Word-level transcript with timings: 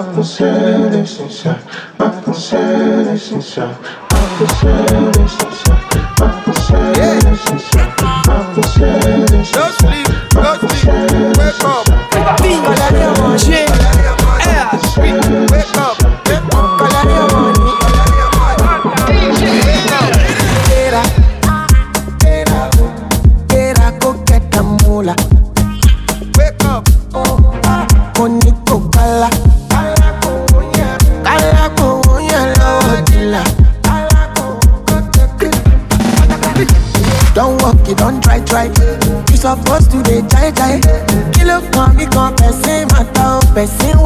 I 0.00 0.14
can 0.14 0.24
say 0.24 0.88
this 0.88 1.44
yeah. 1.44 1.60
I 1.98 2.22
can 2.24 2.32
say 2.32 3.04
this 3.04 3.30
yeah. 3.54 3.76
I 4.10 4.38
can 4.38 4.48
say 4.48 4.72
this 5.12 5.34
yeah. 5.42 5.76
I 6.16 6.42
can 6.42 6.54
say 6.54 7.20
this 7.20 7.44
yeah. 7.74 7.94
I 8.00 8.54
can 8.54 8.64
say 8.64 8.96
this 9.20 9.30
inside. 9.30 9.52
Don't 9.52 9.74
sleep. 9.76 10.08
Don't 10.30 10.60
sleep. 10.72 10.96
Wake 11.36 11.64
up. 11.64 11.84
Be 12.40 12.52
manger. 12.64 13.68
Air. 14.48 15.39
Pressing 43.60 43.99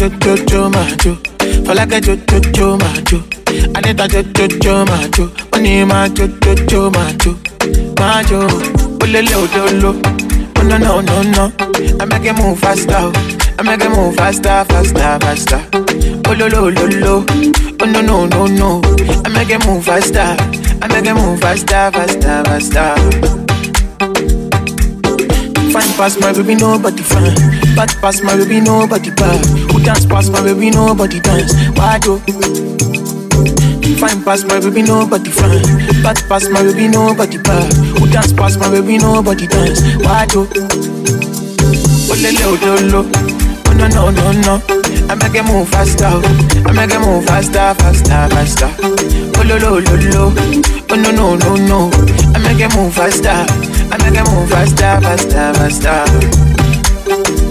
jo 0.00 0.08
jo 0.24 0.36
jo 0.48 0.68
majo. 0.70 1.16
Anita 3.74 4.06
jo 4.08 4.22
jo 4.22 4.48
jo 4.62 4.84
majo. 4.84 5.30
Oni 5.54 5.84
majo 5.84 6.26
jo 6.44 6.54
jo 6.70 6.90
majo. 6.90 7.34
Majo. 7.98 8.40
Olele 9.02 9.34
ololo. 9.36 9.94
Oh 10.58 10.62
no 10.62 10.78
no 10.78 11.00
no 11.00 11.22
no. 11.22 11.52
I 12.00 12.04
make 12.06 12.24
it 12.24 12.36
move 12.36 12.58
faster. 12.58 13.12
I 13.58 13.62
make 13.62 13.82
it 13.84 13.90
move 13.90 14.14
faster, 14.16 14.64
faster, 14.68 15.18
faster. 15.20 15.60
Ololo 16.28 16.70
ololo. 16.70 17.24
Oh 17.82 17.86
no 17.86 18.00
no 18.00 18.26
no 18.26 18.46
no. 18.46 18.80
I 19.24 19.28
make 19.28 19.50
it 19.50 19.64
move 19.66 19.84
faster. 19.84 20.36
I 20.82 20.88
make 20.88 21.06
it 21.06 21.14
move 21.14 21.40
faster, 21.40 21.90
faster, 21.92 22.42
faster. 22.44 22.94
Fine 25.72 25.92
pass 25.96 26.18
my 26.20 26.32
baby, 26.32 26.54
nobody 26.56 27.02
fine. 27.02 27.34
Bad 27.76 27.94
pass 28.00 28.22
my 28.22 28.36
baby, 28.36 28.60
nobody 28.60 29.10
bad. 29.10 29.69
Dance 29.84 30.06
pass 30.06 30.28
my 30.28 30.42
baby, 30.42 30.70
nobody 30.70 31.20
dance. 31.20 31.52
Why 31.76 31.98
do? 31.98 32.18
Fine 33.98 34.22
pass 34.24 34.44
my 34.44 34.60
baby, 34.60 34.82
nobody 34.82 35.30
fine. 35.30 35.62
Bad 36.02 36.22
pass 36.28 36.48
my 36.48 36.62
baby, 36.62 36.88
nobody 36.88 37.38
bad. 37.38 37.72
Who 37.98 38.06
dance 38.08 38.32
pass 38.32 38.56
my 38.56 38.70
baby, 38.70 38.98
nobody 38.98 39.46
dance. 39.46 39.80
Why 40.04 40.26
do? 40.26 40.46
Oh, 42.10 42.16
le, 42.16 42.30
le, 42.32 42.44
oh, 42.44 43.10
oh, 43.66 43.72
no, 43.74 43.86
no, 43.88 44.10
no, 44.10 44.32
no. 44.32 44.62
I 45.08 45.14
make 45.16 45.34
it 45.34 45.44
move 45.44 45.68
faster. 45.68 46.06
I 46.06 46.72
make 46.72 46.92
it 46.92 47.00
move 47.00 47.24
faster, 47.26 47.74
faster, 47.80 48.28
faster. 48.34 48.70
Oh, 49.38 49.42
lo, 49.44 49.56
lo, 49.58 49.78
lo, 49.78 49.94
lo. 49.96 50.32
Oh, 50.90 50.96
no, 50.96 51.10
no, 51.10 51.36
no, 51.36 51.56
no. 51.56 51.90
I 52.34 52.38
make 52.38 52.60
it 52.60 52.74
move 52.76 52.94
faster. 52.94 53.30
I 53.30 53.96
make 54.02 54.18
it 54.18 54.24
move 54.30 54.48
faster, 54.50 55.00
faster, 55.00 55.54
faster. 55.54 57.49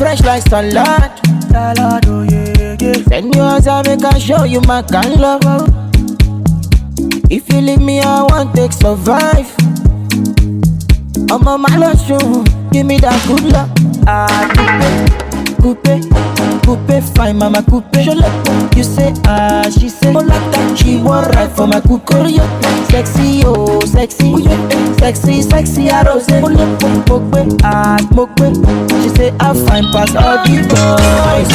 Fresh 0.00 0.22
like 0.22 0.42
salad. 0.48 1.12
Salad, 1.52 2.06
oh 2.08 2.22
yeah, 2.22 2.76
yeah. 2.80 2.94
Send 3.08 3.34
yours, 3.34 3.66
I 3.66 3.82
make 3.82 4.02
I 4.02 4.18
show 4.18 4.44
you 4.44 4.62
my 4.62 4.80
kind 4.80 5.20
love. 5.20 5.42
If 7.28 7.52
you 7.52 7.60
leave 7.60 7.82
me, 7.82 8.00
I 8.00 8.22
won't 8.22 8.54
take 8.56 8.72
survive. 8.72 9.48
I'm 11.30 11.46
on 11.46 11.60
my 11.60 11.94
shoe, 12.06 12.44
give 12.72 12.86
me 12.86 12.96
that 13.04 13.20
good 13.28 13.44
luck. 13.52 13.68
Ah, 14.06 14.48
coupe, 15.60 15.84
coupe, 15.84 16.29
coupe, 16.60 17.02
fine, 17.16 17.36
mama 17.38 17.62
coupe. 17.62 17.96
You 18.76 18.84
say 18.84 19.12
ah, 19.26 19.68
she 19.70 19.88
say 19.88 20.08
oh 20.14 20.20
like 20.20 20.52
that. 20.52 20.78
She 20.78 20.96
want 20.98 21.34
right 21.34 21.50
for 21.50 21.66
my 21.66 21.80
coupe. 21.80 22.08
Sexy, 22.90 23.42
oh 23.44 23.80
sexy, 23.86 24.32
sexy, 24.98 25.42
sexy, 25.42 25.90
I 25.90 26.02
rose. 26.02 26.28
Mope, 26.28 27.58
ah, 27.64 27.98
mope. 28.12 28.38
She 29.02 29.08
say 29.10 29.32
I 29.40 29.54
fine 29.66 29.90
pass 29.92 30.14
all 30.16 30.38
the 30.44 30.62
boys. 30.70 31.50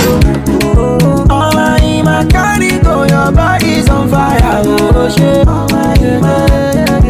Oh, 0.77 1.51
my, 1.53 2.01
my 2.03 2.25
carry 2.29 2.79
go, 2.81 3.03
your 3.03 3.31
body's 3.31 3.89
on 3.89 4.09
fire. 4.09 4.41
Oh 4.65 5.09
shit. 5.09 5.47
Oh 5.47 5.67
my, 5.71 5.95
oh 6.01 7.04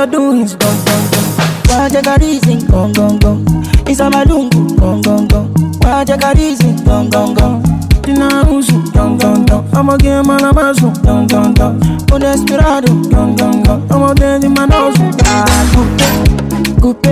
bad 0.00 0.12
doing 0.12 0.38
your 0.38 0.56
gong 0.56 0.84
gong 0.84 1.06
gong. 1.12 1.92
You 1.92 2.02
got 2.02 2.20
reason, 2.20 2.66
gong 2.66 2.92
gong 2.92 3.18
gong. 3.18 3.44
It's 3.86 4.00
a 4.00 4.08
malungu, 4.08 4.78
gong 4.78 5.02
gong 5.02 5.28
gong. 5.28 5.48
You 6.08 6.16
got 6.16 6.36
reason, 6.36 6.76
gong 6.84 7.10
gong 7.10 7.34
gong. 7.34 7.62
Tina 8.02 8.44
usu, 8.48 8.80
gong 8.92 9.18
gong 9.18 9.44
gong. 9.46 9.68
I'm 9.74 9.88
a 9.90 9.98
game 9.98 10.30
on 10.30 10.44
a 10.44 10.52
basu, 10.52 10.90
gong 11.04 11.26
gong 11.26 11.54
gong. 11.54 11.80
Un 12.12 12.20
desperado, 12.20 12.88
gong 13.10 13.36
gong 13.36 13.62
gong. 13.62 13.86
I'm 13.90 14.02
a 14.02 14.14
dead 14.14 14.44
in 14.44 14.54
my 14.54 14.64
nose, 14.66 14.96
ah, 15.24 16.49
coupe, 16.80 17.02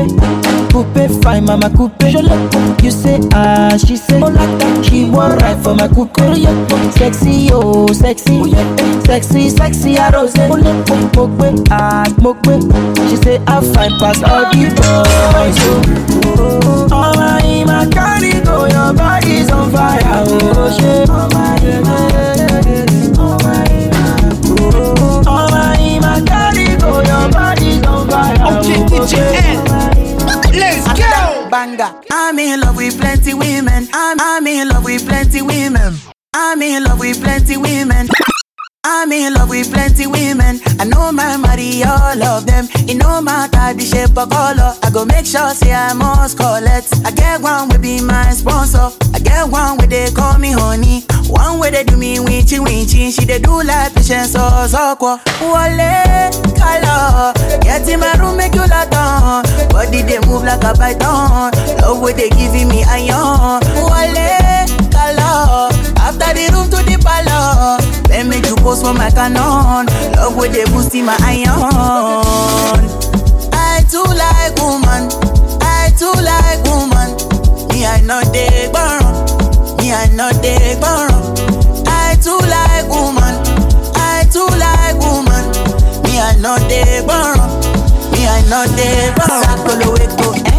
coupe, 0.72 1.22
fine, 1.22 1.44
mama 1.44 1.70
coupe. 1.70 2.02
You 2.82 2.90
say 2.90 3.20
ah, 3.32 3.76
she 3.76 3.96
say 3.96 4.16
oh 4.20 4.28
like 4.28 4.58
that. 4.60 4.84
she 4.84 5.04
want 5.10 5.40
ride 5.42 5.62
for 5.62 5.74
my 5.74 5.88
coupe. 5.88 6.16
Sexy 6.96 7.48
oh, 7.52 7.86
sexy, 7.92 8.52
sexy, 9.04 9.48
sexy 9.50 9.96
arose. 9.96 10.34
Mogbe 10.34 11.64
ah, 11.70 12.04
mogbe. 12.18 12.60
She 13.10 13.16
say 13.16 13.40
I 13.46 13.60
find 13.74 13.92
pass 14.00 14.22
all 14.22 14.50
the 14.52 14.68
boys. 14.78 15.58
Oh, 16.40 16.88
oh 16.90 17.12
my, 17.16 17.64
my 17.64 17.86
carry 17.90 18.40
go, 18.44 18.66
your 18.66 18.94
body's 18.94 19.50
on 19.50 19.70
fire. 19.70 20.00
Oh 20.04 20.76
shit, 20.78 21.08
oh 21.10 21.28
my, 21.32 21.58
oh 21.62 22.27
Let's 29.10 30.86
go! 30.98 31.48
Banga. 31.50 31.98
I'm 32.12 32.38
in 32.38 32.60
love 32.60 32.76
with 32.76 33.00
plenty 33.00 33.32
women. 33.32 33.88
I'm, 33.92 34.18
I'm 34.20 34.46
in 34.46 34.68
love 34.68 34.84
with 34.84 35.06
plenty 35.06 35.40
women. 35.40 35.94
I'm 36.34 36.60
in 36.60 36.84
love 36.84 37.00
with 37.00 37.22
plenty 37.22 37.56
women. 37.56 38.08
I'm 38.90 39.12
in 39.12 39.34
love 39.34 39.50
with 39.50 39.70
plenty 39.70 40.06
women. 40.06 40.60
I 40.80 40.84
know 40.84 41.12
my 41.12 41.36
marry 41.36 41.84
all 41.84 42.22
of 42.22 42.46
them. 42.46 42.66
It 42.88 42.96
no 42.96 43.20
matter 43.20 43.76
the 43.76 43.84
shape 43.84 44.16
or 44.16 44.26
color. 44.26 44.72
I 44.82 44.88
go 44.90 45.04
make 45.04 45.26
sure 45.26 45.50
say 45.50 45.74
I 45.74 45.92
must 45.92 46.38
collect. 46.38 46.88
I 47.04 47.10
get 47.10 47.42
one 47.42 47.68
will 47.68 47.78
be 47.78 48.00
my 48.00 48.30
sponsor. 48.30 48.88
I 49.12 49.18
get 49.20 49.46
one 49.46 49.76
where 49.76 49.86
they 49.86 50.10
call 50.10 50.38
me 50.38 50.52
honey. 50.52 51.04
One 51.28 51.60
way 51.60 51.70
they 51.70 51.84
do 51.84 51.98
me 51.98 52.16
winchy 52.16 52.64
winchy. 52.64 53.12
She 53.12 53.26
they 53.26 53.38
do 53.38 53.62
like 53.62 53.92
patience 53.94 54.34
or 54.34 54.66
soko. 54.66 55.20
Wale 55.44 56.32
color. 56.56 57.34
Get 57.60 57.86
in 57.92 58.00
my 58.00 58.16
room 58.16 58.38
make 58.38 58.54
you 58.54 58.64
lot 58.66 58.88
on. 58.96 59.44
Body 59.68 60.00
they 60.00 60.18
move 60.24 60.44
like 60.44 60.64
a 60.64 60.72
python. 60.72 61.52
Love 61.84 62.00
way 62.00 62.14
they 62.14 62.30
giving 62.30 62.68
me 62.68 62.82
iron. 62.88 63.60
Wale 63.84 64.64
color. 64.88 65.87
After 66.08 66.32
the 66.32 66.48
room 66.56 66.70
to 66.72 66.80
the 66.88 66.96
palace. 67.04 67.84
Then 68.08 68.28
make 68.30 68.46
you 68.46 68.56
post 68.56 68.82
for 68.82 68.94
my 68.94 69.10
canon. 69.10 69.84
Love 70.16 70.36
with 70.36 70.52
they 70.56 70.64
boost 70.72 70.94
in 70.94 71.04
my 71.04 71.16
iron. 71.20 72.80
I 73.52 73.84
too 73.92 74.08
like 74.16 74.56
woman. 74.56 75.12
I 75.60 75.92
too 76.00 76.12
like 76.24 76.64
woman. 76.64 77.12
Me 77.68 77.84
I 77.84 78.00
know 78.08 78.22
they 78.32 78.72
burn. 78.72 79.04
Me 79.76 79.92
I 79.92 80.08
know 80.16 80.32
they 80.40 80.80
burn. 80.80 81.12
I 81.86 82.16
too 82.24 82.40
like 82.40 82.88
woman. 82.88 83.36
I 83.94 84.24
too 84.32 84.48
like 84.56 84.96
woman. 85.04 85.44
Me 86.08 86.16
I 86.18 86.32
know 86.40 86.56
they 86.72 87.04
burn. 87.04 87.36
Me 88.16 88.24
I 88.26 88.40
know 88.48 88.64
they 88.72 89.12
burn. 89.12 89.44
Sakolo 89.44 89.92
weko, 89.92 90.28
eh? 90.48 90.57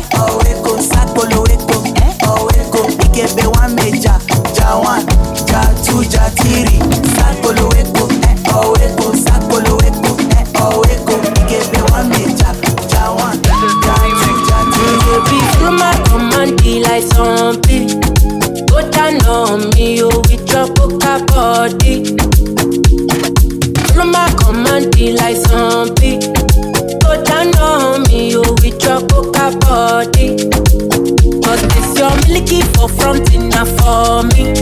Ikebe 3.20 3.48
one 3.60 3.76
major, 3.76 4.16
ja 4.56 4.78
one, 4.80 5.04
ja 5.52 5.62
two, 5.84 6.04
ja 6.04 6.30
three. 6.40 6.80
Sakolo 7.16 7.68
weko, 7.76 8.08
eh? 8.24 8.36
Oh 8.54 8.72
weko, 8.80 9.12
sakolo 9.14 9.76
weko, 9.82 10.12
eh? 10.38 10.46
Oh 10.62 10.82
weko. 10.88 11.16
Ikebe 11.44 11.82
one 11.92 12.08
major, 12.10 12.56
ja 12.90 13.12
one, 13.12 13.38
ja 13.44 13.56
two, 13.60 14.34
ja 14.48 14.58
three. 14.72 14.98
Baby, 15.04 15.40
through 15.52 15.76
my 15.78 15.92
command, 16.08 16.64
be 16.64 16.80
like 16.80 17.04
zombie. 17.14 17.88
Go 18.72 18.90
down 18.90 19.20
on 19.28 19.70
me, 19.76 19.98
you 19.98 20.08
with 20.08 20.50
your 20.54 20.68
coca 20.76 21.20
body. 21.28 22.16
Through 23.92 24.12
my 24.12 24.32
command, 24.40 24.96
be 24.96 25.12
like 25.12 25.36
zombie. 25.36 26.20
Go 27.04 27.22
down 27.26 27.54
on 27.60 28.04
me, 28.04 28.30
you 28.32 28.42
with 28.64 28.82
your 28.82 29.02
coca 29.10 29.58
body. 29.60 30.38
Cause 31.50 31.62
this 31.70 31.98
your 31.98 32.14
milky 32.30 32.62
for 32.78 32.88
front 32.88 33.34
enough 33.34 33.70
for 33.82 34.22
me. 34.38 34.54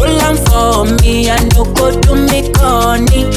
Hold 0.00 0.22
on 0.24 0.36
for 0.48 1.04
me, 1.04 1.28
I 1.28 1.36
no 1.52 1.64
go 1.76 1.92
to 2.00 2.14
me 2.16 2.48
corny. 2.56 3.28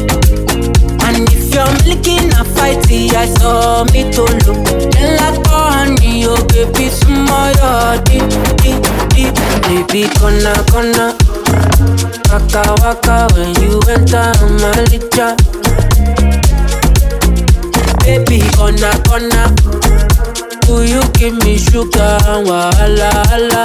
And 1.03 1.27
if 1.35 1.51
you're 1.51 1.67
milking 1.83 2.31
a 2.31 2.47
fighty, 2.55 3.11
I 3.13 3.25
saw 3.25 3.83
me 3.91 4.09
to 4.13 4.21
look. 4.47 4.63
Then 4.93 5.17
like 5.19 5.45
honey, 5.47 6.23
oh 6.23 6.39
baby, 6.47 6.87
smile, 6.87 8.01
deep, 8.07 8.23
deep, 8.63 8.79
deep. 9.11 9.35
Baby, 9.67 10.07
gonna, 10.21 10.55
gonna. 10.71 11.11
Waka, 12.31 12.63
waka, 12.79 13.27
when 13.35 13.51
you 13.59 13.81
enter 13.91 14.31
my 14.63 14.71
licha. 14.87 15.35
Baby, 18.05 18.39
gonna, 18.55 18.91
gonna. 19.03 20.10
Do 20.71 20.83
you 20.83 21.01
give 21.19 21.35
me 21.43 21.57
sugar 21.57 22.17
and 22.31 22.47
wahala, 22.47 23.11
hala? 23.27 23.63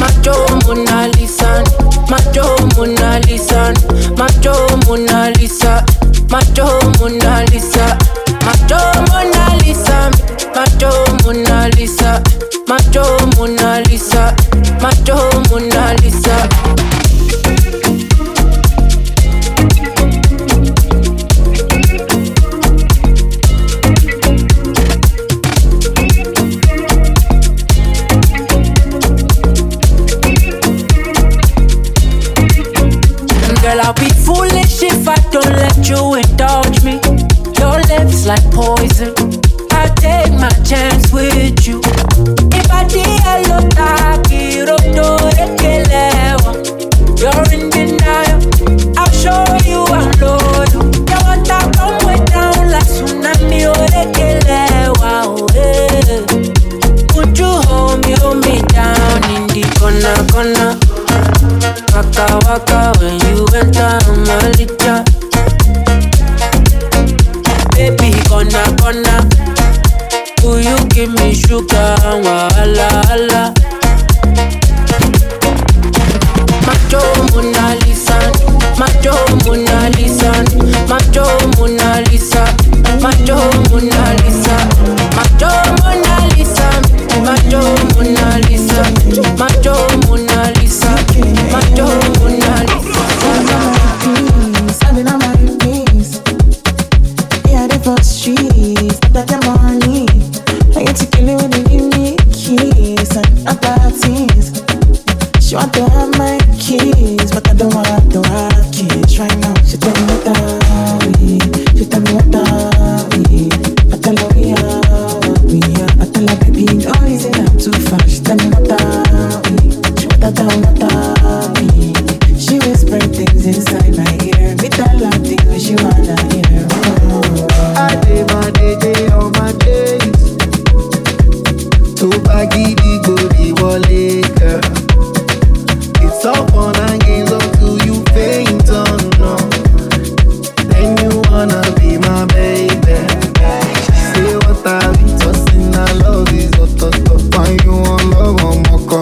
Macho 0.00 0.34
Mona 0.66 1.08
Lisa, 1.16 1.64
Macho 2.10 2.44
Mona 2.76 3.18
Lisa, 3.26 3.72
Macho 4.18 4.54
Mona 4.86 5.32
Lisa, 5.38 5.84
Macho 6.28 6.68
Mona 7.00 7.37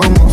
no 0.03 0.11
more. 0.11 0.26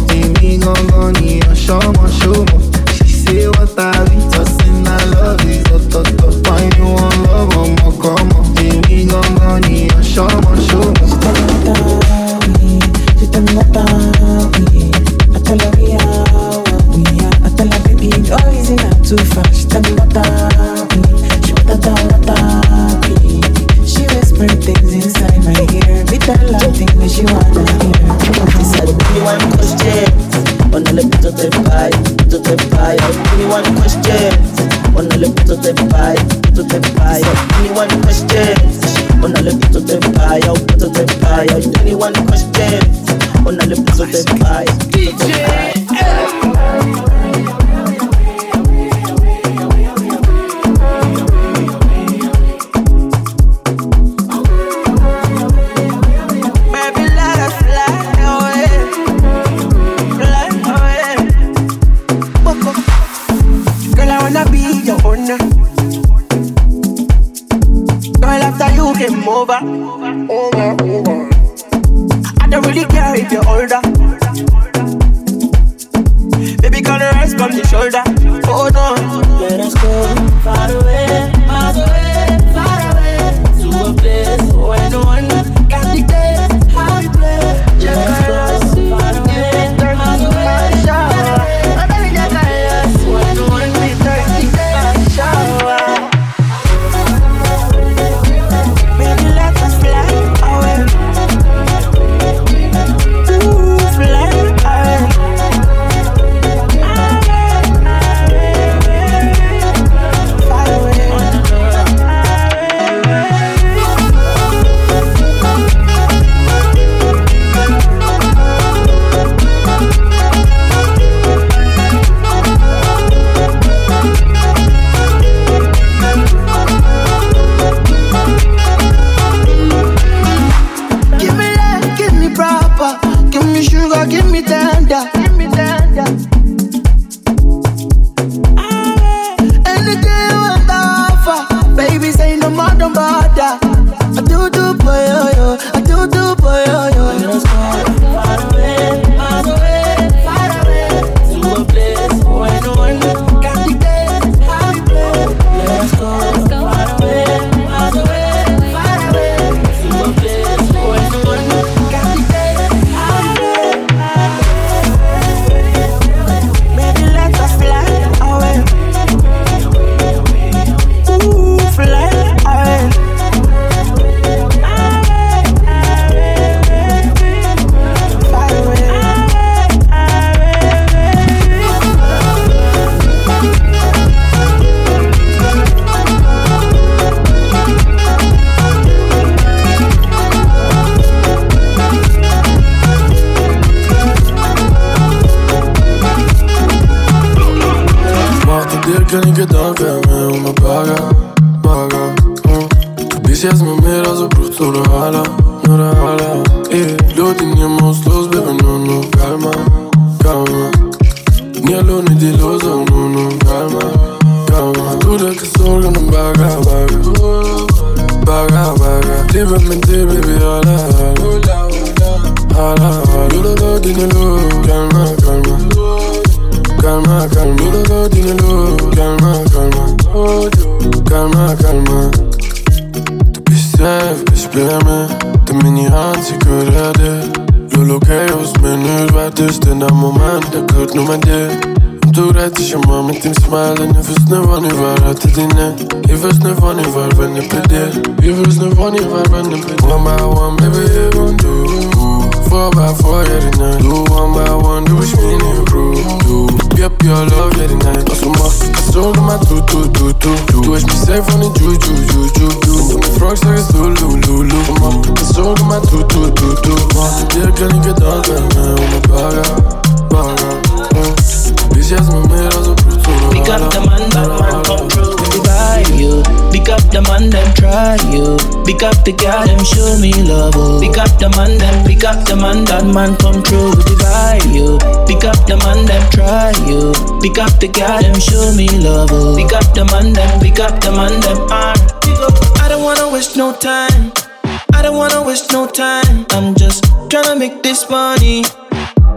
no 295.54 295.68
time. 295.68 296.26
I'm 296.32 296.56
just 296.56 296.84
tryna 297.10 297.38
make 297.38 297.62
this 297.62 297.88
money. 297.88 298.42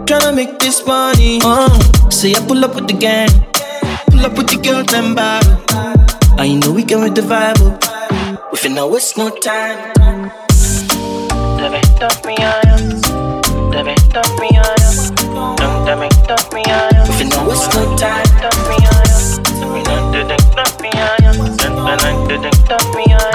Tryna 0.04 0.36
make 0.36 0.58
this 0.58 0.86
money. 0.86 1.40
Uh, 1.42 1.72
say 2.10 2.34
I 2.34 2.40
pull 2.46 2.62
up 2.62 2.74
with 2.74 2.88
the 2.88 2.92
gang. 2.92 3.30
Pull 4.10 4.26
up 4.26 4.36
with 4.36 4.48
the 4.52 4.58
girls 4.60 4.92
and 4.92 5.16
bar. 5.16 5.40
I 6.38 6.52
know 6.52 6.72
we 6.72 6.82
can 6.84 7.00
with 7.00 7.14
the 7.14 7.22
vibe. 7.22 7.56
Up. 7.64 8.52
We 8.52 8.58
finna 8.58 8.84
waste 8.90 9.16
no 9.16 9.30
time. 9.30 10.30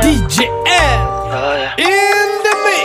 DJ 0.02 0.46
L. 0.68 1.12
Oh, 1.34 1.74
yeah. 1.78 2.11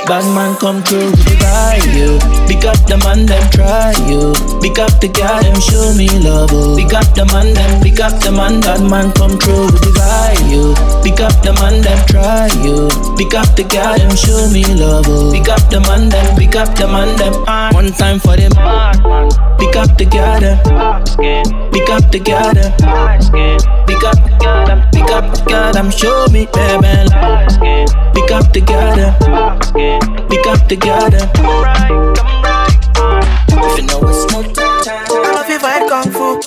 Bad 0.07 0.23
man 0.37 0.55
come 0.55 0.85
through 0.85 1.11
with 1.11 1.27
the 1.27 1.35
value. 1.43 2.15
Big 2.47 2.65
up 2.65 2.79
the 2.87 2.95
man 3.03 3.27
them 3.27 3.43
try 3.51 3.91
you. 4.07 4.31
Big 4.63 4.79
up 4.79 4.95
the 5.03 5.11
girl. 5.11 5.43
them 5.43 5.59
show 5.59 5.91
me 5.99 6.07
love. 6.23 6.55
Oh. 6.55 6.77
Big 6.79 6.95
up 6.95 7.11
the 7.19 7.27
man 7.27 7.51
them, 7.51 7.83
big 7.83 7.99
up 8.01 8.15
the 8.23 8.31
man. 8.31 8.61
Bad 8.61 8.87
man 8.87 9.11
come 9.19 9.35
through 9.35 9.67
with 9.67 9.83
the 9.83 9.91
value. 9.99 10.79
Big 11.03 11.19
up 11.19 11.35
the 11.43 11.51
man 11.59 11.83
them 11.83 11.99
try 12.07 12.47
you. 12.63 12.87
Big 13.19 13.35
up 13.35 13.51
the 13.59 13.67
girl. 13.67 13.99
them 13.99 14.15
show 14.15 14.47
me 14.55 14.63
love. 14.79 15.11
Oh. 15.11 15.35
Big 15.35 15.51
up 15.51 15.67
the 15.75 15.83
man 15.83 16.07
them, 16.09 16.27
big 16.39 16.55
up 16.55 16.71
the 16.79 16.87
man 16.87 17.11
them. 17.19 17.35
One 17.75 17.91
time 17.91 18.23
for 18.23 18.39
them. 18.39 18.55
Pick 19.59 19.75
up 19.75 19.91
the 19.99 20.07
girl. 20.07 20.39
them. 20.39 20.55
Big 21.75 21.91
up 21.91 22.07
the 22.15 22.23
girl. 22.23 22.55
them. 22.55 22.71
Big 23.91 24.05
up 24.07 24.23
the 24.23 24.39
girl. 24.39 24.67
them. 24.71 24.87
Big 24.95 25.11
up 25.11 25.27
the 25.35 25.43
girl. 25.51 25.73
them. 25.75 25.91
Show 25.91 26.31
me 26.31 26.47
baby. 26.55 26.95
Pick 28.15 28.31
up 28.31 28.47
the 28.55 28.63
girl. 28.63 28.95
them. 28.95 29.96
Pick 30.31 30.47
up 30.47 30.61
the 30.69 30.77
girl, 30.77 31.09
them. 31.11 31.29
If 33.49 33.79
you 33.79 33.85
know 33.87 34.01
it's 34.09 34.25
no 34.33 34.43
time. 34.53 35.07
I 35.11 35.33
love 35.35 35.49
you 35.51 35.59
fight 35.59 35.89
kung 35.89 36.11
fu, 36.13 36.41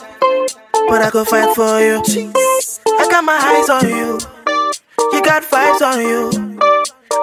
but 0.88 1.02
I 1.02 1.10
go 1.12 1.24
fight 1.26 1.56
for 1.56 1.80
you. 1.82 2.02
I 3.00 3.08
got 3.10 3.24
my 3.24 3.38
eyes 3.38 3.70
on 3.70 3.88
you. 3.90 4.20
You 5.14 5.22
got 5.24 5.44
vibes 5.44 5.82
on 5.82 6.00
you. 6.02 6.60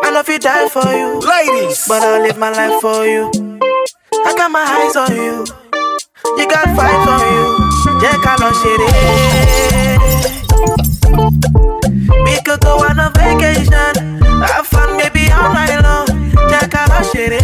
I 0.02 0.10
know 0.10 0.20
if 0.20 0.28
you 0.28 0.38
die 0.38 0.68
for 0.68 0.86
you. 0.92 1.20
Ladies. 1.20 1.86
But 1.88 2.02
I'll 2.02 2.22
live 2.22 2.38
my 2.38 2.50
life 2.50 2.80
for 2.80 3.06
you. 3.06 3.30
I 4.26 4.34
got 4.36 4.50
my 4.50 4.64
eyes 4.64 4.96
on 4.96 5.12
you. 5.14 5.44
You 6.38 6.46
got 6.48 6.66
vibes 6.78 7.06
on 7.14 7.20
you. 7.34 7.46
Jẹ́ 8.00 8.14
ká 8.24 8.32
lọ 8.40 8.50
ṣeré. 8.60 8.88
We 12.24 12.34
could 12.44 12.60
go 12.60 12.72
on 12.88 12.98
a 12.98 13.08
vacation. 13.14 13.94
Have 14.42 14.66
fun 14.66 14.96
maybe 14.98 15.30
all 15.32 15.50
night 15.54 15.80
long. 15.86 16.05
Ṣeré. 17.12 17.40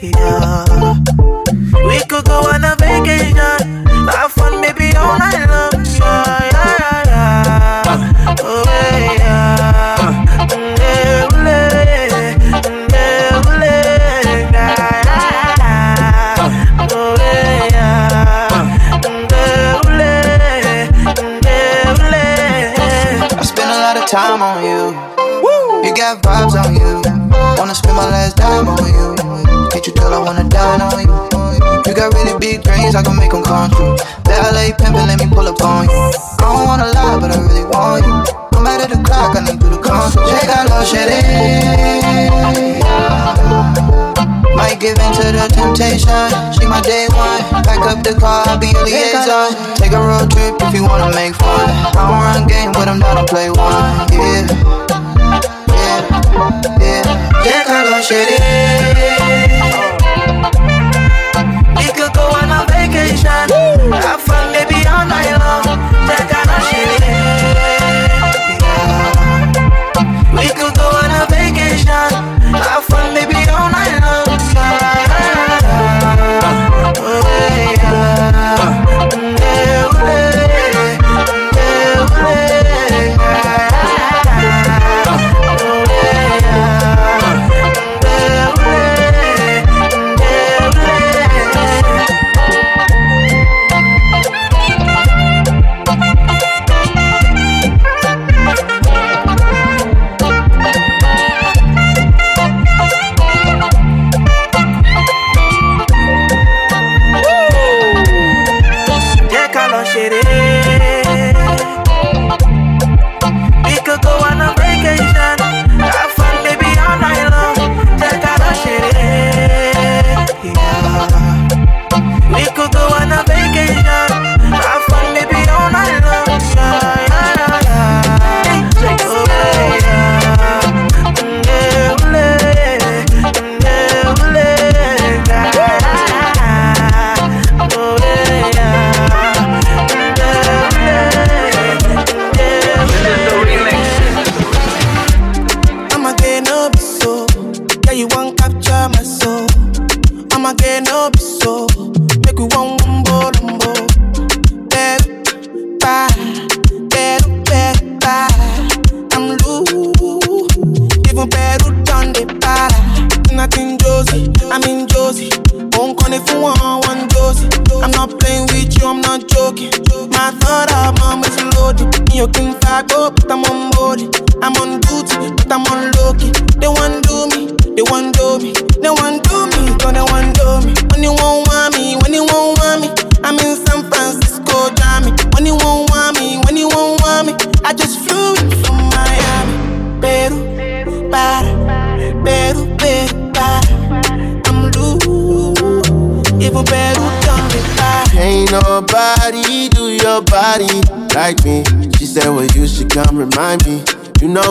Yeah. 0.00 0.94
We 1.88 1.98
could 2.08 2.24
go 2.26 2.38
on 2.52 2.64
a 2.64 2.76
vacation. 2.76 3.86
Have 4.08 4.32
fun 4.32 4.60
maybe 4.60 4.94
all 4.96 5.18
night 5.18 5.48
long. 5.48 5.70
Yeah, 5.84 6.48
yeah, 6.52 7.06
yeah, 7.06 7.84
yeah. 7.86 8.36
Oh, 8.40 8.64
yeah. 9.18 9.96
Mm, 10.00 10.26
mm. 10.48 10.80
Oh. 13.32 13.50
Mm, 16.46 16.48
mm, 23.92 24.06
time 24.06 24.42
on 24.42 24.62
you. 24.64 24.82
You 25.88 25.94
got 25.96 26.22
vibes 26.22 26.54
on 26.62 26.74
you. 26.74 26.79
Wanna 27.60 27.74
spend 27.74 27.94
my 27.94 28.08
last 28.08 28.36
dime 28.38 28.66
on 28.72 28.88
you. 28.88 29.12
Can't 29.68 29.86
you 29.86 29.92
tell 29.92 30.14
I 30.14 30.18
wanna 30.18 30.48
dine 30.48 30.80
on 30.80 30.96
you? 30.96 31.12
You 31.84 31.92
got 31.92 32.08
really 32.16 32.32
big 32.40 32.64
dreams, 32.64 32.94
I 32.96 33.02
can 33.02 33.20
make 33.20 33.32
them 33.32 33.44
come 33.44 33.68
true. 33.76 34.00
Ballet 34.24 34.72
pimpin', 34.80 35.04
let 35.04 35.20
me 35.20 35.28
pull 35.28 35.44
up 35.46 35.60
on 35.60 35.84
you. 35.84 35.92
I 35.92 36.56
don't 36.56 36.64
wanna 36.64 36.88
lie, 36.88 37.20
but 37.20 37.36
I 37.36 37.38
really 37.44 37.68
want 37.68 38.00
you. 38.08 38.16
I'm 38.56 38.64
out 38.64 38.80
of 38.80 38.88
the 38.88 38.96
clock, 39.04 39.36
I 39.36 39.44
need 39.44 39.60
you 39.60 39.76
to 39.76 39.76
come 39.76 40.08
through. 40.08 40.24
Check 40.32 40.48
out 40.56 40.72
Lil 40.72 40.88
Shitty. 40.88 41.20
Might 44.56 44.80
give 44.80 44.96
in 44.96 45.12
to 45.20 45.28
the 45.28 45.44
temptation. 45.52 46.32
She 46.56 46.64
my 46.64 46.80
day 46.80 47.12
one. 47.12 47.44
Back 47.60 47.84
up 47.84 48.00
the 48.00 48.16
car, 48.16 48.48
I'll 48.48 48.56
be 48.56 48.72
your 48.72 48.88
liaison. 48.88 49.52
Take 49.76 49.92
a 49.92 50.00
road 50.00 50.32
trip 50.32 50.56
if 50.64 50.72
you 50.72 50.88
wanna 50.88 51.12
make 51.12 51.36
fun. 51.36 51.68
I 51.68 51.92
don't 51.92 52.24
run 52.24 52.48
game, 52.48 52.72
but 52.72 52.88
I'm 52.88 53.04
down 53.04 53.20
to 53.20 53.28
play 53.28 53.52
one. 53.52 54.08
Yeah, 54.16 54.79
Jẹ́ 58.10 58.39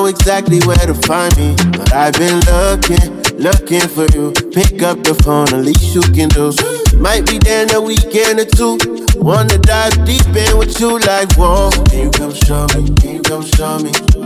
exactly 0.10 0.60
where 0.66 0.86
to 0.86 0.94
find 0.94 1.36
me. 1.38 1.56
But 1.72 1.94
I've 1.94 2.14
been 2.14 2.40
looking, 2.50 3.22
looking 3.38 3.88
for 3.88 4.06
you. 4.18 4.34
Pick 4.52 4.82
up 4.84 5.04
the 5.04 5.16
phone, 5.24 5.48
at 5.54 5.64
least 5.64 5.96
you 5.96 6.02
can 6.02 6.30
do. 6.30 6.52
Might 6.98 7.26
be 7.26 7.38
there 7.38 7.64
in 7.64 7.76
a 7.76 7.82
weekend 7.82 8.40
or 8.40 8.46
two. 8.46 8.78
Wanna 9.16 9.58
dive 9.60 10.04
deep 10.06 10.26
in 10.36 10.58
with 10.58 10.80
you 10.80 11.00
like, 11.00 11.32
whoa. 11.36 11.70
Can 11.90 12.06
you 12.06 12.12
come 12.12 12.34
show 12.34 12.68
me? 12.76 12.90
Can 12.96 13.16
you 13.16 13.22
come 13.22 13.44
show 13.44 13.80
me? 13.80 14.19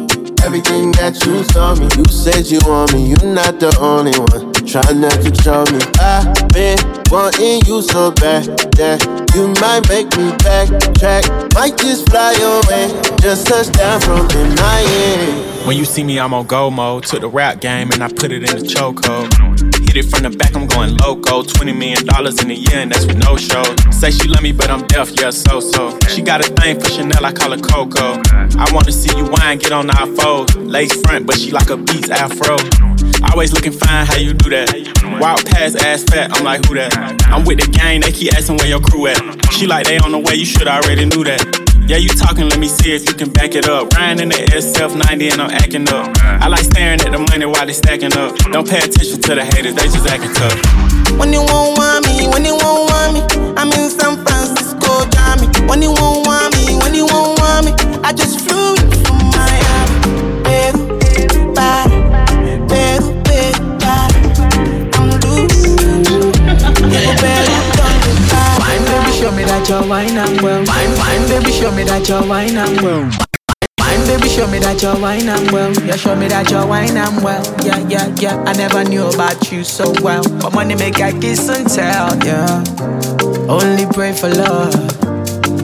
Everything 0.44 0.92
that 0.94 1.16
you 1.26 1.44
told 1.56 1.80
me, 1.80 1.88
you 1.98 2.04
said 2.12 2.46
you 2.46 2.60
want 2.68 2.94
me, 2.94 3.08
you're 3.08 3.34
not 3.34 3.60
the 3.60 3.72
only 3.80 4.12
one. 4.20 4.52
Try 4.68 4.84
not 4.92 5.16
to 5.24 5.32
show 5.42 5.64
me. 5.72 5.80
I've 6.04 6.36
been 6.52 6.78
wanting 7.10 7.64
you 7.66 7.82
so 7.82 8.12
bad 8.12 8.46
that 8.76 9.00
you 9.34 9.48
might 9.64 9.88
make 9.88 10.12
me 10.18 10.36
backtrack. 10.44 11.54
Might 11.56 11.78
just 11.78 12.10
fly 12.10 12.34
away, 12.34 12.92
just 13.22 13.48
touch 13.48 13.72
down 13.72 14.02
from 14.02 14.30
in 14.38 14.54
Miami. 14.56 15.66
When 15.66 15.78
you 15.78 15.86
see 15.86 16.04
me, 16.04 16.20
I'm 16.20 16.34
on 16.34 16.46
go 16.46 16.70
mode. 16.70 17.06
Took 17.06 17.22
the 17.22 17.30
rap 17.30 17.62
game 17.62 17.92
and 17.92 18.04
I 18.04 18.10
put 18.10 18.32
it 18.32 18.44
in 18.44 18.58
the 18.58 18.66
chokehold. 18.68 19.73
Hit 19.94 20.06
it 20.06 20.10
from 20.10 20.24
the 20.24 20.36
back, 20.36 20.56
I'm 20.56 20.66
going 20.66 20.98
loco. 20.98 21.44
20 21.44 21.72
million 21.74 22.06
dollars 22.06 22.42
in 22.42 22.50
a 22.50 22.54
year, 22.54 22.82
and 22.82 22.92
that's 22.92 23.06
with 23.06 23.18
no 23.18 23.38
show. 23.38 23.64
Say 23.92 24.12
she 24.12 24.28
love 24.28 24.42
me, 24.42 24.52
but 24.52 24.70
I'm 24.70 24.86
deaf, 24.88 25.12
yeah, 25.20 25.30
so 25.30 25.60
so. 25.60 25.98
She 26.10 26.22
got 26.22 26.42
a 26.42 26.50
thing 26.54 26.80
for 26.80 26.90
Chanel, 26.90 27.24
I 27.24 27.32
call 27.32 27.52
her 27.52 27.62
Coco. 27.62 28.20
I 28.58 28.70
wanna 28.74 28.92
see 28.92 29.16
you 29.16 29.26
wine, 29.26 29.60
get 29.60 29.72
on 29.72 29.90
our 29.90 30.08
fold. 30.18 30.56
Lace 30.56 31.00
front, 31.02 31.28
but 31.28 31.38
she 31.38 31.52
like 31.52 31.70
a 31.70 31.78
beats 31.78 32.10
afro. 32.10 32.58
Always 33.30 33.54
looking 33.54 33.72
fine, 33.72 34.06
how 34.06 34.18
you 34.18 34.34
do 34.34 34.50
that? 34.50 34.74
Wild 35.22 35.46
past 35.46 35.78
ass 35.78 36.04
fat, 36.04 36.32
I'm 36.34 36.44
like, 36.44 36.66
who 36.66 36.76
that? 36.76 36.94
I'm 37.28 37.46
with 37.46 37.60
the 37.60 37.68
gang, 37.68 38.02
they 38.02 38.12
keep 38.12 38.34
asking 38.34 38.58
where 38.58 38.68
your 38.68 38.82
crew 38.82 39.08
at. 39.08 39.22
She 39.54 39.68
like, 39.68 39.86
they 39.86 39.98
on 39.98 40.12
the 40.12 40.20
way, 40.20 40.36
you 40.36 40.46
should 40.46 40.68
already 40.68 41.06
knew 41.06 41.24
that. 41.24 41.73
Yeah, 41.86 41.98
you 41.98 42.08
talking, 42.08 42.48
let 42.48 42.60
me 42.60 42.67
see 42.67 42.96
if 42.96 43.08
you 43.10 43.13
can 43.13 43.30
back 43.30 43.56
it 43.56 43.67
up. 43.67 43.91
Riding 43.93 44.24
in 44.24 44.30
the 44.30 44.36
SF90 44.56 45.34
and 45.34 45.41
I'm 45.41 45.52
acting 45.52 45.88
up. 45.89 46.15
I 46.24 46.48
like 46.48 46.63
staring 46.63 47.02
at 47.02 47.12
the 47.12 47.19
money 47.19 47.46
while 47.46 47.65
they 47.65 47.74
stacking 47.74 48.15
up. 48.15 48.36
Don't 48.56 48.67
pay 48.67 48.80
attention 48.80 49.19
to 49.19 49.36
the 49.36 49.43
haters, 49.43 49.76
they 49.76 49.84
just 49.91 50.08
acting 50.08 50.34
tough. 50.34 50.56
When 51.19 51.34
you 51.34 51.43
won't 51.43 51.78
want 51.78 52.08
me, 52.08 52.28
when 52.32 52.46
you 52.46 52.56
won't 52.56 52.89
want 52.89 53.13
me, 53.13 53.22
I'm 53.60 53.67
in 53.76 53.91
San 53.91 54.24
Francisco, 54.24 55.06
Jammy. 55.12 55.52
When 55.67 55.82
you 55.82 55.91
won't 55.91 56.26
want 56.26 56.56
me, 56.56 56.80
when 56.80 56.96
you 56.96 57.06
won't 57.06 57.39
want 57.39 57.65
me, 57.67 57.72
I 58.02 58.13
just 58.13 58.39
flew 58.48 58.74
that 69.63 69.82
you're 69.82 69.89
wine 69.89 70.17
and 70.17 70.41
well. 70.41 70.65
Fine, 70.65 70.95
fine, 70.95 71.28
baby, 71.30 71.52
show 71.52 71.71
me 71.71 71.84
that 71.84 72.08
you're 72.10 72.28
wine 72.28 72.58
and 72.58 72.82
well. 72.82 73.10
Fine, 73.80 74.06
baby, 74.08 74.28
show 74.28 74.47
me 74.47 74.60
that 74.60 74.82
you're 74.82 74.99
wine 74.99 75.30
and 75.30 75.52
well. 75.52 75.71
Yeah, 75.86 75.95
show 75.95 76.15
me 76.15 76.28
that 76.28 76.49
you're 76.52 76.65
wine 76.67 76.97
and 76.97 77.23
well. 77.23 77.43
Yeah, 77.63 77.80
yeah, 77.88 78.13
yeah. 78.19 78.43
I 78.45 78.54
never 78.54 78.84
knew 78.84 79.06
about 79.08 79.52
you 79.52 79.63
so 79.63 79.93
well. 80.02 80.23
But 80.41 80.54
money 80.54 80.76
make 80.76 80.99
I 80.99 81.12
kiss 81.17 81.47
and 81.49 81.69
tell. 81.69 82.12
Yeah. 82.26 82.63
Only 83.47 83.86
pray 83.93 84.12
for 84.12 84.28
love. 84.28 84.73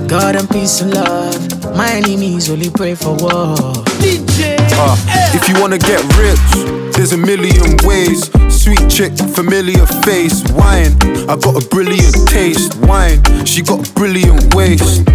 God 0.08 0.36
and 0.36 0.50
peace 0.50 0.82
and 0.82 0.94
love. 0.94 1.76
My 1.76 1.92
enemies 1.92 2.50
only 2.50 2.70
pray 2.70 2.96
for 2.96 3.18
war. 3.20 3.56
DJ. 4.00 4.56
Uh, 4.80 4.96
if 5.36 5.48
you 5.50 5.60
wanna 5.60 5.78
get 5.78 6.00
rich, 6.16 6.79
there's 7.00 7.14
a 7.14 7.18
million 7.18 7.78
ways. 7.88 8.30
Sweet 8.54 8.90
chick, 8.90 9.14
familiar 9.34 9.86
face, 10.04 10.44
wine. 10.52 10.92
I 11.30 11.38
got 11.38 11.64
a 11.64 11.66
brilliant 11.70 12.28
taste, 12.28 12.76
wine. 12.82 13.24
She 13.46 13.62
got 13.62 13.88
a 13.88 13.94
brilliant 13.94 14.54
waist. 14.54 15.08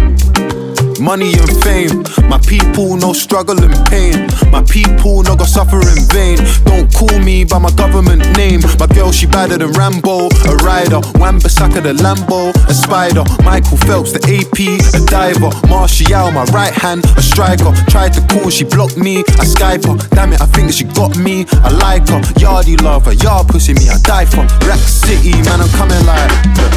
Money 0.99 1.33
and 1.33 1.51
fame, 1.63 2.03
my 2.29 2.39
people 2.47 2.95
no 2.95 3.13
struggle 3.13 3.61
and 3.61 3.75
pain. 3.87 4.27
My 4.51 4.63
people 4.63 5.23
no 5.23 5.35
go 5.35 5.43
suffer 5.43 5.81
in 5.81 6.01
vain. 6.09 6.37
Don't 6.63 6.91
call 6.93 7.19
me 7.19 7.43
by 7.43 7.59
my 7.59 7.71
government 7.71 8.23
name. 8.37 8.61
My 8.79 8.87
girl 8.87 9.11
she 9.11 9.25
badder 9.27 9.57
than 9.57 9.71
Rambo, 9.73 10.29
a 10.47 10.55
rider. 10.63 11.01
Wan 11.19 11.39
Bissaka 11.39 11.83
the 11.83 11.93
Lambo, 11.93 12.53
a 12.69 12.73
spider. 12.73 13.23
Michael 13.43 13.77
Phelps 13.77 14.13
the 14.13 14.21
AP, 14.23 14.57
a 14.95 15.05
diver. 15.05 15.51
Martial 15.67 16.31
my 16.31 16.43
right 16.55 16.73
hand, 16.73 17.03
a 17.17 17.21
striker. 17.21 17.71
Tried 17.89 18.13
to 18.13 18.21
call, 18.27 18.49
she 18.49 18.63
blocked 18.63 18.97
me. 18.97 19.19
I 19.19 19.45
Skype 19.45 19.85
her. 19.85 19.97
Damn 20.15 20.33
it, 20.33 20.41
I 20.41 20.45
think 20.47 20.71
she 20.71 20.85
got 20.85 21.17
me. 21.17 21.45
I 21.63 21.69
like 21.69 22.07
her, 22.09 22.21
yardy 22.39 22.81
lover, 22.81 23.13
yard 23.13 23.47
pussy 23.47 23.73
me. 23.73 23.89
I 23.89 23.97
die 23.99 24.25
for. 24.25 24.47
Rack 24.67 24.79
City, 24.79 25.31
man, 25.43 25.61
I'm 25.61 25.69
coming 25.75 26.03
like. 26.05 26.31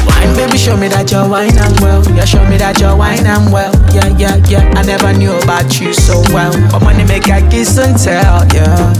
Wine, 0.05 0.35
baby, 0.35 0.57
show 0.57 0.75
me 0.77 0.87
that 0.89 1.11
you're 1.11 1.27
wine 1.27 1.57
and 1.57 1.79
well. 1.79 2.03
Yeah, 2.15 2.25
show 2.25 2.43
me 2.49 2.57
that 2.57 2.79
you're 2.79 2.95
wine 2.95 3.25
and 3.25 3.51
well. 3.51 3.73
Yeah, 3.93 4.08
yeah, 4.17 4.35
yeah. 4.47 4.71
I 4.75 4.83
never 4.83 5.13
knew 5.13 5.33
about 5.43 5.79
you 5.79 5.93
so 5.93 6.21
well. 6.33 6.51
But 6.71 6.83
money 6.83 7.03
make 7.05 7.29
I 7.29 7.41
kiss 7.49 7.77
and 7.77 7.97
tell. 7.97 8.45
Yeah. 8.53 8.93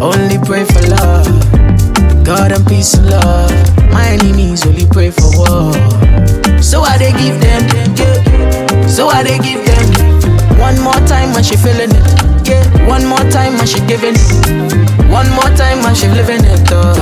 Only 0.00 0.38
pray 0.38 0.64
for 0.64 0.80
love. 0.88 1.26
God 2.24 2.52
and 2.52 2.66
peace 2.66 2.94
and 2.94 3.10
love. 3.10 3.50
My 3.90 4.06
enemies 4.08 4.66
only 4.66 4.86
pray 4.86 5.10
for 5.10 5.28
war. 5.36 5.72
So 6.62 6.82
I 6.82 6.96
they 6.98 7.12
give 7.12 7.40
them, 7.40 7.62
yeah. 7.98 8.86
So 8.86 9.08
I 9.08 9.22
they 9.22 9.38
give 9.38 9.64
them. 9.66 10.58
One 10.58 10.78
more 10.80 11.00
time 11.10 11.32
when 11.34 11.42
she 11.42 11.56
feeling 11.56 11.90
it, 11.90 12.06
yeah. 12.48 12.62
One 12.86 13.04
more 13.04 13.24
time 13.30 13.58
when 13.58 13.66
she 13.66 13.80
giving 13.86 14.14
it. 14.14 15.10
One 15.10 15.28
more 15.34 15.50
time 15.58 15.82
when 15.82 15.94
she 15.94 16.06
living 16.08 16.44
it, 16.44 16.70
uh. 16.72 16.94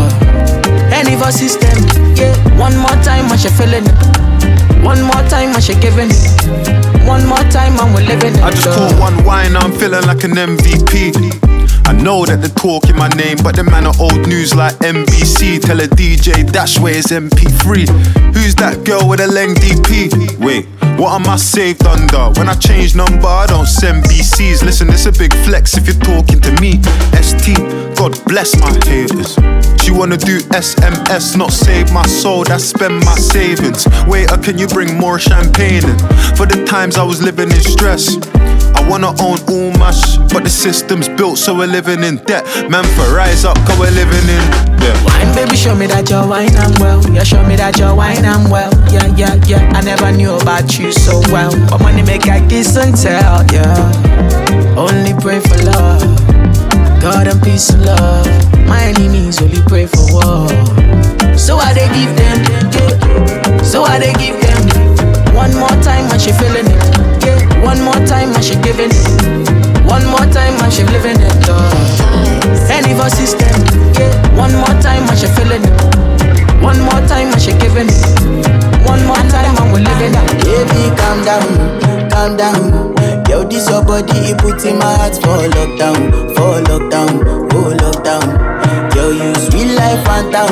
Any 0.92 1.14
of 1.14 1.32
system, 1.32 1.84
yeah. 2.16 2.34
One 2.58 2.76
more 2.76 2.96
time 3.04 3.28
when 3.28 3.38
she 3.38 3.48
feeling 3.48 3.84
it. 3.84 4.82
One 4.82 5.02
more 5.02 5.22
time 5.28 5.52
when 5.52 5.60
she 5.60 5.74
giving 5.74 6.08
it. 6.10 6.89
One 7.06 7.26
more 7.26 7.38
time 7.50 7.78
and 7.80 7.94
we're 7.94 8.06
living. 8.06 8.36
I 8.42 8.50
just 8.50 8.68
caught 8.76 8.98
one 9.00 9.24
wine, 9.24 9.56
I'm 9.56 9.72
feeling 9.72 10.06
like 10.06 10.22
an 10.24 10.32
MVP. 10.32 11.49
I 11.86 11.92
know 11.92 12.24
that 12.26 12.40
they're 12.40 12.50
talking 12.50 12.96
my 12.96 13.08
name, 13.08 13.38
but 13.42 13.56
the 13.56 13.64
man 13.64 13.86
are 13.86 13.94
old 14.00 14.26
news 14.28 14.54
like 14.54 14.74
NBC. 14.78 15.60
Tell 15.60 15.80
a 15.80 15.88
DJ 15.88 16.50
Dash 16.50 16.78
where 16.78 16.94
his 16.94 17.06
MP3. 17.06 17.88
Who's 18.34 18.54
that 18.56 18.84
girl 18.84 19.08
with 19.08 19.20
a 19.20 19.26
leng 19.26 19.54
DP? 19.54 20.38
Wait, 20.38 20.66
what 20.98 21.12
am 21.12 21.26
I 21.28 21.36
saved 21.36 21.86
under? 21.86 22.30
When 22.38 22.48
I 22.48 22.54
change 22.54 22.94
number, 22.94 23.26
I 23.26 23.46
don't 23.46 23.66
send 23.66 24.04
BCs. 24.04 24.62
Listen, 24.62 24.88
it's 24.90 25.06
a 25.06 25.12
big 25.12 25.32
flex 25.44 25.76
if 25.76 25.86
you're 25.86 26.04
talking 26.04 26.40
to 26.40 26.52
me. 26.60 26.80
ST, 27.20 27.56
God 27.96 28.18
bless 28.26 28.58
my 28.60 28.70
haters. 28.86 29.36
She 29.82 29.90
wanna 29.90 30.16
do 30.16 30.38
SMS, 30.52 31.36
not 31.36 31.52
save 31.52 31.92
my 31.92 32.06
soul, 32.06 32.44
that's 32.44 32.64
spend 32.64 33.04
my 33.04 33.14
savings. 33.14 33.88
Waiter, 34.06 34.38
can 34.38 34.58
you 34.58 34.68
bring 34.68 34.96
more 34.98 35.18
champagne 35.18 35.84
in? 35.84 35.98
For 36.36 36.46
the 36.46 36.64
times 36.68 36.96
I 36.96 37.02
was 37.02 37.22
living 37.22 37.50
in 37.50 37.60
stress. 37.60 38.16
I 38.76 38.88
wanna 38.88 39.10
own 39.20 39.38
all 39.48 39.72
my 39.78 39.90
sh, 39.90 40.16
but 40.32 40.44
the 40.44 40.50
system's 40.50 41.08
built 41.08 41.38
so 41.38 41.60
living 41.70 42.02
in 42.02 42.16
debt. 42.26 42.44
Man, 42.68 42.84
for 42.98 43.14
rise 43.14 43.44
up, 43.44 43.56
cause 43.64 43.78
we're 43.78 43.90
living 43.90 44.26
in 44.28 44.42
debt. 44.82 44.98
Wine, 45.06 45.34
baby, 45.34 45.56
show 45.56 45.74
me 45.74 45.86
that 45.86 46.10
you're 46.10 46.26
wine 46.26 46.54
and 46.56 46.76
well. 46.78 47.00
Yeah, 47.10 47.22
show 47.22 47.42
me 47.46 47.56
that 47.56 47.78
you're 47.78 47.94
wine 47.94 48.24
and 48.24 48.50
well. 48.50 48.72
Yeah, 48.92 49.06
yeah, 49.14 49.34
yeah. 49.46 49.72
I 49.74 49.80
never 49.80 50.10
knew 50.12 50.34
about 50.34 50.78
you 50.78 50.92
so 50.92 51.20
well. 51.30 51.54
But 51.70 51.80
money 51.80 52.02
make 52.02 52.28
I 52.28 52.42
kiss 52.48 52.76
and 52.76 52.96
tell. 52.96 53.46
Yeah. 53.54 54.76
Only 54.76 55.14
pray 55.22 55.40
for 55.40 55.56
love. 55.62 56.02
God 57.00 57.28
and 57.28 57.40
peace 57.42 57.70
and 57.70 57.86
love. 57.86 58.26
My 58.66 58.82
enemies 58.90 59.40
only 59.40 59.62
pray 59.66 59.86
for 59.86 60.04
war. 60.10 60.48
So 61.38 61.56
I 61.56 61.72
they 61.72 61.88
give 61.94 62.12
them. 62.18 63.64
So 63.64 63.84
I 63.84 63.98
they 63.98 64.12
give 64.18 64.36
them. 64.42 64.62
One 65.34 65.54
more 65.54 65.76
time 65.82 66.10
when 66.10 66.18
she 66.18 66.32
feeling 66.32 66.66
it. 66.66 66.82
One 67.64 67.80
more 67.80 68.00
time 68.06 68.30
when 68.32 68.42
she 68.42 68.56
giving 68.60 68.90
it. 68.92 69.49
One 69.90 70.06
more 70.06 70.26
time 70.32 70.54
when 70.60 70.70
she 70.70 70.84
living 70.84 71.18
it, 71.20 71.48
uh. 71.48 72.70
Any 72.70 72.92
of 72.94 73.10
system, 73.10 73.50
yeah. 73.98 74.10
One 74.38 74.54
more 74.54 74.76
time 74.80 75.06
when 75.06 75.16
she 75.16 75.26
feeling 75.26 75.62
it. 75.64 76.62
One 76.62 76.80
more 76.80 77.02
time 77.10 77.30
when 77.30 77.40
she 77.40 77.52
giving 77.58 77.88
it. 77.90 78.04
One 78.86 79.04
more 79.06 79.24
time 79.34 79.54
when 79.58 79.72
we 79.72 79.80
living 79.80 80.14
it. 80.14 80.44
Baby, 80.44 80.94
calm 80.96 81.24
down, 81.24 82.10
calm 82.10 82.36
down. 82.36 82.94
Yo, 83.28 83.44
this 83.44 83.68
your 83.68 83.84
body, 83.84 84.30
it 84.30 84.38
puts 84.38 84.64
in 84.64 84.78
my 84.78 84.94
heart 84.94 85.14
for 85.14 85.42
lockdown, 85.54 86.34
for 86.34 86.62
lockdown, 86.70 87.48
oh 87.54 87.74
lockdown. 87.82 88.94
Yo, 88.94 89.10
you 89.10 89.34
sweet 89.34 89.74
life, 89.74 90.04
Fanta, 90.06 90.46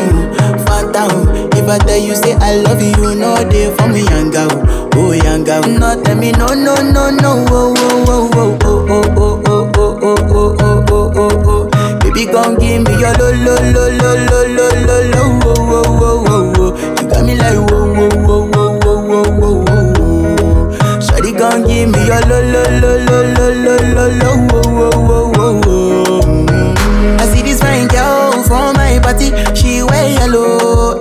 Fanta. 0.66 1.37
I 1.70 1.78
tell 1.78 1.98
you 1.98 2.14
say 2.14 2.34
I 2.34 2.56
love 2.62 2.80
you, 2.80 3.14
know 3.14 3.36
they 3.44 3.74
for 3.76 3.88
me, 3.88 4.02
girl, 4.32 4.48
oh 4.94 5.12
girl. 5.44 5.62
No, 5.68 6.02
tell 6.02 6.16
me 6.16 6.32
no, 6.32 6.46
no, 6.48 6.74
no, 6.76 7.10
no, 7.10 7.44
oh, 7.48 7.74
oh, 7.76 8.04
oh, 8.06 8.30
oh, 8.34 8.58
oh, 8.62 8.88
oh, 9.16 9.42
oh, 9.46 9.70
oh, 9.72 9.90
oh, 10.02 10.16
oh, 10.30 10.56
oh, 10.60 10.86
oh, 10.90 11.12
oh, 11.16 11.44
oh. 11.46 11.98
Baby, 12.00 12.26
come 12.26 12.56
give 12.56 12.82
me 12.82 12.92
your 12.98 13.12
lo, 13.18 13.30
lo, 13.44 13.54
lo, 13.72 13.84
lo, 14.00 14.10
lo, 14.28 14.40
lo, 14.56 14.68
lo, 14.86 14.96
lo, 15.12 15.22
oh, 15.44 15.54
oh, 15.68 15.84
oh, 16.00 16.24
oh, 16.28 16.52
oh. 16.56 16.70
You 17.02 17.08
got 17.08 17.24
me 17.26 17.34
like 17.36 17.70
whoa, 17.70 17.84
whoa, 17.92 18.08
whoa, 18.26 18.46
whoa, 18.48 18.78
whoa, 18.78 19.00
whoa, 19.02 19.22
whoa, 19.38 19.90
whoa. 19.98 21.00
Shawty 21.00 21.32
gon' 21.36 21.64
give 21.66 21.88
me 21.90 22.00
your 22.06 22.20
lo 22.22 22.38
lo 22.40 22.62
lo 22.80 22.92
lo 23.04 23.18
lo 23.36 23.48
lo 23.52 23.74
lo 23.94 24.04
lo 24.08 24.30
wo 24.48 24.60
wo 24.72 24.88
wo 25.36 25.46
wo. 25.60 26.20
Mm. 26.22 27.20
I 27.20 27.26
see 27.34 27.42
this 27.42 27.60
fine 27.60 27.88
girl 27.88 28.42
from 28.44 28.74
my 28.76 28.98
party, 29.02 29.32
she 29.54 29.82
wear 29.82 30.08
yellow. 30.12 30.98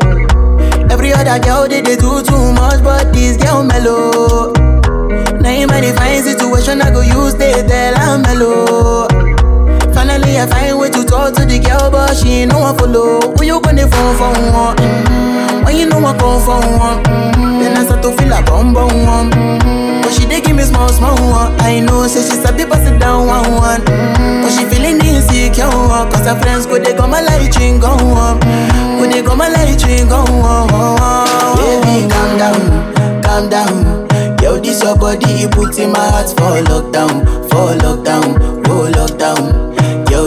Every 0.97 1.13
other 1.13 1.38
girl 1.38 1.67
they, 1.67 1.81
they 1.81 1.95
do 1.95 2.23
too 2.23 2.51
much, 2.53 2.83
but 2.83 3.13
this 3.13 3.38
girl 3.38 3.62
mellow. 3.62 4.51
Now 5.39 5.51
in 5.51 5.67
my 5.67 5.79
fine 5.93 6.23
situation, 6.23 6.81
I 6.81 6.89
go 6.89 7.01
use 7.01 7.36
they 7.36 7.53
tell 7.67 7.93
I'm 7.95 8.23
mellow. 8.23 9.07
Finally, 9.93 10.39
I 10.39 10.47
find 10.47 10.79
way 10.79 10.89
to 10.89 11.05
talk 11.05 11.36
to 11.36 11.45
the 11.45 11.60
girl, 11.60 11.91
but 11.91 12.17
she 12.17 12.41
ain't 12.41 12.51
no 12.51 12.60
one 12.62 12.75
follow. 12.79 13.21
Who 13.21 13.45
you 13.45 13.62
gonna 13.62 13.88
phone 13.88 14.15
for 14.17 14.33
one? 14.51 14.75
Mm-hmm. 14.77 15.65
When 15.65 15.77
you 15.77 15.86
know 15.86 16.03
I 16.03 16.17
come 16.17 16.41
for 16.41 16.57
one, 16.65 17.03
mm-hmm. 17.03 17.60
then 17.60 17.77
I 17.77 17.86
start 17.86 18.01
to 18.01 18.12
feel 18.17 18.33
a 18.33 18.41
bum 18.41 18.73
bum 18.73 19.05
one. 19.05 19.29
Mm-hmm. 19.29 19.76
But 20.08 20.13
she 20.15 20.24
dey 20.26 20.39
give 20.39 20.56
me 20.56 20.63
small 20.63 20.88
small 20.88 21.20
one. 21.20 21.52
I 21.60 21.80
know, 21.82 22.08
say 22.08 22.24
she 22.24 22.39
sabi 22.39 22.63
pass 22.63 22.88
it 22.88 22.98
down 22.98 23.28
one 23.28 23.52
one. 23.52 23.82
Mm-hmm. 23.82 24.41
But 24.41 24.52
she 24.56 24.63
feeling 24.72 25.04
insecure, 25.04 25.67
one, 25.67 26.08
cause 26.10 26.24
her 26.26 26.39
friends 26.39 26.65
go 26.65 26.80
they 26.80 26.96
go 26.96 27.08
my 27.08 27.20
light 27.22 27.52
ring 27.60 27.80
go 27.82 27.91
on, 27.91 28.39
go 28.39 29.04
they 29.04 29.22
go 29.22 29.36
my 29.36 29.50
light 29.50 29.84
ring 29.84 30.08
go 30.08 30.24
on. 30.24 30.67
Baby, 31.60 32.08
calm 32.08 32.38
down, 32.39 33.22
calm 33.22 33.50
down. 33.50 34.08
Yo, 34.41 34.56
this 34.58 34.82
your 34.82 34.96
body, 34.96 35.43
it 35.43 35.52
put 35.52 35.78
in 35.78 35.91
my 35.91 36.00
heart 36.08 36.30
for 36.30 36.56
lockdown, 36.72 37.28
for 37.52 37.76
lockdown, 37.84 38.63
oh 38.70 38.88
lockdown. 38.96 39.66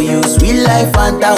For 0.00 0.06
you, 0.06 0.22
sweet 0.22 0.62
life, 0.62 0.90
Fanta, 0.94 1.36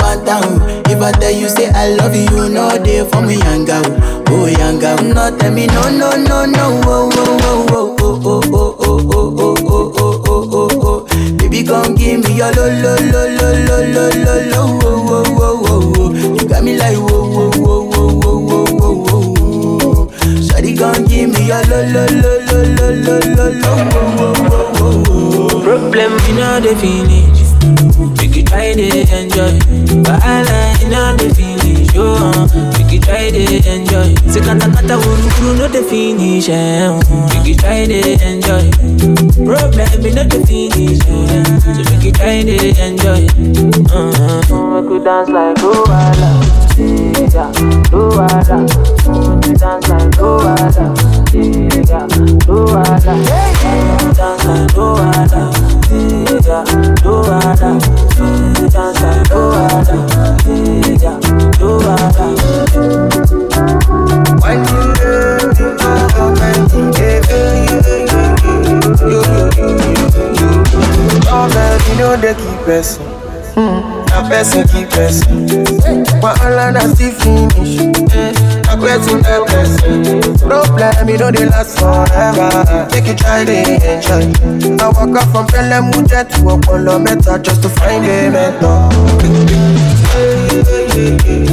Fanta. 0.00 0.40
If 0.88 1.02
I 1.02 1.12
tell 1.12 1.30
you 1.30 1.46
say 1.46 1.68
I 1.68 1.88
love 1.96 2.16
you, 2.16 2.22
you 2.22 2.48
know 2.48 2.70
they 2.78 3.04
for 3.10 3.20
me, 3.20 3.36
young 3.36 3.66
girl, 3.66 3.84
oh 4.32 4.46
young 4.46 4.78
girl. 4.78 4.96
No 5.02 5.28
tell 5.36 5.52
me 5.52 5.66
no, 5.66 5.90
no, 5.90 6.16
no, 6.16 6.46
no, 6.46 6.80
oh, 6.86 7.10
oh, 7.12 7.38
oh, 7.44 7.68
oh, 7.68 8.00
oh, 8.16 8.40
oh, 8.48 8.80
oh, 8.80 9.10
oh, 9.12 9.36
oh, 9.36 9.56
oh, 9.68 9.92
oh, 9.98 10.24
oh, 10.24 10.24
oh, 10.24 10.48
oh, 10.54 11.04
oh. 11.04 11.36
Baby, 11.36 11.64
come 11.64 11.94
give 11.94 12.24
me 12.24 12.36
your 12.38 12.50
lo, 12.52 12.64
lo, 12.64 12.96
lo, 12.96 13.28
lo, 13.28 13.48
lo, 13.60 13.76
lo, 13.92 14.08
lo, 14.24 14.34
lo, 14.48 14.62
oh, 14.80 15.04
oh, 15.04 15.24
oh, 15.36 15.60
oh, 15.68 15.92
oh. 15.98 16.12
You 16.40 16.48
got 16.48 16.64
me 16.64 16.78
like 16.78 16.96
whoa, 16.96 17.28
whoa, 17.28 17.50
whoa, 17.60 17.82
whoa, 17.92 18.08
whoa, 18.08 18.64
whoa, 18.64 18.94
whoa, 19.04 19.34
whoa. 19.36 20.06
Shawty, 20.40 20.78
come 20.78 21.04
give 21.04 21.28
me 21.28 21.44
your 21.46 21.60
lo, 21.68 21.84
lo, 21.92 22.06
lo, 22.08 22.32
lo, 22.40 22.56
lo, 22.72 22.88
lo, 22.88 23.18
lo, 23.36 23.46
lo, 23.52 23.68
oh, 23.68 24.16
oh, 24.16 24.32
oh, 24.48 24.72
oh, 24.80 25.04
oh. 25.10 25.62
Problem, 25.62 26.12
you 26.26 26.34
know 26.40 26.58
the 26.58 26.74
finish. 26.80 27.42
Try 28.52 28.74
to 28.74 28.84
enjoy. 29.16 29.56
Wahala, 30.04 30.76
you 30.82 30.88
know 30.92 31.16
the 31.16 31.32
finish. 31.34 31.88
Oh, 31.96 32.44
make 32.76 32.92
you 32.92 33.00
try 33.00 33.30
to 33.30 33.42
enjoy. 33.64 34.12
Say 34.28 34.40
kata 34.44 34.68
kata 34.68 35.00
wuru 35.00 35.56
no 35.56 35.68
the 35.68 35.80
finish. 35.82 36.50
Eh. 36.50 36.92
Make 37.32 37.46
you 37.48 37.54
try 37.56 37.86
to 37.88 38.00
enjoy. 38.20 38.68
Problem, 39.48 39.88
you 40.04 40.12
know 40.12 40.24
the 40.28 40.44
finish. 40.44 41.00
Eh, 41.00 41.44
so 41.64 41.80
make 41.88 42.04
you 42.04 42.12
try 42.12 42.42
to 42.44 42.56
enjoy. 42.76 43.24
Uh-huh. 43.88 44.82
Make 44.82 44.90
you 44.90 45.00
dance 45.02 45.30
like 45.30 45.56
Luwala. 45.56 46.30
Yeah, 46.76 47.48
Luwala. 47.88 48.68
Make 49.40 49.46
you 49.48 49.56
dance 49.56 49.88
like 49.88 50.10
Luwala. 50.20 51.21
Like 51.32 51.40
Luwala. 59.32 59.96
Yeah, 61.02 61.18
Luwala. 61.60 62.26
Make 66.40 66.72
you 66.72 66.84
you. 66.92 67.80
You, 69.02 69.20
you, 69.32 69.46
you, 69.56 69.68
you 72.96 73.11
one 74.22 74.30
person 74.30 74.66
kill 74.68 74.86
person. 74.88 75.46
Wahala 76.22 76.72
na 76.72 76.80
still 76.94 77.12
finish. 77.12 77.78
Question 78.82 79.22
that 79.22 79.46
person. 79.46 80.38
Problem 80.38 81.08
e 81.08 81.16
no 81.16 81.30
dey 81.30 81.46
last 81.46 81.78
forever. 81.78 82.88
Make 82.90 83.06
you 83.06 83.14
try 83.14 83.44
the 83.44 83.62
enjoy. 83.78 84.32
I 84.82 84.88
waka 84.88 85.22
from 85.30 85.46
Pelham 85.46 85.90
Uja 85.92 86.24
to 86.28 86.36
Opolo 86.50 86.98
Meta 86.98 87.38
just 87.42 87.62
to 87.62 87.68
find 87.68 88.04
a 88.04 88.30
mentor. 88.30 88.90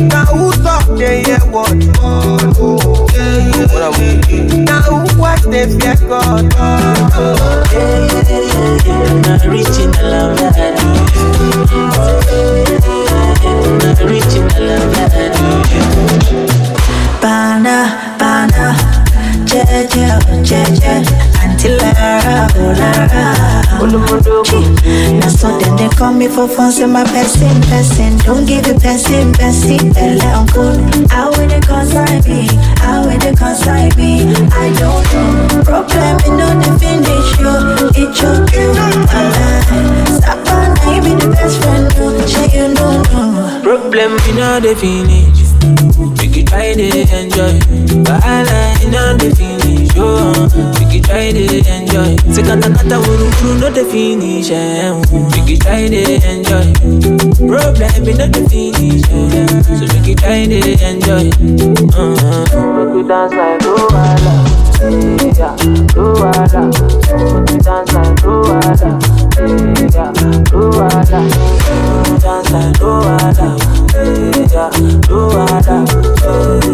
Now 0.09 0.25
who 0.25 0.51
talk 0.63 0.85
dey 0.97 1.23
hear 1.23 1.39
what? 1.51 1.73
Now 4.65 4.81
who 4.81 5.19
watch 5.19 5.41
they 5.43 5.67
fear 5.77 5.95
God? 6.07 6.53
Oh, 6.55 7.09
oh, 7.13 7.37
oh. 7.39 7.63
Yeah, 7.71 7.99
yeah, 8.09 8.23
yeah, 8.29 8.85
yeah. 8.85 9.21
Not 9.21 9.45
reaching 9.45 9.91
the 9.91 10.01
love 10.03 10.37
that 10.37 10.55
I 10.57 10.59
need 10.93 12.18
me 26.19 26.27
for 26.27 26.49
fun, 26.49 26.69
say 26.69 26.85
my 26.85 27.03
person, 27.05 27.61
person. 27.61 28.17
Don't 28.17 28.45
give 28.45 28.67
it 28.67 28.81
person, 28.81 29.31
person. 29.33 29.93
Belle 29.93 30.21
uncle, 30.35 30.75
how 31.09 31.31
will 31.31 31.47
they 31.47 31.61
consign 31.61 32.21
me? 32.23 32.47
How 32.83 33.07
will 33.07 33.17
they 33.17 33.33
consign 33.33 33.89
me? 33.95 34.33
I 34.51 34.67
don't 34.77 35.05
know. 35.13 35.63
Problem, 35.63 36.15
you 36.25 36.37
know 36.37 36.51
the 36.59 36.71
finish 36.77 37.29
you. 37.39 37.55
It 38.03 38.13
choke 38.15 38.53
you, 38.53 38.69
alive. 38.71 40.08
I 40.29 40.99
be 41.01 41.09
the 41.17 41.27
best 41.33 41.57
friend, 41.63 41.89
you 42.53 42.67
know. 42.77 43.01
Problem, 43.63 44.11
you 44.27 44.33
know 44.37 44.59
the 44.59 44.75
finish. 44.75 45.39
Make 46.19 46.35
you 46.37 46.43
try 46.45 46.73
to 46.73 46.87
enjoy. 47.17 47.57
Wahala, 48.05 48.59
you 48.83 48.89
know 48.91 49.17
the 49.17 49.33
finish. 49.35 49.89
Oh, 49.97 50.47
make 50.79 50.93
you 50.93 51.01
try 51.01 51.31
to 51.31 51.43
enjoy. 51.65 52.15
Say 52.33 52.43
kata 52.43 52.69
kata 52.69 52.95
wuru 53.01 53.25
wuru 53.41 53.59
no 53.59 53.69
the 53.73 53.83
finish. 53.85 54.51
Eh. 54.51 54.93
Make 55.33 55.49
you 55.49 55.57
try 55.57 55.87
to 55.89 56.01
enjoy. 56.29 56.67
Problem, 57.49 58.05
you 58.05 58.13
know 58.13 58.27
the 58.29 58.41
finish. 58.49 59.03
Oh, 59.09 59.29
so 59.65 59.85
make 59.89 60.07
you 60.07 60.15
try 60.15 60.45
to 60.45 60.59
enjoy. 60.77 61.25
Uh-huh. 61.97 62.85
Make 62.85 62.93
you 62.95 63.03
dance 63.07 63.33
like 63.33 63.59
Luwala. 63.65 64.35
Yeah, 64.79 65.57
Luwala. 65.97 66.61
Make 66.69 67.49
you 67.49 67.59
dance 67.59 67.91
like 67.93 68.08
Luada, 68.29 68.89
yeah, 69.91 70.13
Luada. 70.53 71.19
Dance 72.21 72.51
like 72.51 72.77
Luada, 72.77 73.47
yeah, 74.53 74.69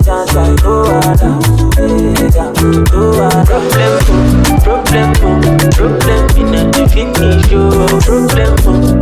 Dance 0.04 0.34
like 0.36 0.60
Luada, 0.66 1.32
yeah, 2.36 2.52
Problem, 3.46 3.94
problem, 4.64 5.10
problem, 5.72 6.24
in 6.36 6.56
a 6.76 6.84
finish 6.90 7.48
you. 7.50 7.64
Problem, 8.04 8.54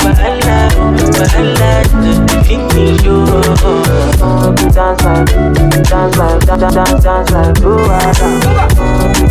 wahala, 0.04 0.60
wahala, 1.18 1.72
in 2.06 2.30
a 2.30 2.44
finish 2.44 3.02
you. 3.02 3.18
Dance 4.74 5.02
like, 5.04 5.26
dance 5.89 6.18
like, 6.18 6.39
dance 6.46 6.76
like, 6.76 7.02
dance 7.02 7.32
like 7.32 7.56
Luada. 7.63 8.28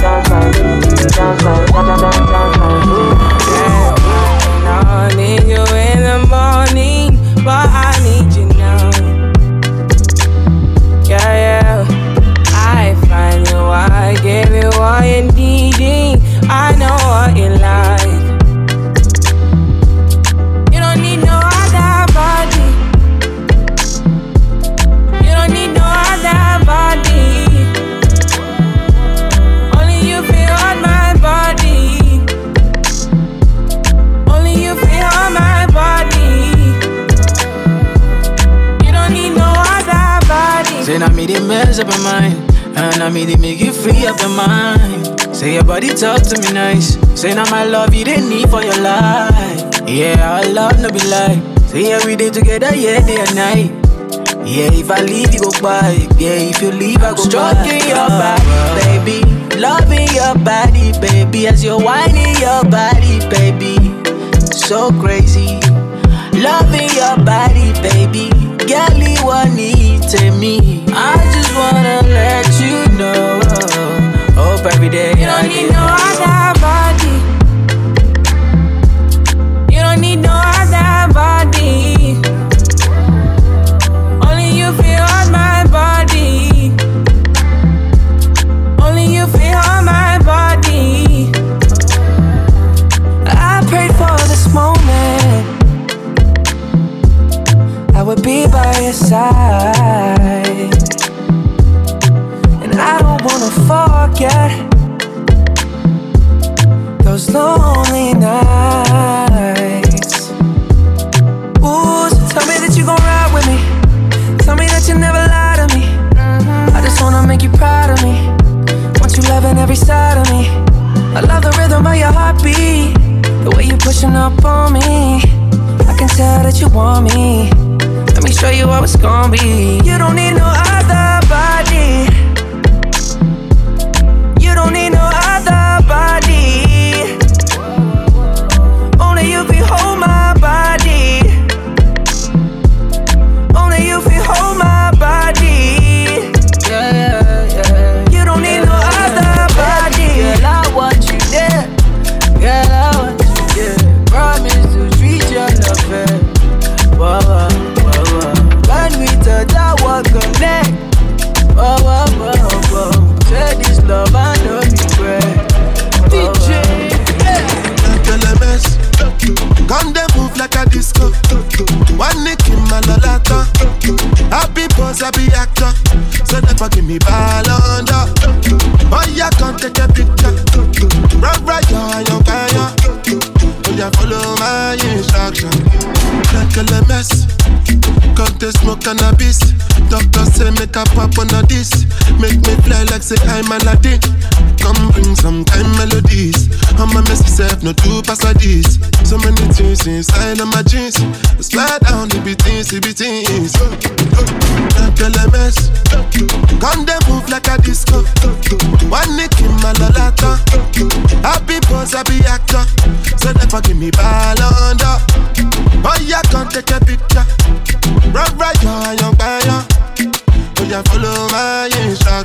Dance 0.02 0.21
down. 0.32 0.48
I 4.64 5.12
need 5.14 5.46
you. 5.46 5.81
They 43.12 43.36
make 43.36 43.60
you 43.60 43.72
free 43.72 44.06
up 44.06 44.18
your 44.20 44.30
mind. 44.30 45.36
Say 45.36 45.54
your 45.54 45.64
body 45.64 45.88
talk 45.88 46.22
to 46.22 46.40
me 46.40 46.52
nice. 46.54 46.96
Say 47.14 47.34
now 47.34 47.44
my 47.50 47.64
love 47.64 47.92
you 47.92 48.04
they 48.06 48.20
need 48.26 48.48
for 48.48 48.62
your 48.62 48.80
life. 48.80 49.82
Yeah, 49.86 50.16
our 50.40 50.48
love 50.50 50.80
no 50.80 50.88
be 50.88 50.98
lie. 51.12 51.36
Say 51.68 51.92
every 51.92 52.16
day 52.16 52.30
together, 52.30 52.74
yeah, 52.74 53.04
day 53.04 53.20
and 53.20 53.36
night. 53.36 53.70
Yeah, 54.48 54.72
if 54.72 54.90
I 54.90 55.02
leave 55.02 55.32
you 55.34 55.40
go 55.40 55.50
by 55.60 55.92
Yeah, 56.18 56.50
if 56.50 56.60
you 56.62 56.72
leave 56.72 57.02
I 57.02 57.10
go 57.10 57.16
Stroking 57.22 57.84
your 57.86 58.08
body, 58.08 58.48
baby. 58.80 59.20
Loving 59.60 60.08
your 60.16 60.34
body, 60.42 60.92
baby. 60.98 61.46
As 61.48 61.62
you're 61.62 61.78
whining 61.78 62.34
your 62.40 62.64
body, 62.64 63.20
baby. 63.28 63.76
So 64.40 64.90
crazy. 65.00 65.60
Loving 66.32 66.88
your 66.96 67.20
body, 67.28 67.72
baby. 67.84 68.30
Girl, 68.64 68.96
you 68.96 69.20
want 69.26 69.54
me. 69.54 69.82
I 70.94 71.16
just 71.34 71.41
wanna 71.54 72.02
let 72.08 72.60
you 72.60 72.96
know. 72.96 73.31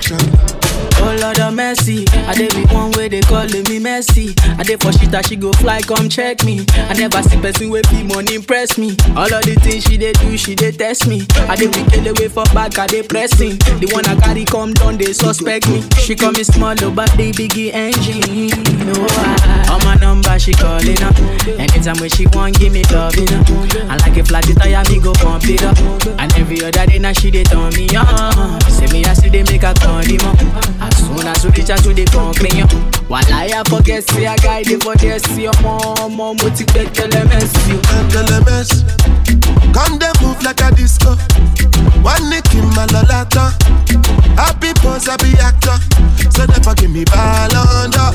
Oh 0.09 1.17
Lord 1.19 1.37
mercy, 1.57 2.05
I 2.29 2.35
dey 2.35 2.47
with 2.55 2.71
one 2.71 2.91
way 2.91 3.09
they 3.09 3.21
calling 3.21 3.63
me 3.63 3.79
messy. 3.79 4.33
I 4.57 4.63
dey 4.63 4.77
for 4.77 4.91
shit 4.93 5.09
she 5.25 5.35
go 5.35 5.51
fly, 5.53 5.81
come 5.81 6.07
check 6.07 6.43
me. 6.45 6.63
I 6.77 6.93
never 6.93 7.21
see 7.23 7.41
person 7.41 7.69
with 7.71 7.89
be 7.89 8.03
money 8.03 8.35
impress 8.35 8.77
me. 8.77 8.95
All 9.17 9.25
of 9.33 9.41
the 9.43 9.57
things 9.61 9.83
she 9.85 9.97
dey 9.97 10.13
do, 10.13 10.37
she 10.37 10.53
dey 10.55 10.71
test 10.71 11.07
me. 11.07 11.25
I 11.49 11.55
dey 11.55 11.67
weak 11.67 11.89
away 12.05 12.29
for 12.29 12.45
back, 12.53 12.77
I 12.77 12.85
dey 12.85 13.01
pressing. 13.01 13.57
The 13.81 13.89
one 13.91 14.05
I 14.05 14.15
carry 14.21 14.45
come 14.45 14.73
down, 14.73 14.97
they 14.97 15.11
suspect 15.13 15.67
me. 15.67 15.81
She 15.97 16.15
call 16.15 16.31
me 16.31 16.43
small, 16.43 16.75
oh, 16.83 16.91
but 16.91 17.09
they 17.17 17.31
biggie 17.31 17.73
engine. 17.73 18.53
No, 18.85 18.93
I, 18.93 19.73
on 19.73 19.83
my 19.83 19.95
number 19.95 20.37
she 20.37 20.53
calling 20.53 21.01
up. 21.01 21.17
Anytime 21.57 21.97
when 21.97 22.09
she 22.09 22.27
want, 22.33 22.59
give 22.59 22.71
me 22.71 22.83
love, 22.93 23.15
you 23.17 23.25
know. 23.25 23.43
I 23.89 23.97
like 24.05 24.15
a 24.17 24.23
flat 24.23 24.45
the 24.45 24.53
tire, 24.53 24.83
me 24.93 25.01
go 25.01 25.11
pump 25.13 25.43
it 25.49 25.63
up. 25.65 25.75
And 26.21 26.31
every 26.37 26.61
other 26.63 26.85
day 26.85 26.99
now 26.99 27.13
she 27.13 27.31
dey 27.31 27.43
turn 27.43 27.73
me 27.73 27.89
on. 27.97 28.61
Say 28.69 28.85
me 28.93 29.03
I 29.05 29.13
see 29.13 29.29
they 29.29 29.41
make 29.43 29.63
a 29.63 29.73
call 29.73 30.05
him 30.05 30.21
up. 30.21 30.37
As 30.85 30.93
soon 31.01 31.25
as 31.27 31.43
we 31.47 31.61
reach 31.61 31.69
out 31.69 31.79
to 31.83 31.93
the 31.93 32.05
concrete, 32.11 32.67
while 33.07 33.23
I 33.31 33.63
forget, 33.67 34.03
see 34.09 34.25
a 34.25 34.35
guy 34.35 34.63
dey 34.63 34.77
for 34.79 34.95
there, 34.95 35.19
see 35.19 35.43
your 35.43 35.55
mom, 35.61 36.15
mom, 36.17 36.37
what 36.43 36.59
you 36.59 36.65
bet 36.67 36.91
LMS, 36.93 37.51
you. 37.67 37.79
LMS. 38.11 38.83
Come 39.73 39.99
they 39.99 40.11
move 40.21 40.41
like 40.43 40.59
a 40.61 40.71
disco. 40.75 41.15
One 42.03 42.29
nick 42.29 42.47
in 42.55 42.65
my 42.75 42.87
lolata. 42.91 43.53
Happy 44.35 44.73
boss, 44.83 45.07
happy 45.07 45.33
actor. 45.39 45.77
So 46.31 46.45
never 46.45 46.73
give 46.75 46.91
me 46.91 47.05
ball 47.05 47.55
under. 47.55 48.11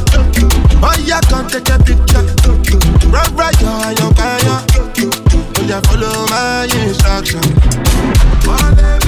Oh 0.85 0.97
yeah, 1.05 1.21
come 1.29 1.47
take 1.49 1.69
a 1.71 1.79
picture. 1.79 2.25
Run 3.09 3.29
right, 3.37 3.57
yo, 3.61 3.73
yo, 3.97 4.09
yo. 4.45 4.57
Oh 5.57 5.65
yeah, 5.67 5.81
follow 5.89 6.27
my 6.29 6.67
instruction. 6.85 7.41
One 8.45 9.02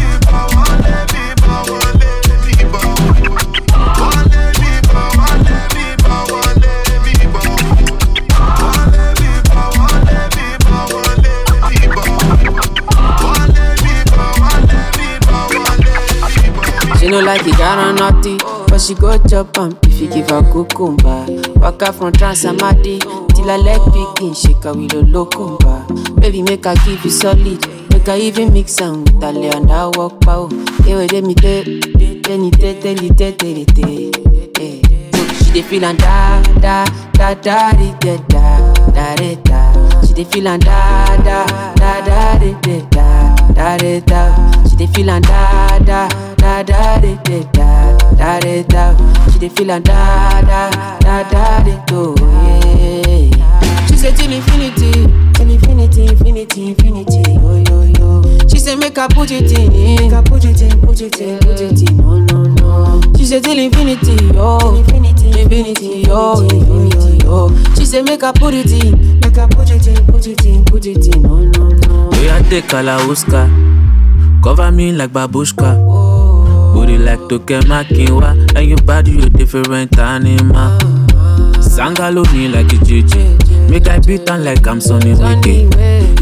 She 17.04 17.10
no 17.10 17.20
like 17.20 17.46
it, 17.46 17.54
got 17.58 17.78
on 17.78 17.96
naughty, 17.96 18.38
but 18.66 18.80
she 18.80 18.94
go 18.94 19.18
chop 19.28 19.58
am 19.58 19.78
if 19.82 20.00
you 20.00 20.08
give 20.08 20.30
her 20.30 20.40
cucumber. 20.50 21.26
Waka 21.60 21.92
from 21.92 22.12
Transamadi 22.12 22.98
till 23.34 23.44
her 23.44 23.58
leg 23.58 23.82
begin 23.92 24.32
shake 24.32 24.62
her 24.64 24.72
with 24.72 24.94
a 24.94 25.02
locumba. 25.04 25.84
Baby, 26.18 26.40
make 26.40 26.64
her 26.64 26.74
give 26.86 27.04
you 27.04 27.10
solid, 27.10 27.60
make 27.90 28.06
her 28.06 28.16
even 28.16 28.54
mix 28.54 28.80
am 28.80 29.04
with 29.04 29.20
her 29.22 29.28
and 29.54 29.68
her 29.70 29.90
walk 29.96 30.18
pow. 30.22 30.48
Hey, 30.84 30.96
wait, 30.96 31.12
let 31.12 31.24
me 31.24 31.34
me 31.34 31.34
tell, 31.34 32.24
tell 32.24 32.38
me 32.38 32.50
tell, 33.10 33.32
tell 33.34 33.52
me. 33.52 33.66
Hey. 34.56 34.80
Eh. 34.80 35.32
She 35.44 35.52
dey 35.52 35.60
feel 35.60 35.84
and 35.84 35.98
da 35.98 36.40
da 36.58 36.86
da 37.12 37.34
da 37.34 37.70
da 38.00 38.16
da 38.30 38.74
da 38.88 39.14
da 39.14 39.34
da. 39.44 40.00
She 40.06 40.14
dey 40.14 40.24
feel 40.24 40.48
and 40.48 40.64
da 40.64 41.16
da 41.18 41.44
da 41.74 42.00
da 42.00 42.38
da 42.38 42.80
da 42.88 43.23
da 43.52 43.76
da 43.76 44.00
da. 44.00 44.22
She 44.68 44.76
dey 44.76 44.86
feel 44.88 45.10
and 45.10 45.24
da 45.24 45.78
da 45.78 46.08
da 46.36 46.62
da 46.62 46.98
da 46.98 47.14
da 47.22 47.98
da 48.18 48.40
da 48.40 48.62
da. 48.62 49.30
She 49.32 49.38
dey 49.38 49.48
feel 49.48 49.70
and 49.70 49.84
da 49.84 50.40
da 50.42 50.70
da 51.00 51.22
da 51.30 51.62
di, 51.64 51.74
do 51.86 52.14
yeah. 52.20 53.86
She 53.86 53.96
say 53.96 54.12
till 54.14 54.32
infinity, 54.32 54.92
till 55.34 55.50
infinity, 55.50 56.06
infinity, 56.06 56.68
infinity, 56.70 57.22
yo 57.32 57.62
yo 57.68 57.82
yo. 57.98 58.03
She 58.50 58.58
say 58.58 58.76
make 58.76 58.96
her 58.96 59.08
put 59.08 59.30
it 59.30 59.50
in, 59.58 59.72
make 59.72 60.12
her 60.12 60.22
put 60.22 60.44
it 60.44 60.60
in, 60.62 60.80
put 60.80 61.00
it 61.00 61.20
in, 61.20 61.38
put 61.40 61.60
it 61.60 61.90
in, 61.90 61.96
no 61.96 62.18
no 62.20 62.42
no. 62.42 63.00
She 63.16 63.24
say 63.24 63.40
till 63.40 63.58
infinity, 63.58 64.12
yo, 64.34 64.58
infinity, 64.76 65.40
infinity, 65.40 66.02
yo, 66.06 66.40
infinity, 66.42 67.24
yo. 67.24 67.48
She 67.76 67.84
say 67.84 68.02
make 68.02 68.22
her 68.22 68.32
put 68.32 68.54
it 68.54 68.70
in, 68.70 69.20
make 69.20 69.36
her 69.36 69.48
put 69.48 69.70
it 69.70 69.86
in, 69.86 70.06
put 70.06 70.26
it 70.26 70.44
in, 70.44 70.64
put 70.64 70.86
it 70.86 71.14
in, 71.14 71.22
no 71.22 71.42
no 71.44 71.68
no. 71.68 72.08
We 72.20 72.28
are 72.28 72.40
take 72.48 72.64
Kalauska, 72.64 73.48
cover 74.42 74.70
me 74.70 74.92
like 74.92 75.10
babushka. 75.10 75.76
Oh. 75.88 76.74
Booty 76.74 76.98
like 76.98 77.20
Toke 77.28 77.62
Makinwa, 77.70 78.56
and 78.56 78.68
your 78.68 78.78
body 78.78 79.12
you 79.12 79.28
different 79.30 79.96
animal. 79.98 80.78
Sangalo 81.74 82.22
me 82.32 82.46
like 82.48 82.72
a 82.72 82.76
JJ, 82.76 83.68
make 83.68 83.88
I 83.88 83.98
beat 83.98 84.30
on 84.30 84.44
like 84.44 84.64
I'm 84.66 84.80
Sonny 84.80 85.12
Wiki. 85.14 85.68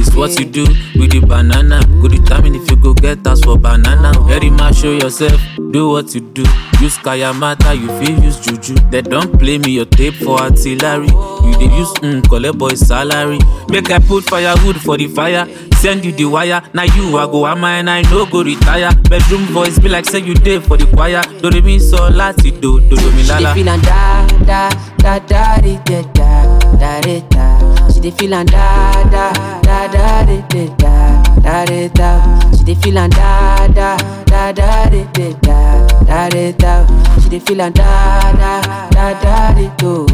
It's 0.00 0.14
what 0.14 0.38
you 0.38 0.46
do 0.46 0.64
with 0.94 1.12
the 1.12 1.20
banana. 1.20 1.82
Go 2.00 2.08
determine 2.08 2.54
if 2.54 2.70
you 2.70 2.76
go 2.76 2.94
get 2.94 3.26
us 3.26 3.40
for 3.42 3.58
banana. 3.58 4.12
Very 4.26 4.48
much 4.48 4.76
show 4.76 4.92
yourself, 4.92 5.38
do 5.70 5.90
what 5.90 6.14
you 6.14 6.22
do. 6.22 6.42
Use 6.80 6.96
Kayamata, 6.98 7.78
you 7.78 7.88
feel 8.00 8.18
use 8.24 8.40
Juju. 8.40 8.74
They 8.90 9.02
don't 9.02 9.38
play 9.38 9.58
me 9.58 9.72
your 9.72 9.84
tape 9.84 10.14
for 10.14 10.40
artillery. 10.40 11.08
You 11.44 11.52
dey 11.58 11.76
use 11.76 11.92
mm, 12.02 12.28
collect 12.28 12.58
boy 12.58 12.74
salary. 12.74 13.38
Make 13.68 13.90
I 13.90 13.98
put 13.98 14.24
firewood 14.24 14.80
for 14.80 14.96
the 14.96 15.08
fire. 15.08 15.46
Send 15.76 16.04
you 16.04 16.12
the 16.12 16.24
wire. 16.26 16.62
Now 16.74 16.84
you 16.84 17.16
I 17.18 17.26
go 17.26 17.46
am 17.46 17.64
and 17.64 17.90
I 17.90 18.02
no 18.02 18.24
go 18.26 18.42
retire. 18.42 18.90
Bedroom 19.10 19.42
voice 19.46 19.78
be 19.78 19.88
like 19.88 20.04
say 20.06 20.20
you 20.20 20.34
dey 20.34 20.60
for 20.60 20.76
the 20.76 20.86
choir. 20.86 21.22
Do 21.40 21.50
re 21.50 21.60
mi 21.60 21.78
so 21.78 21.96
lati 22.10 22.50
do 22.60 22.80
do 22.88 22.96
do 22.96 23.12
mi 23.12 23.22
She 23.22 23.28
dey 23.34 23.54
feel 23.54 23.68
and 23.68 23.82
da 23.82 24.26
da 24.46 24.70
da 24.98 25.18
da 25.18 25.58
di, 25.60 25.76
da 25.84 26.02
da 26.14 26.58
da 26.78 27.00
da 27.00 27.20
da. 27.28 27.88
She 27.92 28.00
dey 28.00 28.10
feel 28.12 28.34
and 28.34 28.48
da 28.50 29.02
da 29.10 29.32
da 29.62 29.88
da 29.88 30.24
di, 30.24 30.42
da 30.48 30.66
da 30.78 31.22
da 31.40 31.64
da 31.64 31.88
da. 31.88 32.50
She 32.56 32.64
dey 32.64 32.74
feel 32.76 32.98
and 32.98 33.12
da 33.12 33.66
da 33.68 33.96
da 34.26 34.52
da 34.52 34.88
di, 34.88 35.04
da 35.12 35.32
da 35.42 35.88
da 36.06 36.28
da 36.28 36.52
da. 36.52 37.20
She 37.20 37.28
dey 37.30 37.38
feel 37.40 37.60
and 37.60 37.74
da 37.74 38.32
da 38.32 38.60
da 38.90 39.20
da 39.20 39.52
di, 39.54 39.68
do 39.78 40.06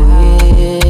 yeah 0.57 0.88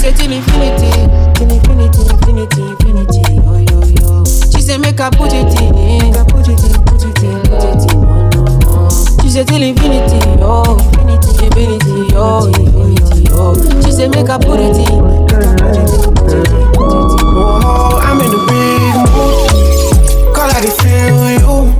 say 0.00 0.12
till 0.14 0.32
infinity, 0.32 0.88
till 1.34 1.50
infinity, 1.52 2.00
infinity, 2.08 2.62
infinity. 2.62 3.20
Oh 3.44 3.58
yo 3.60 3.80
yo. 4.00 4.24
She 4.24 4.62
say 4.62 4.78
make 4.78 4.98
I 4.98 5.10
put 5.10 5.28
it 5.34 5.52
in, 5.60 5.76
make 5.76 6.16
I 6.16 6.24
put 6.24 6.48
it 6.48 6.56
in, 6.56 6.72
put 6.88 7.04
it 7.04 7.22
in, 7.22 7.36
put 7.44 7.60
it 7.60 7.84
in. 7.92 8.00
Oh, 8.00 8.28
no 8.32 8.40
no 8.40 8.56
no. 8.64 8.88
She 9.22 9.28
say 9.28 9.44
till 9.44 9.62
infinity, 9.62 10.16
oh 10.40 10.80
infinity, 10.96 11.44
infinity, 11.44 12.16
oh 12.16 12.46
infinity, 12.48 13.28
oh. 13.32 13.52
She 13.84 13.92
say 13.92 14.08
make 14.08 14.30
I 14.30 14.38
put 14.38 14.58
it 14.60 14.80
in, 14.80 15.04
put 15.28 15.36
it 15.36 15.52
in, 15.52 15.56
put 15.60 15.76
it 15.76 15.92
in, 15.92 16.14
put 16.16 16.32
it 16.32 16.48
in. 16.48 16.70
Oh, 16.80 18.00
I'm 18.00 18.20
in 18.24 18.30
the 18.32 18.40
big 18.48 18.96
mood. 19.04 20.34
Call 20.34 20.48
I 20.48 20.64
feel 20.80 21.28
you. 21.44 21.78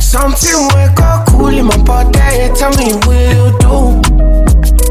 Something 0.00 0.62
wake 0.76 1.00
up 1.00 1.26
cool 1.26 1.48
in 1.48 1.66
my 1.66 1.76
body. 1.82 2.54
Tell 2.54 2.70
me, 2.78 2.94
will 3.06 3.50
do? 3.58 3.98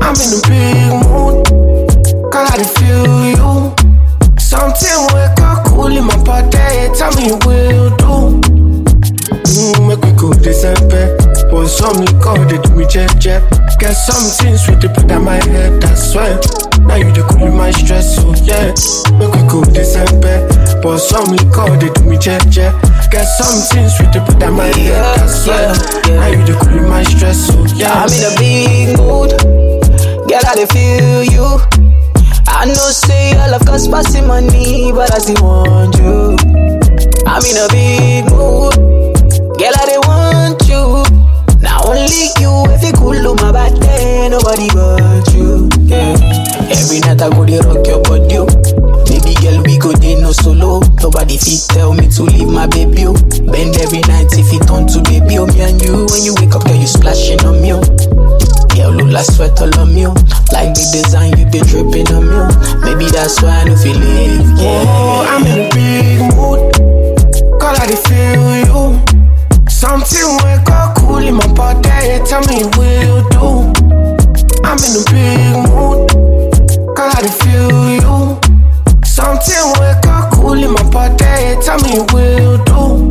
I'm 0.03 0.15
in 0.19 0.35
a 0.35 0.39
big 0.43 1.07
mood 1.07 1.56
you 2.37 3.73
Something 4.37 4.99
wake 5.13 5.41
up 5.41 5.65
cool 5.65 5.87
in 5.87 6.05
my 6.05 6.15
body. 6.23 6.93
Tell 6.93 7.11
me 7.15 7.27
you 7.27 7.37
will 7.45 7.89
do. 7.97 8.41
Mm, 9.57 9.87
make 9.87 10.01
we 10.05 10.11
go 10.13 10.31
December. 10.33 11.17
But 11.49 11.67
some 11.67 11.99
me 11.99 12.05
call 12.21 12.37
they 12.45 12.59
do 12.59 12.75
me 12.75 12.85
jet 12.85 13.19
jet. 13.19 13.41
Get 13.79 13.93
some 13.93 14.23
things 14.37 14.67
with 14.67 14.81
the 14.81 14.89
put 14.89 15.11
on 15.11 15.23
my 15.25 15.35
head, 15.35 15.83
I 15.83 15.95
swear. 15.95 16.39
Now 16.85 16.95
you 16.95 17.11
the 17.11 17.23
cool 17.27 17.51
my 17.51 17.71
stress, 17.71 18.15
so 18.15 18.33
yeah. 18.45 18.69
Make 19.17 19.33
we 19.33 19.41
go 19.49 19.63
December. 19.63 20.45
But 20.81 20.99
some 20.99 21.31
me 21.31 21.37
call 21.51 21.75
they 21.77 21.89
do 21.89 22.03
me 22.03 22.17
jet 22.17 22.47
jet. 22.49 22.73
Get 23.09 23.25
some 23.25 23.59
things 23.73 23.97
with 23.99 24.13
the 24.13 24.21
put 24.21 24.43
on 24.43 24.53
my 24.53 24.67
head, 24.77 25.19
I 25.19 25.27
swear. 25.27 25.73
Now 26.15 26.27
you 26.27 26.45
the 26.45 26.53
cool 26.61 26.87
my 26.87 27.03
stress, 27.03 27.47
so 27.47 27.65
yeah. 27.75 27.93
I'm 27.93 28.13
in 28.13 28.23
a 28.29 28.31
big 28.37 28.97
mood. 28.97 29.31
Girl, 30.29 30.45
I 30.45 30.65
feel 30.65 31.23
you. 31.23 31.77
I 32.59 32.65
know 32.65 32.73
say 32.91 33.37
all 33.37 33.53
of 33.53 33.65
cost 33.65 33.91
passing 33.91 34.27
money, 34.27 34.91
but 34.91 35.13
I 35.13 35.19
still 35.19 35.43
want 35.43 35.95
you. 35.97 36.35
I'm 37.25 37.43
in 37.45 37.57
a 37.57 37.67
big 37.69 38.25
mood. 38.33 38.73
Girl, 39.57 39.75
I 39.77 39.85
dey 39.85 39.99
want 40.01 40.61
you. 40.67 41.03
Now 41.61 41.81
only 41.85 42.33
you, 42.41 42.65
if 42.73 42.81
you 42.83 42.93
cool 42.93 43.15
on 43.27 43.35
my 43.37 43.51
body, 43.51 44.29
nobody 44.29 44.67
but 44.73 45.27
you. 45.33 45.69
Yeah. 45.85 46.17
Every 46.73 46.99
night 47.01 47.21
I 47.21 47.29
go 47.29 47.45
dey 47.45 47.59
rock 47.61 47.85
your 47.85 48.01
body. 48.01 48.37
oh. 48.41 48.47
Baby 49.05 49.35
girl, 49.41 49.61
we 49.63 49.77
go 49.77 49.93
dey 49.93 50.15
no 50.19 50.31
solo. 50.31 50.81
Nobody 51.01 51.37
fit 51.37 51.61
tell 51.69 51.93
me 51.93 52.07
to 52.09 52.23
leave 52.23 52.49
my 52.49 52.65
baby. 52.67 53.05
oh. 53.05 53.13
Bend 53.53 53.77
every 53.77 54.01
night 54.09 54.33
if 54.33 54.49
it 54.51 54.65
turn 54.67 54.87
to 54.87 55.01
baby. 55.05 55.37
Oh, 55.37 55.45
me 55.45 55.61
and 55.61 55.81
you, 55.81 56.05
when 56.09 56.23
you 56.23 56.33
wake 56.41 56.55
up, 56.55 56.65
girl, 56.65 56.75
you 56.75 56.87
splashing 56.87 57.39
on 57.45 57.61
me. 57.61 57.73
oh. 57.73 57.83
Girl, 58.77 58.91
look 58.91 59.11
like 59.11 59.25
sweat 59.25 59.59
all 59.59 59.73
on 59.79 59.97
oh. 60.05 60.13
Like 60.53 60.77
the 60.77 60.85
design 60.93 61.33
you 61.33 61.49
be 61.49 61.59
dripping 61.65 62.13
on 62.13 62.29
oh. 62.29 62.45
Maybe 62.85 63.09
that's 63.09 63.41
why 63.41 63.61
I 63.61 63.65
don't 63.65 63.77
feel 63.77 63.97
it. 63.97 64.45
Yeah. 64.61 64.85
Oh, 64.85 65.25
I'm 65.25 65.41
in 65.49 65.65
a 65.65 65.69
big 65.73 66.21
mood. 66.37 66.61
Girl, 67.57 67.73
I 67.73 67.89
feel 68.05 68.69
you. 68.69 69.01
Something 69.67 70.29
wake 70.45 70.69
up 70.69 70.95
cool 70.95 71.17
in 71.17 71.33
my 71.33 71.47
body. 71.57 72.21
Tell 72.29 72.45
me 72.45 72.69
what 72.77 72.93
you 73.01 73.25
do. 73.33 73.73
I'm 74.61 74.77
in 74.77 74.93
a 74.93 75.03
big 75.09 75.57
mood. 75.65 76.05
Girl, 76.93 77.11
I 77.17 77.25
feel 77.33 77.97
you. 77.97 78.37
Something 79.03 79.73
wake 79.81 80.05
up 80.05 80.33
cool 80.37 80.53
in 80.53 80.69
my 80.71 80.85
body. 80.93 81.57
Tell 81.65 81.81
me 81.81 82.05
what 82.13 82.29
you 82.37 82.61
do. 82.69 83.09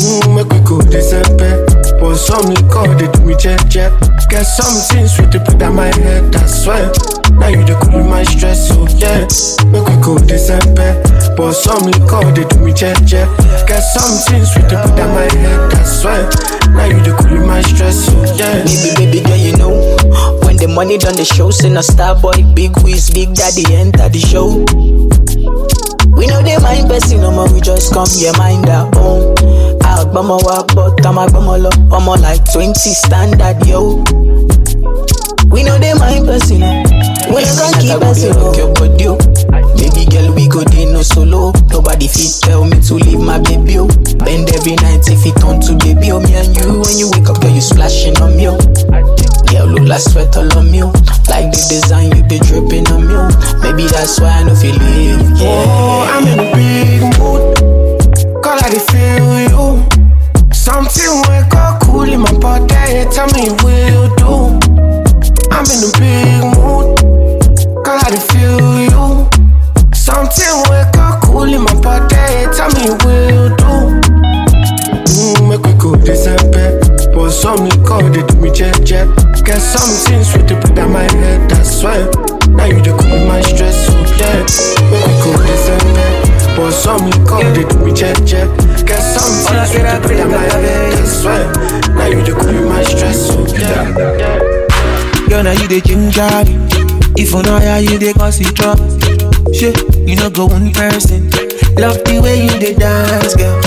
Mm, 0.00 0.32
make 0.32 0.48
we 0.48 0.58
go 0.64 0.80
December. 0.80 1.60
But 2.00 2.16
some 2.16 2.48
me 2.48 2.56
call 2.72 2.88
they 2.96 3.06
do 3.12 3.20
me 3.20 3.36
jet 3.36 3.60
jet. 3.68 3.92
Get 4.36 4.44
some 4.44 4.76
things 4.92 5.16
with 5.16 5.32
the 5.32 5.40
put 5.40 5.62
on 5.62 5.76
my 5.76 5.88
head, 5.96 6.28
I 6.36 6.44
swear. 6.44 6.92
Now 7.40 7.48
you 7.48 7.64
the 7.64 7.72
cool 7.80 8.04
my 8.04 8.20
stress, 8.22 8.68
so 8.68 8.84
yeah. 9.00 9.24
Make 9.72 9.88
we 9.88 9.96
go 10.04 10.20
December. 10.20 11.00
But 11.32 11.56
some 11.56 11.88
me 11.88 11.96
call 12.04 12.20
they 12.36 12.44
do 12.44 12.60
me 12.60 12.76
check, 12.76 13.00
jet. 13.08 13.32
Get 13.64 13.80
some 13.80 14.12
things 14.28 14.52
with 14.52 14.68
the 14.68 14.76
put 14.76 15.00
on 15.00 15.08
my 15.16 15.24
head, 15.24 15.72
I 15.72 15.82
swear. 15.88 16.28
Now 16.76 16.84
you 16.84 17.00
the 17.00 17.16
cool 17.16 17.48
my 17.48 17.62
stress, 17.62 17.96
so 18.04 18.12
yeah. 18.36 18.60
Baby, 18.68 19.08
baby 19.08 19.20
girl, 19.24 19.40
you 19.40 19.56
know 19.56 19.72
When 20.44 20.60
the 20.60 20.68
money 20.68 20.98
done 20.98 21.16
the 21.16 21.24
show 21.24 21.50
Send 21.50 21.78
a 21.78 21.82
star 21.82 22.20
boy, 22.20 22.44
big 22.52 22.76
whiz, 22.84 23.08
big 23.08 23.32
daddy 23.32 23.64
enter 23.72 24.10
the 24.10 24.20
show 24.20 24.60
We 26.12 26.26
know 26.26 26.42
they 26.42 26.58
mind 26.58 26.90
person, 26.90 27.22
no 27.22 27.30
more 27.30 27.48
we 27.48 27.62
just 27.62 27.94
come, 27.94 28.08
yeah, 28.20 28.36
mind 28.36 28.68
our 28.68 28.92
own 29.00 29.35
Agbama 29.86 30.36
wa 30.44 30.62
but 30.74 31.04
I'm 31.06 31.16
agbama 31.16 31.58
lo 31.62 31.70
I'm 31.94 32.06
like 32.20 32.44
20 32.52 32.74
standard, 32.74 33.64
yo 33.66 34.02
We 35.50 35.62
know 35.62 35.78
they 35.78 35.94
mind 35.94 36.26
person, 36.26 36.60
no 36.60 36.66
eh. 36.66 36.82
We 37.30 37.42
no 37.44 37.54
gon' 37.56 37.72
keep 37.80 38.00
person, 38.00 38.32
oh. 38.36 38.52
no 38.52 38.58
your 38.58 38.74
body, 38.74 39.06
oh. 39.08 39.16
Baby 39.76 40.04
girl, 40.10 40.34
we 40.34 40.48
go 40.48 40.64
dey 40.64 40.84
no 40.92 41.02
solo 41.02 41.52
Nobody 41.70 42.08
fit 42.08 42.32
tell 42.42 42.64
me 42.64 42.80
to 42.80 42.94
leave 42.94 43.20
my 43.20 43.38
baby, 43.40 43.78
oh. 43.78 43.86
Bend 44.24 44.50
every 44.52 44.74
night 44.82 45.06
if 45.08 45.24
it 45.24 45.36
turn 45.40 45.60
to 45.62 45.72
baby, 45.78 46.10
oh 46.12 46.20
Me 46.20 46.34
and 46.34 46.50
you, 46.56 46.80
when 46.82 46.96
you 46.98 47.08
wake 47.14 47.28
up, 47.30 47.40
girl, 47.40 47.50
you 47.54 47.60
splashing 47.60 48.16
on 48.18 48.36
me, 48.36 48.48
oh 48.48 48.58
Girl, 49.46 49.66
look 49.70 49.86
like 49.88 50.00
sweat 50.02 50.36
all 50.36 50.50
on 50.58 50.70
me, 50.70 50.82
oh. 50.82 50.90
Like 51.30 51.50
the 51.54 51.62
design 51.70 52.10
you 52.16 52.22
be 52.26 52.38
dripping 52.42 52.86
on 52.90 53.06
me, 53.06 53.14
oh. 53.14 53.30
Maybe 53.62 53.86
that's 53.88 54.18
why 54.20 54.42
I 54.42 54.44
no 54.44 54.54
feel 54.54 54.74
it, 54.76 55.40
yeah 55.40 55.46
Oh, 55.46 56.04
I'm 56.10 56.26
in 56.26 56.38
a 56.42 56.46
big 56.52 57.00
mood. 57.02 57.15
Girl, 58.56 58.64
I 58.64 58.78
feel 58.88 59.36
you. 59.52 60.50
Something 60.50 61.12
wake 61.28 61.52
up 61.54 61.82
cool 61.82 62.08
in 62.08 62.20
my 62.20 62.32
body. 62.38 63.04
Tell 63.12 63.28
me 63.36 63.50
what 63.60 63.76
you 63.84 64.08
do. 64.16 64.56
I'm 65.52 65.68
in 65.68 65.84
a 65.84 65.90
big 66.00 66.40
mood. 66.56 66.96
Girl, 67.84 68.00
I 68.00 68.16
feel 68.16 68.80
you. 68.80 69.28
Something 69.92 70.56
wake 70.70 70.96
up 70.96 71.20
cool 71.22 71.44
in 71.44 71.64
my 71.64 71.74
body. 71.82 72.48
Tell 72.56 72.72
me 72.72 72.96
what 72.96 73.28
you 73.28 73.52
do. 73.60 73.72
Mm, 75.04 75.48
make 75.50 75.62
we 75.66 75.74
go 75.78 75.94
December. 75.94 76.80
But 77.14 77.32
some 77.32 77.62
me 77.62 77.70
call 77.84 78.08
they 78.08 78.22
do 78.22 78.40
me 78.40 78.50
jet 78.50 78.82
jet. 78.82 79.06
Get 79.44 79.60
some 79.60 79.92
things 80.08 80.32
with 80.32 80.48
the 80.48 80.58
put 80.62 80.78
on 80.78 80.92
my 80.92 81.02
head, 81.02 81.52
I 81.52 81.62
swear. 81.62 82.06
Now 82.48 82.64
you 82.64 82.80
the 82.80 82.96
cool 82.96 83.26
my 83.28 83.42
stress, 83.42 83.86
so 83.86 83.92
yeah. 84.16 84.75
But 86.56 86.72
some 86.72 87.04
me 87.04 87.12
call 87.28 87.42
they 87.52 87.64
do 87.64 87.78
me 87.84 87.92
jet 87.92 88.16
jet. 88.24 88.48
Get 88.86 89.00
some 89.00 89.44
things 89.44 89.72
with 89.74 89.84
the 89.84 90.00
put 90.02 90.20
on 90.20 90.30
my 90.30 90.38
head, 90.38 90.94
I 90.94 91.04
swear. 91.04 91.52
Now 91.94 92.06
you 92.06 92.22
the 92.24 92.32
cool 92.32 92.68
my 92.68 92.82
stress, 92.82 93.26
so 93.28 93.44
yeah. 93.56 93.92
Girl, 95.28 95.42
now 95.44 95.52
you 95.52 95.68
the 95.68 95.80
ginger 95.84 96.24
me. 96.48 96.56
If 97.22 97.32
you 97.32 97.42
know 97.42 97.58
how 97.58 97.76
you 97.76 97.98
dey 97.98 98.12
cause 98.14 98.40
it 98.40 98.54
drop. 98.54 98.78
Shit, 99.54 99.76
you 100.08 100.16
know 100.16 100.30
go 100.30 100.46
one 100.46 100.72
person. 100.72 101.28
Love 101.76 102.02
the 102.04 102.20
way 102.22 102.42
you 102.44 102.58
dey 102.58 102.74
dance, 102.74 103.36
girl. 103.36 103.60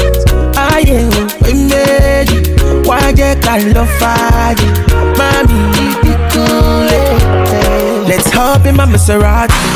I 0.57 0.81
am 0.87 1.09
we 1.45 1.53
made. 1.69 2.85
Why 2.87 3.11
they 3.13 3.35
call 3.41 3.61
love 3.73 3.89
fire? 4.01 4.55
Mommy, 5.13 5.61
be 6.01 6.11
cool. 6.33 6.89
eh. 6.89 8.07
Let's 8.09 8.31
hop 8.31 8.65
in 8.65 8.75
my 8.75 8.85
Maserati. 8.85 9.68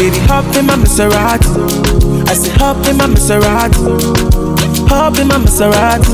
Baby, 0.00 0.16
hop 0.20 0.46
in 0.56 0.64
my 0.64 0.76
Maserati. 0.76 1.44
I 2.26 2.32
say 2.32 2.48
hop 2.56 2.86
in 2.88 2.96
my 2.96 3.06
Maserati. 3.06 3.76
Hop 4.88 5.18
in 5.18 5.28
my 5.28 5.36
Maserati. 5.36 6.08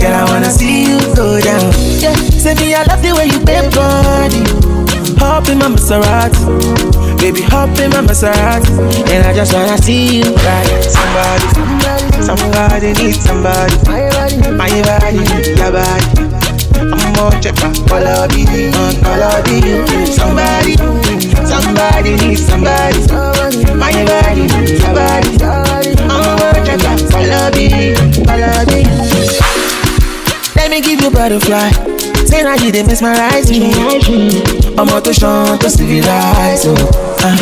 Girl, 0.00 0.12
I 0.12 0.24
wanna 0.26 0.50
see 0.50 0.82
you 0.90 0.98
go 1.14 1.40
down. 1.40 1.70
Yeah, 2.02 2.16
say 2.34 2.54
me, 2.58 2.74
I 2.74 2.82
love 2.90 3.00
the 3.00 3.14
way 3.14 3.26
you 3.30 3.38
bend 3.38 3.72
body. 3.72 4.42
Hop 5.22 5.48
in 5.48 5.58
my 5.58 5.68
Maserati. 5.68 6.34
Baby, 7.20 7.42
hop 7.42 7.78
in 7.78 7.90
my 7.90 8.02
Maserati. 8.02 8.74
And 9.06 9.24
I 9.24 9.32
just 9.32 9.54
wanna 9.54 9.78
see 9.78 10.18
you 10.18 10.34
ride. 10.34 10.82
Somebody, 10.82 11.46
somebody 12.26 12.92
needs 12.98 13.20
somebody. 13.22 13.76
My 13.86 14.10
body, 14.18 14.36
my 14.50 14.66
body, 14.82 15.22
your 15.54 15.70
body. 15.70 16.38
I'm 16.90 17.12
more 17.14 17.30
checker, 17.38 17.70
all 17.94 18.02
of 18.02 18.34
you. 18.34 18.72
Somebody, 20.10 20.74
somebody 21.78 22.16
needs 22.26 22.44
somebody. 22.44 22.98
My 23.74 23.92
body, 24.04 24.46
your 24.82 24.94
body. 24.94 25.38
I'm 26.10 26.64
checker, 26.66 26.90
all 27.14 27.32
of 27.46 27.54
you, 27.56 27.94
all 28.26 28.42
of 28.42 28.70
you. 28.74 28.84
Let 30.56 30.70
me 30.70 30.80
give 30.80 31.00
you 31.00 31.10
butterfly. 31.10 31.70
Say 32.26 32.42
now 32.42 32.54
you 32.54 32.72
dey 32.72 32.82
mesmerize 32.82 33.50
me. 33.50 33.72
I'm 34.76 34.88
out 34.88 35.04
to 35.04 35.14
shine 35.14 35.58
to 35.60 35.70
civilize. 35.70 36.64
Oh. 36.66 36.74
Uh. 37.22 37.36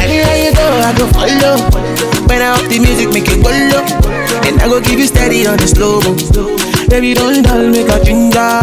Anywhere 0.00 0.36
you 0.44 0.52
go, 0.54 0.64
I 0.64 0.94
go 0.96 1.06
follow. 1.12 1.56
When 2.26 2.42
I 2.42 2.56
up 2.56 2.68
the 2.70 2.78
music, 2.78 3.10
make 3.12 3.28
it 3.28 3.42
go 3.42 3.50
low. 3.50 3.84
And 4.48 4.60
I 4.62 4.66
go 4.68 4.80
give 4.80 4.98
you 4.98 5.06
steady 5.06 5.46
on 5.46 5.58
the 5.58 5.68
slow 5.68 6.00
mo. 6.00 6.67
Baby, 6.88 7.14
don't 7.14 7.42
dull, 7.42 7.68
make 7.70 7.88
a 7.88 8.02
ginger. 8.02 8.60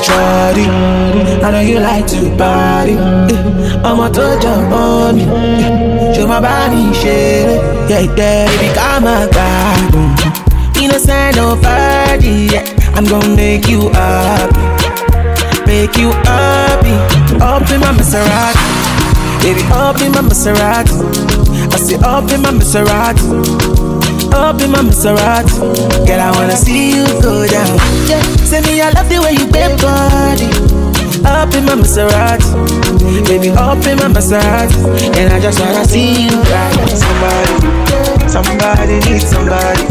Shawty, 0.00 0.66
I 1.42 1.50
know 1.50 1.60
you 1.60 1.78
like 1.80 2.06
to 2.08 2.34
party. 2.36 2.94
Eh, 2.94 3.80
I'm 3.84 4.00
out 4.00 4.14
to 4.14 4.20
touch 4.40 4.42
your 4.44 5.12
me. 5.12 5.24
Eh, 5.24 6.14
Show 6.14 6.26
my 6.26 6.40
body, 6.40 6.92
shit. 6.94 7.60
Yeah, 7.90 8.00
yeah, 8.00 8.46
baby, 8.48 8.74
come 8.74 9.04
on, 9.06 9.30
God. 9.30 10.76
Innocent, 10.82 11.36
no 11.36 11.56
party. 11.60 12.48
Yeah. 12.52 12.64
I'm 12.94 13.04
gonna 13.04 13.36
make 13.36 13.68
you 13.68 13.88
happy. 13.90 14.60
Make 15.66 15.96
you 15.96 16.10
happy. 16.24 16.94
Up 17.40 17.68
in 17.70 17.80
my 17.80 17.92
Maserati. 17.92 18.66
Baby, 19.42 19.62
up 19.72 20.00
in 20.00 20.12
my 20.12 20.20
Maserati. 20.22 20.96
I 21.72 21.76
say 21.76 21.96
up 22.02 22.30
in 22.32 22.42
my 22.42 22.50
Maserati. 22.50 23.99
Up 24.32 24.60
in 24.62 24.70
my 24.70 24.80
Maserati. 24.80 25.58
Girl, 26.06 26.20
I 26.20 26.30
wanna 26.36 26.56
see 26.56 26.96
you 26.96 27.04
go 27.20 27.46
down. 27.46 27.76
Yeah, 28.08 28.22
say 28.44 28.60
me, 28.62 28.80
I 28.80 28.90
love 28.90 29.08
the 29.08 29.20
way 29.20 29.32
you 29.32 29.46
bend 29.46 29.80
body. 29.80 30.48
Up 31.24 31.52
in 31.54 31.64
my 31.64 31.74
Maserati. 31.74 32.48
Baby, 33.26 33.50
up 33.50 33.84
in 33.86 33.96
my 33.98 34.08
Maserati. 34.08 34.78
And 35.18 35.32
I 35.32 35.40
just 35.40 35.60
wanna 35.60 35.84
see 35.84 36.24
you 36.26 36.36
ride. 36.50 36.88
Somebody, 36.96 37.56
somebody 38.28 38.96
needs 39.06 39.26
somebody. 39.28 39.84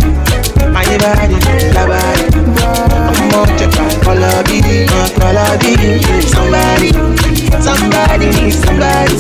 My 0.71 0.83
body, 0.97 1.37
your 1.75 1.87
body. 1.87 2.25
I'm 3.19 3.33
on 3.35 3.47
check 3.57 3.75
out 3.79 4.07
all 4.07 4.23
of 4.23 4.47
it, 4.49 4.91
all 5.21 5.37
of 5.37 5.63
it. 5.63 6.03
Somebody, 6.27 6.89
somebody 7.61 8.25
needs 8.39 8.57
somebody. 8.63 9.15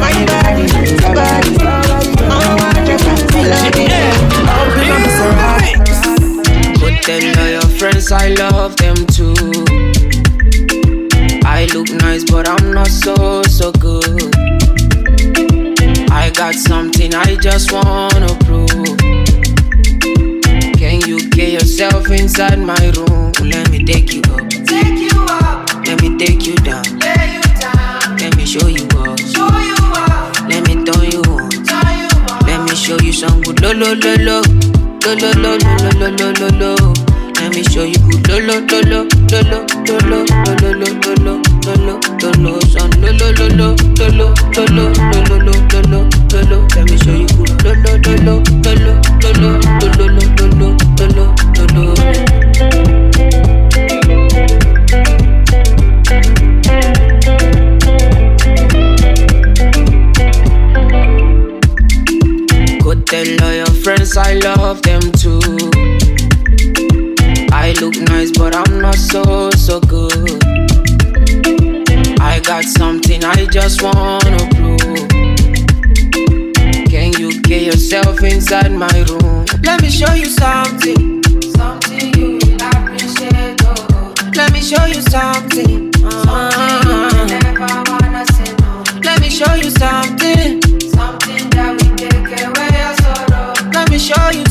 My 0.00 0.14
body, 0.30 0.64
your 1.02 1.14
body. 1.14 1.52
I'm 2.30 2.63
but 6.80 7.02
them 7.06 7.38
are 7.38 7.50
your 7.50 7.68
friends, 7.78 8.12
I 8.12 8.28
love 8.34 8.76
them 8.76 8.94
too. 9.06 9.34
I 11.44 11.66
look 11.74 11.90
nice, 11.90 12.24
but 12.24 12.48
I'm 12.48 12.72
not 12.72 12.86
so, 12.88 13.42
so 13.42 13.72
good. 13.72 14.34
I 16.10 16.30
got 16.30 16.54
something 16.54 17.14
I 17.14 17.36
just 17.36 17.72
wanna 17.72 18.34
prove. 18.44 18.98
Can 20.78 21.00
you 21.08 21.18
get 21.30 21.52
yourself 21.52 22.10
inside 22.10 22.58
my 22.58 22.92
room? 22.96 23.32
Let 23.42 23.70
me 23.70 23.82
take 23.84 24.14
you 24.14 24.23
Good 33.14 33.60
lo 33.60 33.72
lo 33.72 33.94
lo 33.94 34.16
lo 34.16 34.42
lo 35.04 35.14
lo 35.14 35.30
lo 35.34 35.54
lo 35.54 35.78
lo 35.78 36.08
lo 36.08 36.10
lo 36.10 36.32
lo 36.40 36.48
lo. 36.58 36.92
Let 37.38 37.54
me 37.54 37.62
show 37.62 37.84
you 37.84 37.94
good 38.10 38.26
lo 38.28 38.38
lo 38.40 38.58
lo 38.58 38.80
lo 38.90 39.40
lo 39.40 39.62
lo 39.62 39.70
lo 39.70 39.78
lo 39.78 39.78
lo 40.44 40.72
lo 40.72 40.74
lo 40.74 40.98
lo 41.22 41.38
lo 41.54 41.84
lo 41.86 42.00
lo 42.20 42.30
lo 42.42 42.60
son 42.66 42.90
lo 43.00 43.12
lo 43.12 43.30
lo 43.30 43.46
lo 43.54 43.76
lo 43.94 44.10
lo 44.10 44.34
lo 44.50 44.74
lo 44.74 44.90
lo 44.90 45.30
lo 45.30 45.38
lo 45.38 45.54
lo 45.86 46.08
lo 46.32 46.40
lo. 46.50 46.66
Let 46.74 46.90
me 46.90 46.96
show 46.98 47.14
you 47.14 47.26
good 47.38 47.62
lo 47.64 47.74
lo 47.74 47.94
lo 47.96 48.14
lo 48.14 48.42
lo 48.42 48.98
lo 48.98 49.22
lo 49.22 49.48
lo 49.64 50.06
lo 50.06 50.16
lo 50.16 50.56
lo 50.56 50.76
lo 51.14 51.34
lo 51.54 51.94
lo. 51.94 52.73
Tell 63.14 63.46
all 63.46 63.54
your 63.54 63.74
friends 63.84 64.16
I 64.16 64.34
love 64.48 64.82
them 64.82 65.02
too. 65.12 65.38
I 67.52 67.74
look 67.80 67.96
nice, 68.10 68.32
but 68.32 68.56
I'm 68.56 68.80
not 68.80 68.96
so, 68.96 69.50
so 69.50 69.78
good. 69.80 70.42
I 72.20 72.40
got 72.40 72.64
something 72.64 73.24
I 73.24 73.46
just 73.46 73.82
wanna 73.82 74.42
prove. 74.56 75.08
Can 76.90 77.12
you 77.20 77.40
get 77.42 77.62
yourself 77.62 78.20
inside 78.22 78.72
my 78.72 78.96
room? 79.08 79.46
Let 79.62 79.82
me 79.82 79.90
show 79.90 80.12
you 80.14 80.26
something. 80.26 81.22
Something 81.56 82.14
you 82.18 82.38
will 82.42 82.62
appreciate. 82.72 83.62
Oh. 83.62 84.14
Let 84.34 84.52
me 84.52 84.60
show 84.60 84.84
you 84.86 85.00
something. 85.02 85.83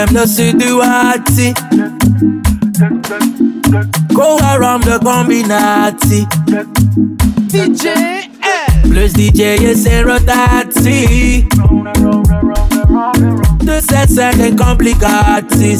Let 0.00 0.08
her 0.08 0.14
blame 0.14 0.22
the 0.22 0.26
situation. 0.26 1.54
Go 4.14 4.38
around 4.38 4.84
the 4.84 4.98
combinati. 4.98 6.26
DJ 7.48 8.30
Plus 8.84 9.12
DJ 9.12 9.40
et 9.62 9.74
c'est 9.74 10.02
rotati. 10.02 11.46
De 13.60 13.80
cette 13.80 14.10
scène 14.10 14.56
complicati. 14.56 15.76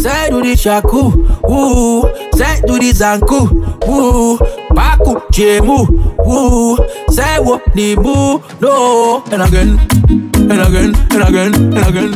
Sai 0.00 0.30
do 0.30 0.40
the 0.40 0.56
shaku, 0.56 1.12
woo. 1.44 2.08
Sai 2.34 2.60
do 2.66 2.78
the 2.78 2.92
zanku, 2.94 3.48
woo. 3.86 4.38
Baku 4.74 5.20
jemu, 5.30 5.86
woo. 6.24 6.78
Sai 7.10 7.38
wo 7.40 7.60
ni 7.74 7.94
boo, 7.94 8.40
no. 8.62 9.22
And 9.30 9.42
again, 9.42 10.25
and 10.50 10.60
again, 10.60 10.94
and 11.10 11.22
again, 11.22 11.54
and 11.76 11.86
again. 11.86 12.12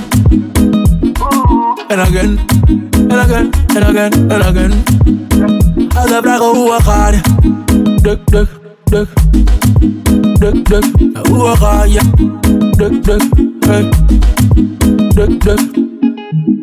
And 1.90 2.00
again, 2.00 2.38
and 3.10 3.12
again, 3.12 3.50
and 3.76 3.84
again, 3.84 4.12
and 4.32 4.42
again. 4.42 4.72
Als 5.96 6.10
de 6.10 6.18
vragen 6.22 6.46
hoe 6.46 6.76
we 6.76 6.82
gaan, 6.82 7.14
duk, 8.02 8.26
duk, 8.30 8.48
duk. 8.84 9.08
Duk, 10.38 10.68
duk, 10.68 10.84
hoe 11.28 11.42
we 11.42 11.56
gaan, 11.56 11.90
ja. 11.90 12.02
Duk, 12.76 13.04
duk, 13.04 13.22
hey. 13.66 13.88
Duk, 15.14 15.44
duk. 15.44 15.60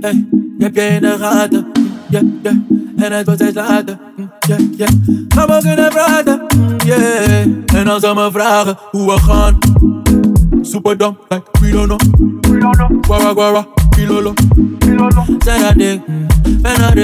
Hey, 0.01 0.25
je 0.57 0.63
hebt 0.63 0.75
je 0.75 0.81
in 0.81 1.01
de 1.01 1.15
gaten, 1.19 1.65
yeah, 2.09 2.23
yeah. 2.43 2.55
En 2.97 3.11
het 3.11 3.25
wordt 3.25 3.41
steeds 3.41 3.55
later, 3.55 3.97
yeah, 4.47 4.59
yeah. 4.77 4.89
Gaan 5.27 5.47
we 5.47 5.59
kunnen 5.61 5.89
praten, 5.89 6.41
yeah. 6.85 7.47
En 7.65 7.87
als 7.87 8.01
ze 8.01 8.13
me 8.13 8.29
vragen 8.31 8.77
hoe 8.91 9.05
we 9.13 9.19
gaan, 9.19 9.57
super 10.63 10.95
dumb, 10.95 11.17
like 11.31 11.43
we 11.61 11.71
don't 11.71 11.87
know. 11.89 11.97
Guara, 13.07 13.33
guara, 13.33 13.63
pilolo. 13.91 14.33
Say 15.43 15.59
that 15.61 15.77
ding, 15.77 15.99
mm, 16.01 16.27
ben 16.63 16.77
dat 16.79 16.95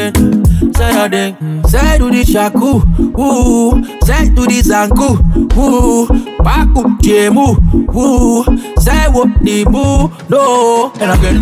say 0.78 0.94
that 0.94 1.12
ding. 1.12 1.36
mm. 1.36 1.68
Say 1.68 1.98
do 1.98 2.10
the 2.12 2.24
shaku, 2.24 2.82
woo. 3.18 3.84
Say 4.04 4.30
do 4.30 4.46
the 4.46 4.62
zanku, 4.62 5.18
woo. 5.56 6.08
Baku, 6.44 6.82
jemu, 7.02 7.58
woo. 7.94 8.44
Say 8.80 9.08
what 9.12 9.30
the 9.44 9.64
boo, 9.66 10.12
no. 10.30 10.92
And 11.00 11.12
again, 11.12 11.40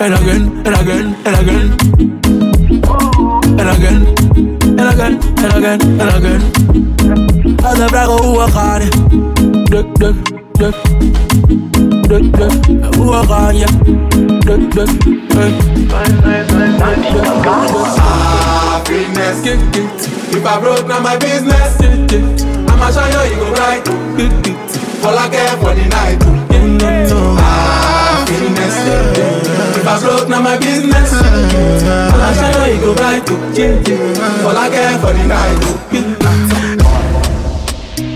and 0.00 0.14
again, 0.14 0.42
and 0.66 0.76
again, 0.76 1.16
and 1.26 1.36
again. 1.36 1.66
And 3.58 3.70
again, 3.70 3.98
and 4.78 4.88
again, 4.88 5.14
and 5.38 5.52
again, 5.56 5.80
and 6.00 6.10
again. 6.16 6.42
Als 7.62 7.78
de 7.78 7.86
vragen 7.88 8.12
hoe 8.22 8.44
we 8.44 8.50
gaan, 8.50 8.82
duk, 9.64 9.98
duk, 9.98 10.14
dut, 10.58 10.74
dut, 12.08 12.32
dut, 12.32 12.52
oranje. 12.98 13.66
Dut, 14.46 14.62
dut, 14.74 14.90
dut. 15.28 15.52
Happiness. 18.66 19.42
Kick 19.42 19.60
it. 19.76 20.00
If 20.34 20.46
I 20.46 20.60
broke, 20.60 20.86
now 20.86 21.00
my 21.00 21.16
business. 21.18 21.76
Kick 21.76 22.12
it. 22.12 22.44
I'ma 22.70 22.90
shine 22.90 23.12
your 23.12 23.26
ego 23.26 23.54
bright. 23.54 23.84
Kick 24.16 24.46
it. 24.46 24.56
All 25.04 25.18
I 25.18 25.28
care 25.28 25.56
for 25.58 25.74
the 25.74 25.84
night. 25.88 26.22
Happiness. 27.36 28.76
If 29.76 29.86
I 29.86 30.00
broke, 30.00 30.28
now 30.28 30.40
my 30.40 30.56
business. 30.58 31.12
I'ma 31.12 32.32
shine 32.32 32.54
your 32.54 32.68
ego 32.76 32.94
bright. 32.94 33.28
All 34.44 34.56
I 34.56 34.68
care 34.70 34.98
for 34.98 35.12
the 35.12 35.26
night. 35.26 36.85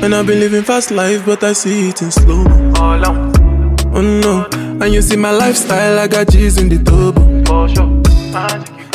And 0.03 0.14
I've 0.14 0.26
been 0.26 0.40
living 0.40 0.62
fast 0.62 0.90
life, 0.90 1.24
but 1.26 1.42
I 1.44 1.53
see 1.53 1.88
it 1.90 2.01
in 2.03 2.11
slow. 2.11 2.44
Oh 3.92 4.01
no, 4.01 4.46
and 4.53 4.94
you 4.94 5.03
see 5.03 5.16
my 5.16 5.30
lifestyle, 5.30 5.98
I 5.98 6.07
got 6.09 6.28
G's 6.30 6.57
in 6.59 6.68
the 6.68 6.78
turbo. 6.78 7.20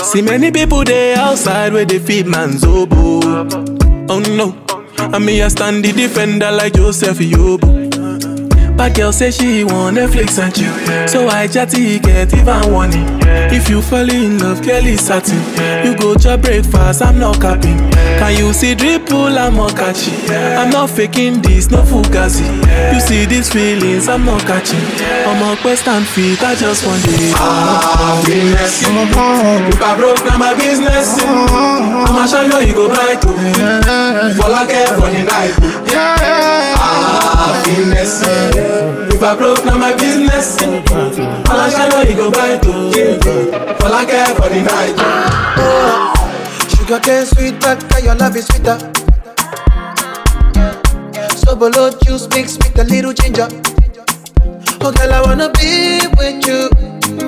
See 0.03 0.21
many 0.21 0.51
people 0.51 0.83
there 0.83 1.17
outside 1.17 1.73
where 1.73 1.85
they 1.85 1.99
feed 1.99 2.25
man's 2.27 2.63
oboe. 2.63 3.21
Oh 4.09 4.19
no, 4.19 4.55
and 4.97 5.25
me 5.25 5.41
I 5.41 5.47
stand 5.49 5.83
the 5.85 5.91
defender 5.91 6.51
like 6.51 6.73
Joseph 6.73 7.19
Yobo. 7.19 7.84
But 8.77 8.93
girl 8.93 9.11
say 9.13 9.31
she 9.31 9.63
want 9.63 9.95
Netflix 9.97 10.37
and 10.37 10.53
chill, 10.53 10.73
so 11.07 11.27
I 11.29 11.47
chatty 11.47 11.97
get 11.99 12.33
even 12.33 12.71
warning. 12.71 13.07
If 13.51 13.69
you 13.69 13.81
fall 13.81 14.09
in 14.09 14.37
love, 14.39 14.61
Kelly 14.61 14.97
satin. 14.97 15.39
You 15.85 15.95
go 15.97 16.15
to 16.15 16.37
breakfast, 16.37 17.01
I'm 17.01 17.17
not 17.17 17.39
capping. 17.39 17.77
Can 18.19 18.37
you 18.37 18.51
see 18.53 18.75
dripple, 18.75 19.37
I'm 19.37 19.55
not 19.55 19.75
catchy. 19.77 20.11
I'm 20.33 20.69
not 20.71 20.89
faking 20.89 21.41
this, 21.41 21.69
no 21.71 21.83
fugazi. 21.83 22.43
You 22.93 22.99
see 22.99 23.25
these 23.25 23.49
feelings 23.49 24.07
I'm 24.09 24.25
not 24.25 24.41
catching. 24.41 24.83
I'm 25.25 25.41
a 25.41 25.55
quest 25.61 25.87
and 25.87 26.05
feet, 26.05 26.43
I 26.43 26.55
just 26.55 26.85
want 26.85 27.01
it. 27.07 27.33
Happiness. 27.33 28.83
Ah, 29.15 29.67
if 29.69 29.81
I 29.81 29.95
broke, 29.97 30.23
now 30.25 30.37
my 30.37 30.53
business. 30.53 31.17
Mm-hmm. 31.23 32.05
I'ma 32.11 32.25
show 32.27 32.41
you, 32.41 32.59
you 32.67 32.73
go 32.73 32.87
bright. 32.89 33.23
oh. 33.23 34.33
For 34.35 34.49
like 34.49 34.69
for 34.99 35.09
the 35.09 35.23
night. 35.23 35.55
Happiness. 36.75 38.21
Ah, 38.25 38.64
If 38.67 39.21
I 39.21 39.35
broke, 39.35 39.63
now 39.65 39.77
my 39.77 39.93
business. 39.95 40.57
I'ma 40.61 41.69
show 41.69 42.01
you, 42.01 42.15
go 42.15 42.31
bright. 42.31 42.61
oh. 42.65 42.91
For 43.79 43.89
like 43.89 44.09
for 44.37 44.49
the 44.49 44.61
night. 44.65 44.97
Sugar 46.69 46.99
cane 46.99 47.25
sweet, 47.25 47.59
but 47.61 47.83
your 48.03 48.15
love 48.15 48.35
is 48.35 48.47
sweeter. 48.47 48.77
So 51.37 51.55
below 51.55 51.91
juice 52.03 52.27
mixed 52.29 52.63
with 52.63 52.79
a 52.79 52.83
little 52.83 53.13
ginger. 53.13 53.47
Oh 54.81 54.91
girl, 54.91 55.13
I 55.13 55.21
wanna 55.21 55.49
be 55.51 56.07
with 56.17 56.45
you, 56.47 56.69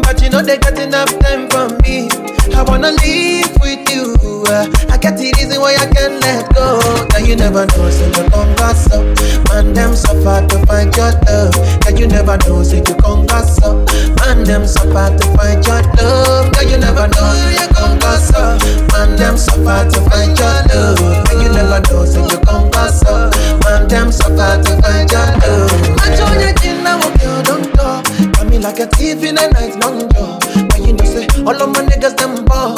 but 0.01 0.21
you 0.21 0.29
know 0.29 0.41
they 0.41 0.57
got 0.57 0.77
enough 0.79 1.09
time 1.19 1.49
for 1.49 1.69
me. 1.83 2.09
I 2.55 2.63
wanna 2.63 2.91
live 2.91 3.57
with 3.61 3.89
you. 3.93 4.16
Uh, 4.45 4.67
I 4.91 4.97
got 4.97 5.17
the 5.17 5.33
reason 5.37 5.59
why 5.61 5.73
I 5.75 5.87
can't 5.89 6.19
let 6.21 6.53
go. 6.53 6.79
Now 7.13 7.23
you 7.23 7.35
never 7.35 7.65
know, 7.65 7.89
say 7.89 8.07
you 8.11 8.25
pass 8.57 8.85
up. 8.91 9.05
Man, 9.49 9.73
them 9.73 9.95
suffer 9.95 10.45
to 10.45 10.57
find 10.67 10.93
your 10.95 11.11
love. 11.25 11.55
Now 11.85 11.95
you 11.95 12.07
never 12.07 12.37
know, 12.45 12.63
say 12.63 12.83
you 12.83 12.95
pass 12.97 13.57
up. 13.63 13.87
Man, 14.21 14.43
them 14.43 14.67
suffer 14.67 15.07
to 15.15 15.25
find 15.37 15.63
your 15.65 15.81
love. 15.97 16.51
Now 16.53 16.61
you 16.67 16.77
never 16.77 17.07
know, 17.07 17.29
you 17.55 17.67
come 17.73 17.97
pass 17.99 18.29
up. 18.35 18.61
Man, 18.91 19.15
them 19.15 19.37
suffer 19.37 19.79
to 19.89 19.99
find 20.09 20.37
your 20.37 20.57
love. 20.69 20.99
Now 20.99 21.41
you 21.41 21.49
never 21.49 21.79
know, 21.89 22.05
say 22.05 22.21
you 22.21 22.39
pass 22.43 23.01
up. 23.07 23.33
Man, 23.63 23.87
them 23.87 24.11
suffer 24.11 24.61
to 24.61 24.71
find 24.81 25.09
your 25.09 25.27
love. 25.41 25.71
I 26.03 26.13
told 26.13 26.37
you, 26.37 26.51
you 26.61 26.73
know, 26.83 26.99
you 27.21 27.33
don't 27.47 27.65
talk. 27.73 28.05
Got 28.35 28.45
me 28.49 28.59
like 28.59 28.79
a 28.79 28.87
thief 28.87 29.23
in 29.23 29.37
a 29.37 29.49
night 29.55 29.79
long 29.81 30.09
jaw. 30.11 30.39
And 30.75 30.81
you 30.85 30.93
know, 30.93 31.05
say, 31.05 31.25
all 31.45 31.55
of 31.55 31.69
my 31.73 31.81
niggas, 31.87 32.17
them 32.17 32.45
ball. 32.45 32.75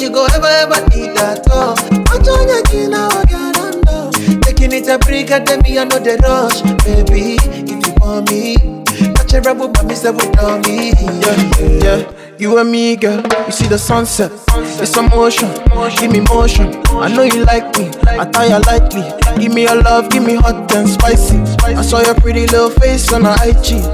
You 0.00 0.08
go 0.08 0.24
ever, 0.34 0.46
ever 0.46 0.80
need 0.88 1.10
at 1.18 1.46
all. 1.50 1.74
I 2.08 2.16
told 2.24 2.48
you, 2.72 2.80
you 2.80 2.88
know, 2.88 3.10
you 3.28 3.52
don't 3.52 3.84
know. 3.84 4.10
Taking 4.40 4.72
it 4.72 4.88
a 4.88 4.98
break, 4.98 5.30
at 5.30 5.46
me, 5.62 5.78
I 5.78 5.84
know 5.84 5.98
the 5.98 6.16
rush. 6.24 6.62
Baby, 6.84 7.36
if 7.36 7.86
you 7.86 7.94
want 8.00 8.30
me, 8.30 8.79
catch 9.30 9.44
but 9.44 9.86
me, 9.86 9.94
say, 9.94 10.10
without 10.10 10.66
me. 10.66 10.90
Yeah, 10.90 11.68
yeah. 11.82 12.12
You 12.38 12.58
and 12.58 12.70
me, 12.70 12.96
girl. 12.96 13.22
You 13.46 13.52
see 13.52 13.68
the 13.68 13.78
sunset. 13.78 14.32
It's 14.80 14.96
a 14.96 15.02
motion. 15.02 15.50
Give 15.98 16.10
me 16.10 16.20
motion. 16.20 16.82
I 16.88 17.12
know 17.14 17.22
you 17.22 17.44
like 17.44 17.76
me. 17.78 17.90
I 18.06 18.24
you 18.46 18.58
lightly. 18.66 19.04
Give 19.40 19.54
me 19.54 19.62
your 19.62 19.82
love. 19.82 20.10
Give 20.10 20.24
me 20.24 20.34
hot 20.34 20.72
and 20.74 20.88
spicy. 20.88 21.36
I 21.62 21.82
saw 21.82 22.00
your 22.00 22.14
pretty 22.14 22.46
little 22.46 22.70
face 22.70 23.12
on 23.12 23.24
her 23.24 23.36
IG. 23.44 23.84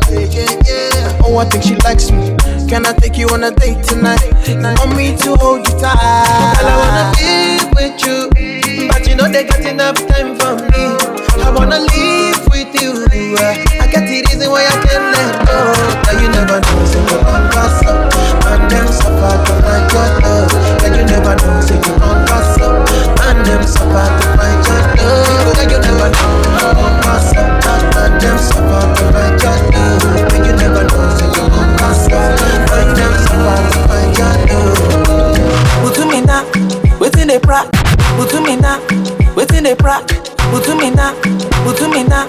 Oh, 1.24 1.36
I 1.38 1.44
think 1.44 1.64
she 1.64 1.74
likes 1.84 2.10
me. 2.10 2.36
Can 2.68 2.86
I 2.86 2.92
take 2.94 3.18
you 3.18 3.28
on 3.28 3.44
a 3.44 3.50
date 3.50 3.82
tonight? 3.84 4.22
Want 4.78 4.96
me 4.96 5.16
to 5.16 5.36
hold 5.36 5.66
you 5.66 5.74
tight? 5.78 6.56
Girl, 6.56 6.68
I 6.70 6.76
wanna 6.80 7.04
be 7.18 7.66
with 7.76 7.98
you, 8.06 8.88
but 8.88 9.08
you 9.08 9.16
know 9.16 9.28
they 9.28 9.44
got 9.44 9.60
enough 9.60 9.96
time 10.06 10.36
for 10.38 10.54
me. 10.54 10.84
I 11.42 11.50
wanna 11.50 11.80
live 11.80 12.46
with 12.48 12.80
you. 12.80 13.06
I 13.80 13.90
got 13.92 14.06
the 14.06 14.24
reason 14.30 14.50
why 14.50 14.66
I 14.66 14.86
can't 14.86 15.15
never 16.36 16.60
know, 16.60 16.84
so 16.84 17.00
you 17.00 17.18
come 17.24 17.48
pass 17.50 17.80
up. 17.88 18.12
And 18.46 18.70
them 18.70 18.86
suffer 18.92 19.32
to 19.46 19.52
find 19.64 19.86
your 19.92 20.08
love. 20.20 20.52
Now 20.84 20.88
you 20.92 21.04
never 21.08 21.34
know, 21.40 21.60
so 21.64 21.74
you 21.74 21.92
come 21.96 22.20
pass 22.28 22.60
up. 22.60 22.74
And 23.24 23.38
them 23.46 23.62
suffer 23.64 24.04
to 24.04 24.26
find 24.36 24.60
your 24.68 24.82
love. 25.00 25.56
Now 25.56 25.64
you 25.64 25.78
never 25.80 26.08
know, 26.12 26.32
so 26.44 26.60
you 26.60 26.72
come 26.76 26.96
pass 27.00 27.32
up. 27.36 27.48
And 27.96 28.14
them 28.20 28.36
suffer 28.38 28.84
to 28.96 29.04
find 29.12 29.34
your 29.40 29.56
love. 29.72 30.04
Now 30.28 30.44
you 30.44 30.52
never 30.60 30.84
know, 30.84 31.08
so 31.16 31.24
you 31.24 31.44
come 31.48 31.72
pass 31.80 32.04
up. 32.12 32.30
And 32.76 32.90
them 32.96 33.12
suffer 33.24 33.56
to 33.72 33.80
find 33.88 34.12
your 34.18 34.34
love. 34.46 34.76
Butumina, 35.82 36.36
waiting 37.00 37.28
they 37.28 37.38
prac. 37.38 37.66
Butumina, 38.18 38.72
waiting 39.36 39.64
they 39.64 39.74
prac. 39.74 40.04
Butumina, 40.52 41.14
Butumina, 41.64 42.26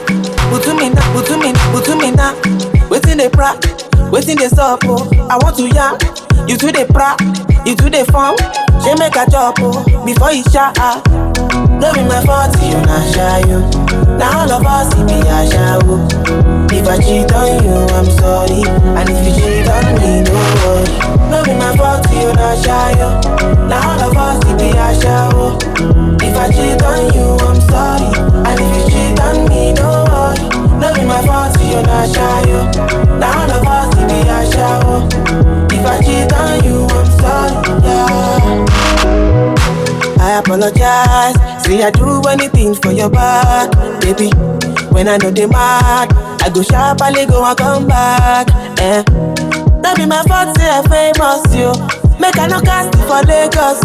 Butumina, 0.49 1.01
Butumina, 1.13 1.61
Butumina, 1.71 2.89
waiting 2.89 3.17
they 3.17 3.29
prac. 3.29 3.57
Waiting 4.11 4.37
they 4.37 4.47
stop, 4.47 4.79
oh. 4.85 5.09
I 5.29 5.37
want 5.43 5.57
to 5.57 5.67
ya. 5.67 5.97
You 6.47 6.55
do 6.57 6.71
the 6.71 6.87
prac, 6.87 7.19
you 7.67 7.75
do 7.75 7.89
the 7.89 8.05
form. 8.11 8.37
She 8.83 8.93
make 8.95 9.15
a 9.19 9.29
job, 9.29 9.55
oh, 9.59 9.83
before 10.05 10.31
you 10.31 10.43
shot. 10.47 10.77
Ah. 10.79 11.01
Don't 11.79 11.93
be 11.93 12.01
my 12.07 12.23
fault, 12.25 12.55
you 12.63 12.79
not 12.87 13.03
shy, 13.13 13.39
you. 13.51 13.59
Now 14.17 14.41
all 14.47 14.51
of 14.51 14.65
us, 14.65 14.93
be 15.05 15.19
a 15.19 15.39
shower. 15.51 15.81
Oh. 15.83 16.67
If 16.71 16.87
I 16.87 16.97
cheat 17.03 17.31
on 17.35 17.63
you, 17.63 17.77
I'm 17.93 18.07
sorry. 18.17 18.63
And 18.95 19.09
if 19.11 19.19
you 19.27 19.33
cheat 19.35 19.67
on 19.67 19.85
me, 19.99 20.23
no 20.23 20.39
worry. 20.63 20.87
Don't 21.29 21.45
be 21.45 21.53
my 21.53 21.75
fault, 21.75 22.07
you 22.15 22.31
not 22.33 22.57
shy, 22.63 22.91
you. 22.95 23.11
Now 23.67 23.91
all 23.91 24.09
of 24.09 24.17
us, 24.17 24.39
be 24.57 24.71
a 24.71 24.87
shower. 25.01 25.35
Oh. 25.35 26.17
If 26.23 26.35
I 26.35 26.47
cheat 26.49 26.81
on 26.81 27.13
you, 27.13 27.27
I'm 27.43 27.59
sorry. 27.67 28.07
And 28.47 28.55
if 28.57 28.71
you 28.71 28.83
cheat 28.89 29.19
on 29.19 29.49
me, 29.49 29.73
no 29.73 30.06
Don't 30.81 30.93
be 30.95 31.03
my 31.05 31.21
fault, 31.25 31.59
you 31.61 31.81
not 31.83 32.07
shy, 32.13 32.41
you. 32.49 32.61
Now 33.19 33.41
all 33.41 33.51
of 33.51 33.67
us, 33.67 33.89
it 33.97 34.07
be 34.07 34.19
a 34.29 34.39
shower. 34.51 35.07
If 35.71 35.85
I 35.85 35.99
cheat 36.03 36.33
on 36.33 36.63
you, 36.63 36.85
I'm 36.85 37.05
sorry, 37.19 37.55
yeah. 37.83 38.65
I 40.19 40.39
apologize. 40.39 41.35
Say 41.63 41.83
I 41.83 41.91
do 41.91 42.21
anything 42.29 42.75
for 42.75 42.91
your 42.91 43.09
back, 43.09 43.71
baby. 44.01 44.29
When 44.91 45.07
I 45.07 45.17
know 45.17 45.31
they 45.31 45.45
mad, 45.47 46.13
I 46.41 46.49
go 46.49 46.61
sharply 46.63 47.25
go 47.25 47.43
and 47.45 47.57
come 47.57 47.87
back. 47.87 48.47
Eh. 48.79 49.03
That 49.81 49.95
be 49.97 50.05
my 50.05 50.23
fault, 50.23 50.55
say 50.57 50.69
I 50.69 50.81
famous 50.87 51.55
you. 51.55 51.71
Make 52.19 52.37
I 52.39 52.47
no 52.47 52.59
cast 52.61 52.95
for 53.07 53.21
Lagos 53.27 53.81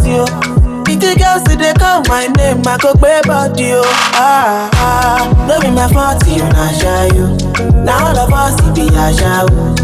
you. 0.93 0.99
Pretty 0.99 1.19
girls 1.19 1.43
see 1.49 1.57
they 1.57 1.73
call 1.75 2.03
my 2.09 2.27
name, 2.37 2.63
I 2.67 2.77
go 2.79 2.95
pay 2.95 3.21
body 3.25 3.65
you. 3.65 3.83
Ah 4.15 4.71
ah, 4.75 5.47
that 5.49 5.63
be 5.63 5.71
my 5.71 5.89
fault, 5.89 6.27
you 6.29 6.43
not 6.53 6.75
shy 6.75 7.07
you. 7.15 7.27
Now 7.85 8.09
all 8.09 8.19
of 8.19 8.33
us 8.33 8.55
it 8.61 8.75
be 8.75 8.87
a 8.89 9.13
show. 9.17 9.83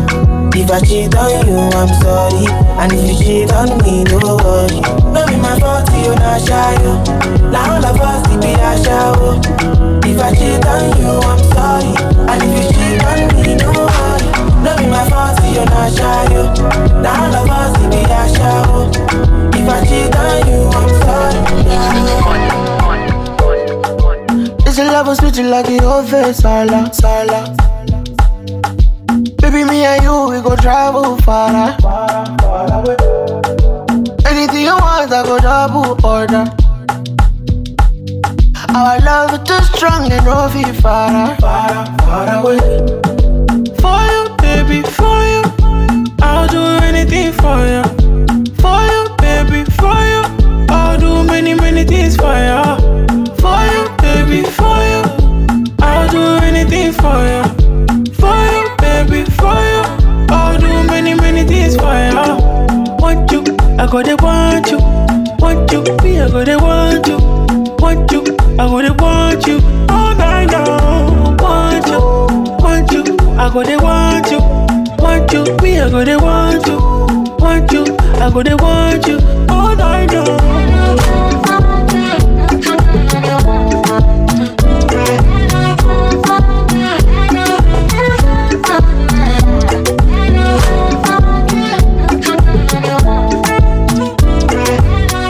If 0.59 0.71
I 0.73 0.81
cheat 0.81 1.15
on 1.15 1.47
you, 1.47 1.59
I'm 1.79 1.89
sorry. 2.03 2.47
And 2.83 2.93
if 2.93 2.99
you 3.07 3.47
cheat 3.47 3.53
on 3.53 3.79
me, 3.79 4.03
no 4.11 4.19
worry. 4.43 4.81
No 5.15 5.25
be 5.27 5.37
my 5.37 5.59
fault, 5.61 5.87
you 5.95 6.15
not 6.19 6.43
shy, 6.43 6.75
you. 6.83 6.99
Now 7.51 7.77
all 7.77 7.85
of 7.85 8.01
us, 8.01 8.27
it 8.33 8.41
be 8.43 8.53
a 8.59 8.75
show. 8.83 9.39
If 10.03 10.19
I 10.21 10.35
cheat 10.35 10.67
on 10.67 10.99
you, 10.99 11.15
I'm 11.23 11.39
sorry. 11.55 11.95
And 12.27 12.43
if 12.43 12.51
you 12.59 12.65
cheat 12.75 13.03
on 13.07 13.21
me, 13.39 13.55
no 13.55 13.71
worry. 13.71 14.27
No 14.67 14.77
be 14.77 14.87
my 14.91 15.09
fault, 15.09 15.39
you 15.47 15.65
not 15.65 15.93
shy, 15.95 16.27
you. 16.35 16.43
Now 17.03 17.27
all 17.27 17.35
of 17.39 17.51
us, 17.51 17.73
it 17.79 17.91
be 17.95 18.03
a 18.03 18.23
show. 18.35 18.91
If 19.55 19.69
I 19.69 19.87
cheat 19.87 20.17
on 20.17 20.49
you, 20.49 20.67
I'm 20.67 20.89
sorry. 20.89 20.98
This 24.65 24.79
love 24.79 25.07
was 25.09 25.19
sweet 25.19 25.37
like 25.45 25.67
the 25.67 26.07
face, 26.09 26.41
Sarla, 26.41 26.89
Sarla. 26.95 27.41
Baby, 29.41 29.65
me 29.65 29.85
and 29.85 30.03
you, 30.03 30.29
we 30.29 30.41
go 30.41 30.55
travel 30.57 31.17
far, 31.19 31.77
far, 31.81 32.27
away. 32.81 32.97
Anything 34.27 34.65
you 34.65 34.77
want, 34.77 35.13
I 35.13 35.23
go 35.25 35.39
double 35.39 36.07
order. 36.07 36.45
Our 38.75 38.99
love 39.01 39.33
is 39.33 39.41
too 39.49 39.61
strong 39.77 40.13
and 40.13 40.25
no 40.25 40.49
feel 40.49 40.73
far, 40.81 41.37
far, 41.37 41.87
far 41.99 42.29
away. 42.41 42.59
For 43.81 44.01
you, 44.13 44.37
baby, 44.39 44.83
for 44.89 45.19
you. 45.33 45.43
I'll 46.23 46.47
do 46.47 46.63
anything 46.85 47.33
for 47.33 47.59
you. 47.67 47.83
For 48.63 48.81
you, 48.93 49.09
baby, 49.19 49.65
for 49.73 49.99
you. 50.13 50.48
Do 50.99 51.25
many, 51.25 51.55
many 51.55 51.85
things 51.85 52.17
for 52.17 52.35
you. 52.49 52.63
For 53.41 53.61
you, 53.73 53.83
baby, 54.03 54.43
for 54.59 54.79
you. 54.91 55.03
I'll 55.81 56.09
do 56.11 56.23
anything 56.45 56.93
for 56.93 57.19
you. 57.31 57.45
For 58.15 58.37
you, 58.53 58.65
baby, 58.79 59.25
for 59.39 59.55
you. 59.73 59.83
I'll 60.31 60.59
do 60.59 60.67
many, 60.89 61.15
many 61.15 61.45
things 61.45 61.77
for 61.77 61.95
you. 61.95 62.97
Want 62.99 63.31
you, 63.33 63.43
I 63.79 63.87
go 63.91 64.03
to 64.03 64.17
want 64.23 64.71
you. 64.71 64.79
Want 65.39 65.71
you, 65.73 65.83
me, 66.03 66.21
I 66.21 66.29
go 66.31 66.45
to 66.45 66.57
want 66.59 67.07
you. 67.07 67.19
Want 67.79 68.11
you, 68.13 68.23
I 68.59 68.67
go 68.69 68.83
to 68.83 68.93
want 69.03 69.47
you. 69.47 69.59
All 69.91 70.15
night 70.15 70.51
long. 70.51 71.37
Want 71.39 71.87
you, 71.87 72.01
want 72.59 72.91
you, 72.93 73.05
I 73.39 73.51
go 73.53 73.63
to 73.63 73.77
want 73.79 74.31
you. 74.31 74.78
Want 75.09 75.33
you, 75.33 75.43
me, 75.63 75.81
I 75.81 75.89
go 75.89 76.05
to 76.05 76.19
want 76.19 76.67
you. 76.67 76.77
Want 77.39 77.73
you, 77.73 77.97
I 78.21 78.31
go 78.31 78.43
to 78.43 78.57
want 78.57 79.07
you. 79.07 79.17
All 79.49 79.75
night 79.75 80.11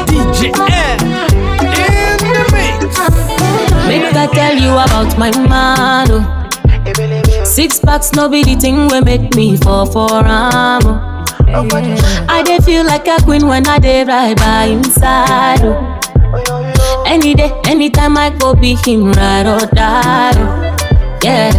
DJ 0.08 0.50
N 0.58 0.98
in 1.62 2.32
the 2.34 2.44
mix. 2.52 2.98
Make 3.86 4.12
I 4.12 4.26
tell 4.32 4.56
you 4.56 4.72
about 4.72 5.16
my 5.16 5.30
man. 5.48 6.08
Oh. 6.10 6.38
Six 7.59 7.80
packs, 7.80 8.12
no 8.12 8.28
be 8.28 8.44
the 8.44 8.54
thing 8.54 8.86
we 8.86 9.00
make 9.00 9.34
me 9.34 9.56
fall 9.56 9.84
for 9.84 10.09
am. 10.24 10.80
oh. 10.86 11.24
I 12.28 12.44
dey 12.46 12.59
feel 12.61 12.84
like 12.86 13.09
a 13.09 13.20
queen 13.24 13.48
when 13.48 13.66
I 13.66 13.80
dey 13.80 14.04
ride 14.04 14.36
by 14.36 14.66
inside. 14.66 15.64
Oh. 15.64 17.02
Any 17.04 17.34
day, 17.34 17.50
anytime 17.66 18.16
I 18.16 18.30
go 18.30 18.54
be 18.54 18.76
him 18.76 19.11
ride 19.11 19.48
or 19.48 19.66
die. 19.74 20.34
Oh. 20.36 21.18
Yeah, 21.24 21.50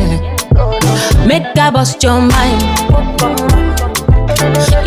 make 1.28 1.43
I 1.58 1.70
bust 1.70 2.02
your 2.02 2.22
mind. 2.22 2.64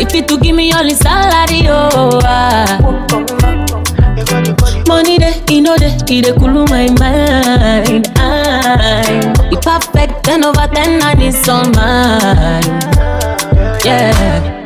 If 0.01 0.15
you 0.15 0.23
to 0.23 0.39
give 0.39 0.55
me 0.55 0.71
all 0.71 0.83
the 0.83 0.95
salary, 0.95 1.67
oh. 1.67 2.19
Ah. 2.23 3.62
Money 4.87 5.17
dey, 5.19 5.41
e 5.49 5.59
no 5.61 5.75
dey, 5.77 5.95
e 6.09 6.21
dey 6.21 6.33
cool 6.39 6.65
my 6.69 6.87
mind. 6.99 8.07
I'm 8.17 9.33
the 9.51 9.59
perfect 9.61 10.23
ten 10.23 10.43
over 10.45 10.67
ten, 10.73 11.01
and 11.01 11.21
it's 11.21 11.47
all 11.49 11.65
mine. 11.71 12.63
Yeah. 13.85 14.62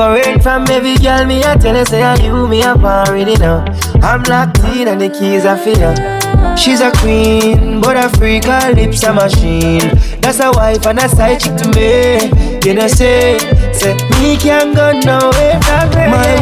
Woman, 0.00 0.16
different 0.16 0.42
from 0.42 0.64
every 0.70 0.96
girl. 0.96 1.24
Me 1.26 1.42
I 1.44 1.56
tell 1.56 1.74
her 1.74 1.84
say 1.84 2.02
I 2.02 2.16
you 2.16 2.48
me 2.48 2.62
up 2.62 2.82
already 2.82 3.36
now. 3.36 3.64
I'm 4.02 4.22
locked 4.22 4.58
in 4.60 4.88
and 4.88 5.00
the 5.00 5.08
keys 5.10 5.44
are 5.44 5.56
for 5.56 5.76
her. 5.78 6.56
She's 6.56 6.80
a 6.80 6.90
queen, 6.92 7.80
but 7.80 7.96
a 7.96 8.08
freak, 8.16 8.44
her 8.44 8.72
lips 8.72 9.02
a 9.04 9.12
machine. 9.12 9.90
That's 10.20 10.40
a 10.40 10.50
wife 10.52 10.86
and 10.86 10.98
a 10.98 11.08
side 11.08 11.40
chick 11.40 11.56
to 11.56 11.68
me. 11.76 12.30
You 12.64 12.74
know 12.74 12.88
say, 12.88 13.38
say 13.72 13.94
me 14.20 14.36
can't 14.36 14.74
go 14.74 14.92
nowhere 14.92 15.60
from. 15.62 15.90
My 16.10 16.40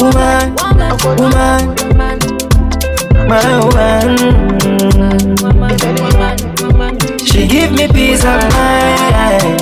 woman, 0.00 0.56
woman, 1.04 1.20
woman, 1.20 1.60
my 3.28 3.40
woman. 3.64 4.16
She 7.18 7.46
give 7.46 7.72
me 7.72 7.86
peace 7.88 8.24
of 8.24 8.42
mind. 8.52 9.59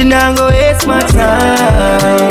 She 0.00 0.08
not 0.08 0.34
go 0.34 0.48
waste 0.48 0.86
my 0.86 0.98
time. 1.00 2.30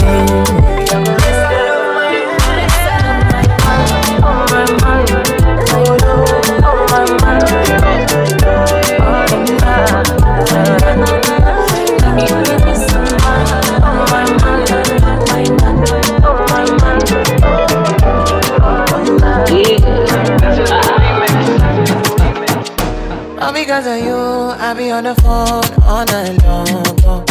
Because 23.54 23.86
of 23.86 24.04
you, 24.04 24.16
I 24.16 24.74
be 24.74 24.90
on 24.90 25.04
the 25.04 25.14
phone 25.16 25.84
all 25.84 26.04
night 26.06 26.44
long. 26.44 27.29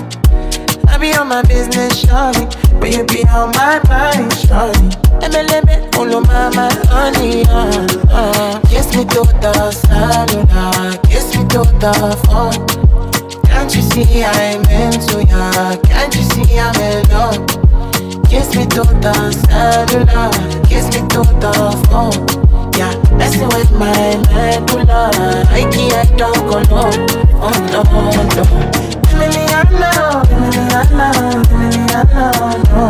I 0.87 0.97
be 0.97 1.13
on 1.13 1.27
my 1.27 1.41
business, 1.43 2.03
shawty. 2.03 2.45
But 2.79 2.91
you 2.91 3.05
be 3.05 3.23
on 3.29 3.51
my 3.51 3.79
mind, 3.87 4.31
shawty. 4.31 4.91
Emeleme, 5.21 5.89
ulu 5.97 6.21
mama, 6.21 6.69
honey, 6.87 7.43
uh, 7.47 7.87
uh. 8.11 8.59
Kiss 8.69 8.95
me 8.95 9.05
to 9.05 9.23
the 9.39 9.71
cellular, 9.71 10.97
kiss 11.07 11.35
me 11.35 11.47
to 11.49 11.63
the 11.79 11.93
phone. 12.27 12.67
Can't 13.45 13.73
you 13.75 13.81
see 13.81 14.23
I'm 14.23 14.63
into 14.65 15.23
ya? 15.25 15.77
Can't 15.83 16.15
you 16.15 16.23
see 16.23 16.59
I'm 16.59 16.75
in 16.81 17.07
love? 17.09 17.47
Kiss 18.29 18.55
me 18.55 18.65
to 18.67 18.83
the 18.83 19.31
cellular, 19.47 20.31
kiss 20.67 20.85
me 20.87 21.07
to 21.09 21.23
the 21.39 21.87
phone. 21.89 22.44
Yeah, 22.77 22.91
messing 23.17 23.47
with 23.47 23.71
my 23.71 24.17
medulla. 24.29 25.09
I 25.49 25.63
can't 25.71 26.17
talk 26.19 26.35
alone. 26.35 27.07
Oh 27.39 27.55
no, 27.71 27.81
no. 27.83 28.45
Emiliana, 29.11 29.91
Emiliana, 30.27 31.07
Emiliana, 31.53 32.25
no. 32.71 32.83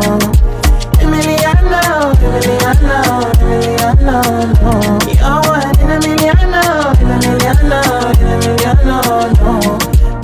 Emiliana, 1.04 1.82
Emiliana, 2.18 2.98
Emiliana, 3.42 4.18
no. 4.62 4.72
You're 5.06 5.42
one 5.46 5.78
in 5.80 5.92
a 5.92 5.98
Emiliana, 6.00 6.64
Emiliana, 7.02 7.80
Emiliana, 8.24 8.98
no. 9.38 9.54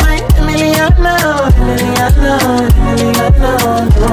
My 0.01 0.18
Emiliana, 0.39 1.14
Emiliana, 1.59 2.34
Emiliana, 2.89 3.51
no. 3.99 4.09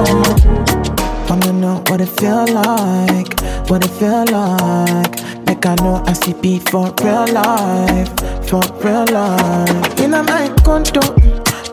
Wanna 1.27 1.51
know 1.53 1.75
what 1.87 1.99
it 2.01 2.09
feel 2.09 2.45
like, 2.47 3.31
what 3.69 3.83
it 3.83 3.91
feel 3.91 4.25
like. 4.31 5.28
Like 5.49 5.65
I 5.65 5.73
know 5.81 6.03
I 6.05 6.13
see 6.13 6.33
beat 6.33 6.69
for 6.69 6.93
real 7.01 7.25
life, 7.33 8.09
for 8.47 8.61
real 8.85 9.03
life. 9.07 9.99
In 9.99 10.13
a 10.13 10.21
my 10.21 10.47
condo, 10.63 11.01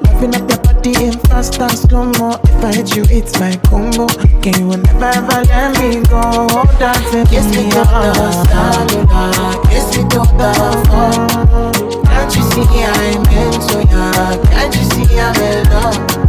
loving 0.01 0.35
up 0.35 0.49
your 0.49 0.59
body 0.65 0.95
in 1.05 1.13
fast 1.29 1.61
and 1.61 1.71
slow 1.73 2.07
mo. 2.07 2.41
If 2.43 2.65
I 2.65 2.73
hit 2.75 2.97
you, 2.97 3.05
it's 3.11 3.39
my 3.39 3.55
combo. 3.69 4.07
Can 4.41 4.71
you 4.71 4.77
never 4.79 5.05
ever 5.05 5.45
let 5.45 5.79
me 5.79 6.03
go? 6.09 6.49
Dancing 6.79 7.27
kiss 7.27 7.45
me 7.55 7.69
to 7.69 7.85
the 7.85 8.33
cellular, 8.49 9.63
kiss 9.69 9.95
me 9.95 10.09
to 10.09 10.21
the 10.41 10.51
phone. 10.89 12.03
Can't 12.07 12.35
you 12.35 12.43
see 12.49 12.83
I'm 12.83 13.27
into 13.29 13.85
ya? 13.93 14.43
Can't 14.53 14.75
you 14.75 14.85
see 14.89 15.21
I'm 15.21 15.37
in 15.37 15.69
love? 15.69 16.26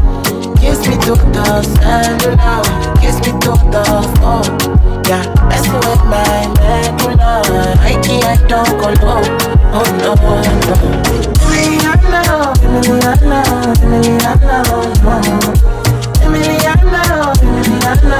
Kiss 0.68 0.84
me 0.86 0.96
to 1.08 1.16
the 1.16 1.64
cellular, 1.80 2.60
kiss 3.00 3.16
me 3.24 3.32
to 3.40 3.52
the 3.72 3.84
phone. 4.20 4.52
Yeah, 5.08 5.24
messing 5.48 5.80
with 5.88 6.04
my 6.12 6.44
medulla. 6.60 7.72
I 7.80 7.96
can't 8.04 8.42
talk 8.50 8.68
alone. 8.68 9.24
Oh 9.72 9.88
no, 9.96 10.12
no. 10.20 10.34
Emiliana, 11.48 12.22
Emiliana, 12.60 13.40
Emiliana, 13.80 14.58
no. 14.68 14.78
Emiliana, 16.26 17.02
Emiliana, 17.40 18.20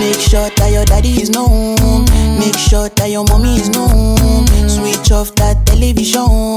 Make 0.00 0.18
sure 0.18 0.48
that 0.56 0.72
your 0.72 0.86
daddy 0.86 1.20
is 1.20 1.28
known. 1.28 1.76
Make 2.40 2.56
sure 2.56 2.88
that 2.88 3.10
your 3.10 3.24
mommy 3.24 3.56
is 3.56 3.68
known. 3.68 4.48
Switch 4.66 5.12
off 5.12 5.34
that 5.36 5.66
television. 5.66 6.56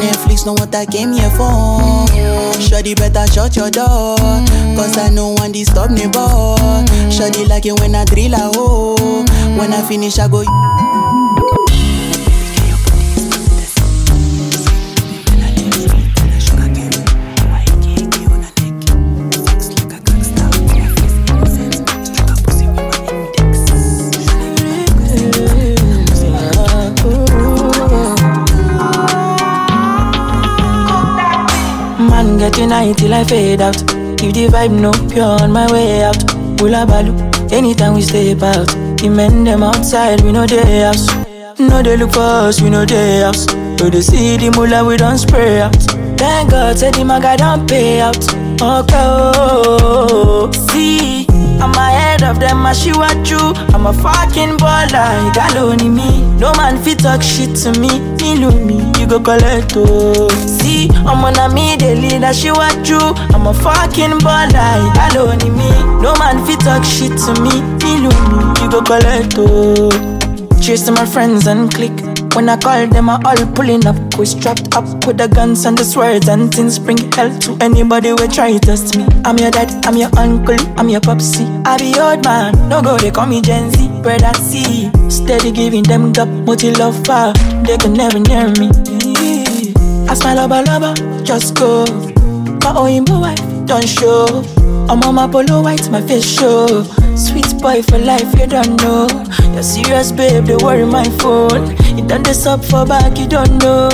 Netflix 0.00 0.46
know 0.46 0.54
what 0.54 0.74
I 0.74 0.86
came 0.86 1.12
here 1.12 1.28
for. 1.36 2.08
Shawty 2.56 2.96
better 2.96 3.30
shut 3.30 3.54
your 3.54 3.70
door. 3.70 4.16
Cause 4.80 4.96
I 4.96 5.10
know 5.10 5.34
one 5.36 5.52
disturb 5.52 5.90
boy. 5.90 6.56
Shawty 7.12 7.46
like 7.46 7.66
it 7.66 7.78
when 7.80 7.94
I 7.94 8.06
drill 8.06 8.32
a 8.32 8.48
hole. 8.56 9.24
When 9.58 9.74
I 9.74 9.82
finish, 9.86 10.18
I 10.18 10.28
go. 10.28 10.40
Man 32.40 32.50
getting 32.52 32.70
high 32.70 32.92
till 32.94 33.12
I 33.12 33.24
fade 33.24 33.60
out. 33.60 33.76
If 33.76 34.32
the 34.32 34.46
vibe 34.48 34.70
no 34.70 34.92
pure 35.12 35.42
on 35.42 35.52
my 35.52 35.70
way 35.70 36.04
out. 36.04 36.18
Pull 36.56 36.72
balu, 36.86 37.12
anytime 37.52 37.94
we 37.94 38.00
step 38.00 38.42
out. 38.42 38.66
The 38.96 39.10
men 39.10 39.44
them 39.44 39.62
outside, 39.62 40.22
we 40.22 40.32
know 40.32 40.46
they 40.46 40.80
house. 40.80 41.06
No 41.58 41.82
they 41.82 41.98
look 41.98 42.12
for 42.12 42.20
us, 42.20 42.62
we 42.62 42.70
know 42.70 42.86
they 42.86 43.20
house. 43.20 43.44
So 43.78 43.90
they 43.90 44.00
see 44.00 44.38
the 44.38 44.50
mullah, 44.56 44.86
we 44.86 44.96
don't 44.96 45.18
spray 45.18 45.60
out. 45.60 45.76
Thank 46.16 46.50
God, 46.50 46.78
said 46.78 46.94
the 46.94 47.04
maga 47.04 47.36
don't 47.36 47.68
pay 47.68 48.00
out. 48.00 48.16
Okay, 48.16 48.96
oh, 48.96 50.50
see, 50.70 51.26
I'm 51.60 51.72
ahead 51.72 52.22
of 52.22 52.40
them, 52.40 52.64
I 52.64 52.72
she 52.72 52.92
what 52.92 53.28
you. 53.28 53.52
I'm 53.74 53.86
a 53.86 53.92
fucking 53.92 54.56
baller, 54.56 55.26
you 55.26 55.34
got 55.34 55.84
me. 55.84 56.22
No 56.38 56.54
man 56.54 56.82
fit 56.82 57.00
talk 57.00 57.22
shit 57.22 57.54
to 57.64 57.78
me, 57.78 58.00
me 58.16 58.36
me, 58.64 58.89
go 59.10 59.18
collect 59.18 59.72
oh. 59.76 60.28
See, 60.46 60.88
I'm 60.94 61.24
on 61.24 61.36
a 61.36 61.52
me, 61.52 61.74
the 61.76 61.96
leader, 61.96 62.32
she 62.32 62.50
what 62.52 62.88
you. 62.88 62.98
I'm 63.34 63.46
a 63.46 63.52
fucking 63.52 64.22
baller, 64.22 64.94
got 64.94 65.16
only 65.16 65.50
me. 65.50 65.70
No 66.00 66.14
man 66.14 66.46
fit 66.46 66.60
talk 66.60 66.84
shit 66.84 67.18
to 67.26 67.32
me, 67.42 67.50
me 67.82 68.06
you 68.62 68.70
go 68.70 68.80
collect 68.80 69.34
oh. 69.36 69.90
Cheers 70.62 70.88
my 70.90 71.04
friends 71.04 71.46
and 71.48 71.72
click. 71.74 71.92
When 72.36 72.48
I 72.48 72.56
call 72.56 72.86
them, 72.86 73.10
I 73.10 73.20
all 73.24 73.46
pulling 73.54 73.84
up. 73.86 73.96
We 74.16 74.26
strapped 74.26 74.76
up 74.76 74.84
with 75.04 75.18
the 75.18 75.26
guns 75.26 75.64
and 75.64 75.76
the 75.76 75.82
swords 75.84 76.28
and 76.28 76.54
things. 76.54 76.78
Bring 76.78 76.98
hell 77.12 77.36
to 77.40 77.56
anybody 77.60 78.10
who 78.10 78.28
try 78.28 78.52
to 78.52 78.60
test 78.60 78.96
me. 78.96 79.04
I'm 79.24 79.38
your 79.38 79.50
dad, 79.50 79.84
I'm 79.84 79.96
your 79.96 80.10
uncle, 80.16 80.58
I'm 80.78 80.88
your 80.88 81.00
popsy. 81.00 81.44
I 81.64 81.76
be 81.78 81.98
old 81.98 82.22
man, 82.24 82.68
no 82.68 82.80
go, 82.82 82.96
they 82.98 83.10
call 83.10 83.26
me 83.26 83.40
Gen 83.40 83.72
Z. 83.72 83.88
Brother 84.02 84.32
C, 84.34 84.90
steady 85.08 85.50
giving 85.50 85.82
them 85.82 86.12
gap, 86.12 86.28
multi 86.28 86.70
love 86.72 87.04
far. 87.04 87.32
They 87.64 87.76
can 87.76 87.94
never 87.94 88.20
near 88.20 88.48
me. 88.60 88.70
I 90.10 90.14
smile 90.14 90.36
lover, 90.48 90.62
lover, 90.66 91.22
just 91.22 91.54
go. 91.54 91.84
My 92.64 92.74
Oyinbo 92.74 93.20
wife, 93.20 93.66
don't 93.66 93.88
show. 93.88 94.26
I'm 94.88 95.00
on 95.04 95.14
my 95.14 95.28
polo 95.28 95.62
white, 95.62 95.88
my 95.88 96.00
face 96.02 96.26
show. 96.26 96.82
Sweet 97.14 97.60
boy 97.62 97.80
for 97.82 97.96
life, 97.98 98.26
you 98.36 98.48
don't 98.48 98.74
know. 98.82 99.06
You're 99.52 99.62
serious, 99.62 100.10
babe, 100.10 100.46
they 100.46 100.56
worry 100.56 100.84
my 100.84 101.04
phone. 101.20 101.76
You 101.96 102.04
done 102.08 102.24
this 102.24 102.44
up 102.44 102.64
for 102.64 102.84
back, 102.84 103.18
you 103.18 103.28
don't 103.28 103.58
know. 103.62 103.88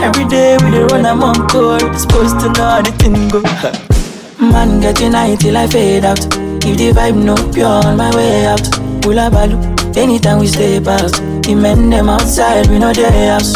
Every 0.00 0.26
day 0.26 0.56
we 0.62 0.70
dey 0.70 0.84
run, 0.92 1.04
I'm 1.04 1.24
on 1.24 1.48
call. 1.48 1.80
Supposed 1.98 2.38
to 2.38 2.52
know 2.52 2.68
how 2.78 2.82
the 2.82 2.92
thing 2.92 3.28
go. 3.28 3.42
Man 4.52 4.80
getting 4.80 5.10
high 5.12 5.34
till 5.34 5.56
I 5.56 5.66
fade 5.66 6.04
out. 6.04 6.20
If 6.64 6.76
the 6.78 6.92
vibe 6.92 7.16
no 7.20 7.34
pure 7.52 7.66
on 7.66 7.96
my 7.96 8.14
way 8.14 8.46
out. 8.46 8.62
Pull 9.02 9.18
a 9.18 9.28
balu, 9.28 9.58
anytime 9.98 10.38
we 10.38 10.46
stay 10.46 10.78
past. 10.78 11.16
The 11.42 11.56
men 11.56 11.90
them 11.90 12.08
outside, 12.08 12.68
we 12.68 12.78
know 12.78 12.92
they 12.92 13.26
house. 13.26 13.54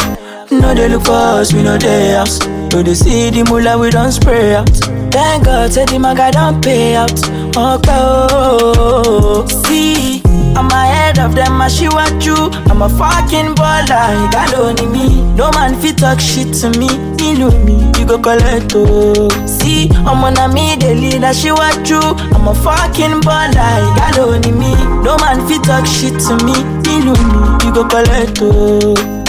No 0.61 0.73
they 0.73 0.89
look 0.89 1.03
for 1.05 1.11
us, 1.13 1.53
we 1.53 1.63
know 1.63 1.77
they 1.77 2.11
house. 2.13 2.39
So 2.71 2.81
they 2.81 2.93
see 2.95 3.29
the 3.29 3.43
mullah, 3.43 3.77
we 3.77 3.89
don't 3.91 4.11
spray 4.11 4.55
out. 4.55 4.69
Thank 5.11 5.45
God, 5.45 5.71
said 5.71 5.89
the 5.89 5.99
maga 5.99 6.31
don't 6.31 6.63
pay 6.63 6.95
out. 6.95 7.11
Okay, 7.55 7.91
oh, 7.93 9.45
see, 9.67 10.21
I'm 10.55 10.67
ahead 10.71 11.19
of 11.19 11.35
them, 11.35 11.61
I 11.61 11.67
she 11.67 11.87
what 11.87 12.25
you. 12.25 12.35
I'm 12.71 12.81
a 12.81 12.89
fucking 12.89 13.53
baller, 13.53 14.25
you 14.25 14.31
got 14.31 14.53
only 14.55 14.87
me. 14.87 15.21
No 15.35 15.51
man 15.51 15.79
fit 15.79 15.97
talk 15.99 16.19
shit 16.19 16.53
to 16.61 16.69
me, 16.79 16.89
me 17.17 17.37
know 17.37 17.51
me, 17.63 17.77
you 17.99 18.05
go 18.07 18.17
collect 18.17 18.73
oh. 18.75 19.29
See, 19.45 19.89
I'm 19.91 20.23
on 20.23 20.37
a 20.37 20.51
me, 20.51 20.75
the 20.75 20.95
leader, 20.95 21.33
she 21.33 21.51
what 21.51 21.87
you. 21.87 21.99
I'm 21.99 22.47
a 22.47 22.55
fucking 22.55 23.21
baller, 23.21 23.73
you 23.85 23.95
got 23.95 24.17
only 24.17 24.51
me. 24.51 24.73
No 25.03 25.15
man 25.17 25.45
fit 25.47 25.63
talk 25.63 25.85
shit 25.85 26.17
to 26.25 26.33
me, 26.43 26.57
me 26.81 27.05
know 27.05 27.13
me, 27.13 27.67
you 27.67 27.71
go 27.73 27.87
collect 27.87 28.39
oh. 28.41 29.22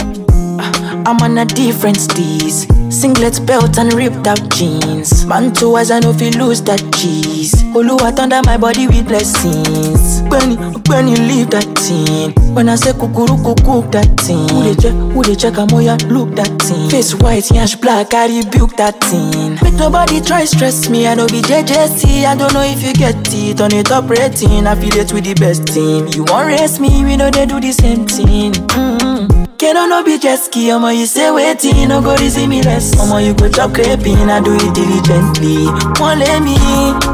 I'm 1.05 1.21
on 1.21 1.37
a 1.37 1.45
different 1.45 1.97
steez. 1.97 2.65
Singlet 2.91 3.45
belt 3.45 3.77
and 3.77 3.93
ripped 3.93 4.25
out 4.25 4.49
jeans. 4.55 5.25
Man 5.25 5.53
too 5.53 5.77
as 5.77 5.91
I 5.91 5.99
know 5.99 6.09
if 6.09 6.19
you 6.21 6.31
lose 6.31 6.61
that 6.63 6.81
cheese. 6.95 7.53
Oluwa 7.75 8.17
under 8.17 8.41
my 8.43 8.57
body 8.57 8.87
with 8.87 9.07
blessings. 9.07 10.21
When 10.31 10.51
you, 10.51 10.57
when 10.87 11.07
you 11.07 11.17
leave 11.17 11.51
that 11.51 11.69
thing. 11.77 12.33
When 12.55 12.69
I 12.69 12.75
say 12.75 12.93
kukuru 12.93 13.37
cook 13.43 13.91
that 13.91 14.19
thing. 14.21 14.49
Who 14.49 14.63
they 14.63 14.75
check, 14.81 14.93
who 14.93 15.21
they 15.21 15.35
check, 15.35 15.57
I'm 15.59 15.67
look 16.09 16.33
that 16.35 16.59
thing. 16.63 16.89
Face 16.89 17.13
white, 17.13 17.51
yash 17.51 17.75
black, 17.75 18.13
I 18.15 18.25
rebuke 18.25 18.75
that 18.77 18.99
thing. 19.03 19.59
Make 19.61 19.75
nobody 19.75 20.21
try 20.21 20.45
stress 20.45 20.89
me, 20.89 21.05
I 21.05 21.13
know 21.13 21.27
be 21.27 21.41
JJC. 21.41 22.25
I 22.25 22.35
don't 22.35 22.53
know 22.53 22.63
if 22.63 22.81
you 22.81 22.93
get 22.93 23.15
it 23.31 23.61
on 23.61 23.73
it 23.73 23.85
top 23.85 24.09
rating. 24.09 24.65
I 24.65 24.73
feel 24.73 24.95
Affiliate 24.95 25.13
with 25.13 25.25
the 25.25 25.33
best 25.33 25.67
team. 25.67 26.07
You 26.15 26.23
won't 26.25 26.47
race 26.47 26.79
me, 26.79 27.03
we 27.03 27.17
know 27.17 27.29
they 27.29 27.45
do 27.45 27.59
the 27.59 27.71
same 27.71 28.05
thing. 28.07 28.53
Mm-hmm. 28.53 29.34
Can 29.57 29.77
I 29.77 29.87
no 29.87 30.03
be 30.03 30.19
jet 30.19 30.37
ski, 30.37 30.67
omo 30.69 30.91
you 30.91 31.05
say 31.05 31.31
waiting, 31.31 31.87
no 31.87 32.01
go 32.01 32.15
easy 32.15 32.45
me 32.45 32.61
less. 32.61 32.93
Omo 32.95 33.25
you 33.25 33.33
go 33.33 33.47
chop 33.49 33.73
creping, 33.73 34.29
I 34.29 34.41
do 34.41 34.53
it 34.53 34.73
diligently. 34.75 35.65
Won't 35.99 36.19
let 36.19 36.43
me, 36.43 36.57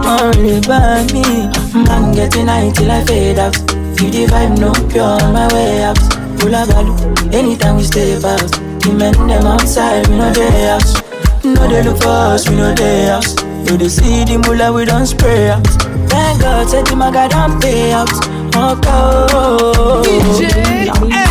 won't 0.01 0.35
really 0.37 0.59
buy 0.61 1.05
me. 1.13 1.47
Man 1.85 2.13
getting 2.13 2.47
high 2.47 2.71
till 2.71 2.89
I 2.89 3.03
fade 3.05 3.37
out. 3.37 3.55
Feel 3.95 4.09
the 4.09 4.25
vibe 4.25 4.57
no 4.59 4.73
pure 4.89 5.03
on 5.03 5.33
my 5.33 5.53
way 5.53 5.83
out. 5.83 5.99
Pull 6.39 6.51
balu, 6.51 6.95
anytime 7.31 7.77
we 7.77 7.83
step 7.83 8.23
out. 8.23 8.41
The 8.81 8.93
men 8.97 9.13
them 9.27 9.45
outside, 9.45 10.07
we 10.07 10.17
know 10.17 10.31
they 10.33 10.67
house. 10.67 10.97
No 11.43 11.67
they 11.67 11.83
look 11.83 12.01
for 12.01 12.09
us, 12.09 12.49
we 12.49 12.55
know 12.55 12.73
they 12.73 13.05
house. 13.05 13.35
You 13.69 13.77
they 13.77 13.89
see 13.89 14.23
the 14.25 14.41
mullah, 14.41 14.73
we 14.73 14.85
don't 14.85 15.05
spray 15.05 15.49
out. 15.49 15.67
Thank 16.09 16.41
God, 16.41 16.67
said 16.67 16.87
the 16.87 16.95
maga 16.95 17.29
don't 17.29 17.61
pay 17.61 17.91
out. 17.91 18.09
Okay. 18.09 18.89
Oh, 18.89 19.27
oh, 19.31 19.73
oh. 19.75 20.03
DJ 20.03 21.30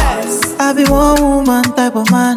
I 0.71 0.73
be 0.73 0.85
one 0.85 1.21
woman 1.21 1.64
type 1.75 1.97
of 1.97 2.09
man. 2.12 2.37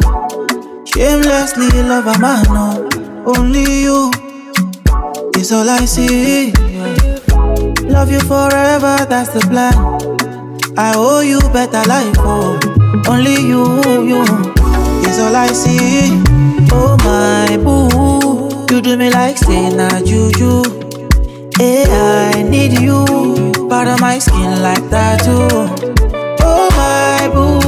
Shamelessly 0.84 1.68
love 1.84 2.08
a 2.08 2.18
man, 2.18 2.42
no. 2.50 2.90
Only 3.24 3.82
you 3.82 4.10
is 5.38 5.52
all 5.52 5.70
I 5.70 5.84
see. 5.84 6.52
Love 7.86 8.10
you 8.10 8.18
forever, 8.18 9.06
that's 9.08 9.30
the 9.30 9.38
plan. 9.48 9.74
I 10.76 10.94
owe 10.96 11.20
you 11.20 11.38
better 11.52 11.86
life, 11.88 12.16
oh. 12.18 12.58
Only 13.06 13.36
you, 13.36 13.62
you 14.02 14.22
is 15.08 15.20
all 15.20 15.36
I 15.36 15.46
see. 15.52 16.20
Oh 16.72 16.96
my 17.06 17.56
boo, 17.56 18.74
you 18.74 18.82
do 18.82 18.96
me 18.96 19.10
like 19.10 19.38
say 19.38 19.70
na 19.70 20.00
juju. 20.00 20.64
Hey, 21.56 21.84
I 21.88 22.42
need 22.42 22.80
you, 22.80 23.04
part 23.68 23.86
of 23.86 24.00
my 24.00 24.18
skin 24.18 24.60
like 24.60 24.90
that 24.90 25.22
too. 25.22 25.46
Oh 26.40 26.68
my 26.74 27.28
boo, 27.32 27.63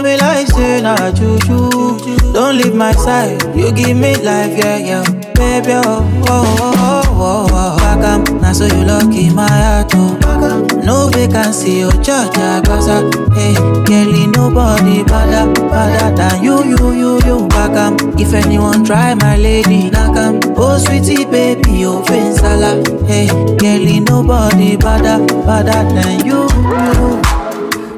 you 0.00 0.04
me 0.06 0.16
like 0.16 0.46
say 0.46 0.80
na 0.80 1.10
juju. 1.12 2.32
Don't 2.32 2.56
leave 2.56 2.74
my 2.74 2.92
side, 2.92 3.42
you 3.56 3.72
give 3.72 3.96
me 3.96 4.16
life, 4.16 4.56
yeah, 4.56 4.76
yeah. 4.78 5.04
Baby, 5.34 5.72
oh, 5.74 6.00
oh, 6.26 6.56
oh, 6.58 7.02
oh, 7.06 7.46
oh, 7.52 7.76
oh. 7.80 8.04
Am, 8.04 8.24
now 8.40 8.52
so 8.52 8.64
you 8.64 8.84
lucky, 8.84 9.28
my 9.30 9.46
heart, 9.46 9.92
oh. 9.94 10.80
No 10.84 11.08
vacancy, 11.08 11.82
oh, 11.84 11.90
judge, 12.02 12.30
ah, 12.36 12.62
I 12.64 12.70
I, 12.70 12.88
ah, 12.88 13.34
hey, 13.34 13.54
girlie, 13.84 14.26
nobody 14.28 15.02
better, 15.04 15.52
better 15.68 16.16
than 16.16 16.42
you, 16.42 16.64
you, 16.64 16.92
you, 16.92 17.20
you. 17.26 17.48
Back 17.48 18.00
if 18.18 18.32
anyone 18.32 18.84
try 18.84 19.14
my 19.14 19.36
lady, 19.36 19.90
knock 19.90 20.16
am. 20.16 20.40
Oh, 20.56 20.78
sweetie, 20.78 21.24
baby, 21.26 21.84
oh, 21.84 22.02
Vinsala, 22.06 22.80
hey, 23.06 23.26
girlie, 23.56 24.00
nobody 24.00 24.76
better, 24.76 25.18
better 25.44 25.82
than 25.94 26.24
you. 26.24 26.49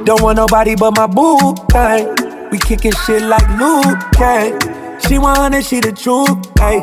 Don't 0.05 0.21
want 0.21 0.37
nobody 0.37 0.75
but 0.75 0.97
my 0.97 1.07
boo, 1.07 1.55
hey. 1.73 2.13
We 2.51 2.59
kicking 2.59 2.93
shit 3.07 3.23
like 3.23 3.49
Luke, 3.59 3.99
hey. 4.17 4.59
She 5.07 5.17
want 5.19 5.55
she 5.65 5.79
the 5.79 5.93
truth, 5.93 6.51
hey. 6.59 6.83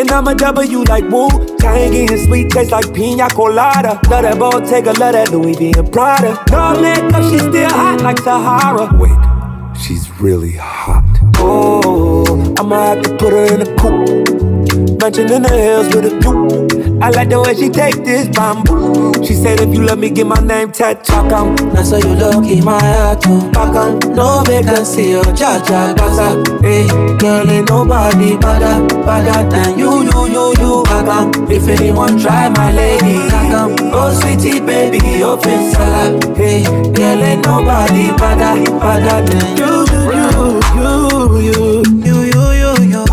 And 0.00 0.10
I'm 0.10 0.28
a 0.28 0.34
W 0.34 0.84
like 0.84 1.04
Wu 1.10 1.28
Tang 1.58 1.94
and 2.08 2.20
sweet 2.20 2.50
taste 2.50 2.70
like 2.70 2.94
pina 2.94 3.28
colada. 3.28 4.00
Love 4.08 4.22
that 4.22 4.38
Bottega, 4.38 4.92
love 4.92 5.12
that 5.12 5.30
Louis 5.32 5.54
V 5.54 5.72
and 5.76 5.92
Prada. 5.92 6.42
No 6.50 6.80
makeup, 6.80 7.22
she 7.30 7.38
still 7.38 7.68
hot 7.68 8.00
like 8.00 8.18
Sahara. 8.18 8.88
Wait, 8.96 9.76
she's 9.76 10.08
really 10.20 10.52
hot. 10.52 11.04
Oh, 11.38 12.54
I'ma 12.58 12.94
have 12.94 13.02
to 13.02 13.16
put 13.16 13.32
her 13.32 13.44
in 13.54 13.62
a 13.62 13.76
coupe. 13.76 15.00
Mansion 15.00 15.32
in 15.32 15.42
the 15.42 15.48
hills 15.50 15.94
with 15.94 16.06
a 16.06 16.20
view. 16.20 16.61
I 17.02 17.10
like 17.10 17.30
the 17.30 17.40
way 17.42 17.54
she 17.56 17.68
take 17.68 18.04
this 18.04 18.28
bamboo. 18.28 19.12
She 19.26 19.34
said 19.34 19.58
if 19.60 19.74
you 19.74 19.82
love 19.82 19.98
me, 19.98 20.08
get 20.08 20.24
my 20.24 20.38
name 20.38 20.70
tattooed. 20.70 21.28
Come, 21.30 21.56
now 21.74 21.82
so 21.82 21.96
you 21.96 22.14
look 22.14 22.46
in 22.46 22.64
my 22.64 22.78
heart 22.78 23.20
too. 23.20 23.50
Back 23.50 23.74
on, 23.74 23.98
no 24.14 24.42
vacancy, 24.46 25.16
oh 25.16 25.24
cha 25.34 25.58
gaza. 25.66 26.38
Hey, 26.62 26.86
girl 27.18 27.50
ain't 27.50 27.68
nobody 27.68 28.36
better, 28.38 28.86
better 29.02 29.50
than 29.50 29.78
you, 29.78 30.02
you, 30.06 30.20
you, 30.30 30.54
you. 30.62 30.82
Back 30.84 31.08
on, 31.08 31.50
if 31.50 31.66
anyone 31.66 32.20
try 32.20 32.48
my 32.50 32.70
lady, 32.70 33.18
back 33.28 33.52
on. 33.52 33.74
Oh 33.92 34.14
sweetie 34.14 34.60
baby, 34.60 35.24
open 35.24 35.72
salad. 35.72 36.36
Hey, 36.36 36.62
girl 36.62 37.18
ain't 37.18 37.44
nobody 37.44 38.14
better, 38.14 38.54
better 38.78 39.18
than 39.26 39.56
you, 39.58 39.72
you, 39.90 40.02
you, 40.22 41.02
you, 41.42 41.82
you, 42.06 42.14
you, 42.30 42.42
you, 42.62 42.72
you. 42.94 43.04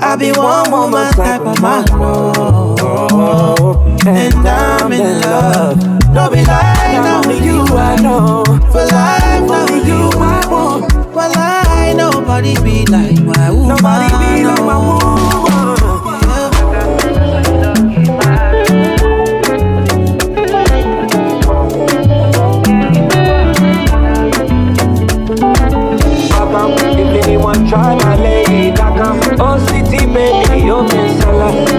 I 0.00 0.16
be 0.16 0.32
one 0.32 0.70
woman 0.70 1.12
type 1.14 1.42
of 1.42 1.60
man, 1.60 1.84
oh, 1.92 2.67
and 3.20 4.34
I'm 4.46 4.92
in 4.92 5.20
love. 5.20 5.80
Don't 6.14 6.32
be 6.32 6.44
lying, 6.44 7.04
only 7.06 7.44
you 7.44 7.62
I 7.76 7.96
know. 8.00 8.44
For 8.70 8.84
life, 8.86 9.50
only 9.50 9.86
you 9.86 10.10
I 10.14 10.46
want. 10.48 11.14
Well, 11.14 11.32
I 11.34 11.94
nobody 11.96 12.54
be 12.62 12.86
like 12.86 13.20
my 13.20 13.50
woman. 13.50 13.68
Nobody 13.68 14.08
be 14.08 14.44
like 14.44 14.60
my 14.60 14.76
woman. 14.76 15.18
If 27.00 27.24
anyone 27.24 27.66
try 27.68 27.94
my 27.94 28.16
lady, 28.16 28.70
knock 28.72 28.98
on 29.00 29.18
Oh, 29.40 29.58
city 29.66 30.06
baby, 30.06 30.64
you 30.64 30.82
miss 30.82 31.22
a 31.24 31.77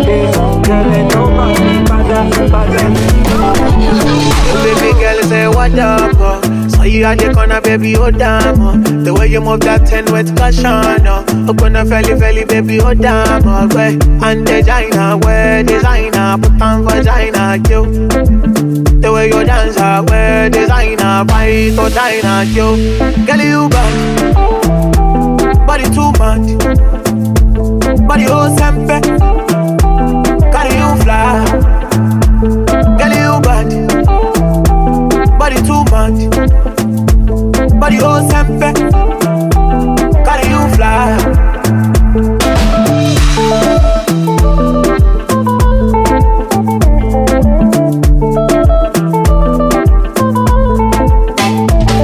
you 6.89 7.03
at 7.05 7.17
the 7.19 7.33
corner, 7.33 7.61
baby, 7.61 7.95
oh 7.95 8.11
damn, 8.11 8.61
oh. 8.61 8.77
The 9.03 9.13
way 9.13 9.27
you 9.27 9.41
move 9.41 9.59
that 9.61 9.85
ten 9.87 10.05
with 10.11 10.35
caution, 10.37 10.65
oh. 11.07 11.49
Open 11.49 11.75
a 11.75 11.85
felly, 11.85 12.19
felly, 12.19 12.45
baby, 12.45 12.79
oh 12.81 12.93
damn, 12.93 13.43
oh. 13.45 13.67
Way 13.75 13.97
and 14.23 14.45
designer, 14.45 15.17
where 15.17 15.63
designer, 15.63 16.37
put 16.41 16.61
on 16.61 16.83
vagina, 16.83 17.57
you. 17.69 18.07
The 18.99 19.11
way 19.13 19.27
you 19.27 19.43
dance, 19.45 19.77
ah, 19.77 20.03
where 20.07 20.49
designer, 20.49 21.25
fight 21.27 21.77
or 21.77 21.89
diner, 21.89 22.43
you. 22.51 22.75
Girl, 23.25 23.39
you 23.41 23.69
bad, 23.69 25.67
body 25.67 25.83
too 25.93 26.11
much, 26.19 26.47
body 28.07 28.25
oh 28.27 28.49
sempe, 28.57 29.01
carry 30.51 30.75
you 30.75 30.95
fly. 31.03 31.45
Girl, 32.97 33.13
you 33.15 33.39
bad, 33.41 33.69
body 35.39 35.55
too 35.63 35.83
much, 35.91 36.19
body 37.79 37.97
oh 38.01 38.21
sempe, 38.29 38.73
carry 40.25 40.49
you 40.49 40.75
fly. 40.75 42.29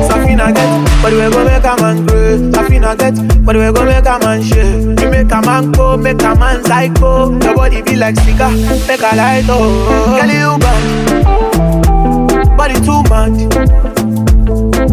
Safina 0.08 0.54
get, 0.54 1.02
but 1.02 1.12
we 1.14 1.20
go 1.20 1.44
make 1.46 1.64
a 1.64 1.76
man 1.82 2.06
grow. 2.06 2.38
Safina 2.52 2.98
get, 2.98 3.46
but 3.46 3.56
we 3.56 3.72
go 3.72 3.86
make 3.86 4.06
a 4.06 4.20
man 4.20 4.42
shake. 4.44 5.00
You 5.02 5.10
make 5.10 5.32
a 5.32 5.42
man 5.42 5.72
go, 5.72 5.98
make 5.98 6.22
a 6.22 6.36
man 6.36 6.64
psycho. 6.66 7.32
Your 7.40 7.56
body 7.56 7.82
be 7.82 7.96
like 7.96 8.16
cigar, 8.18 8.52
make 8.88 9.00
a 9.02 9.16
light 9.16 9.46
oh. 9.50 10.20
Girl, 10.20 10.30
you 10.30 10.58
bad, 10.60 12.58
body 12.58 12.76
too 12.82 13.02
much, 13.10 13.50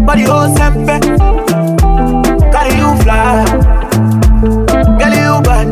body 0.07 0.25
oh 0.27 0.53
sempe, 0.57 1.01
carry 2.53 2.75
you 2.77 3.03
fly. 3.03 3.45
Girl, 4.99 5.15
you 5.15 5.43
bad, 5.43 5.71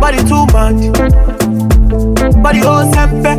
body 0.00 0.18
too 0.28 0.46
much, 0.52 0.92
body 2.42 2.60
oh 2.62 2.90
sempe, 2.92 3.36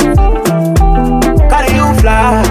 carry 1.50 1.76
you 1.76 1.94
fly. 2.02 2.44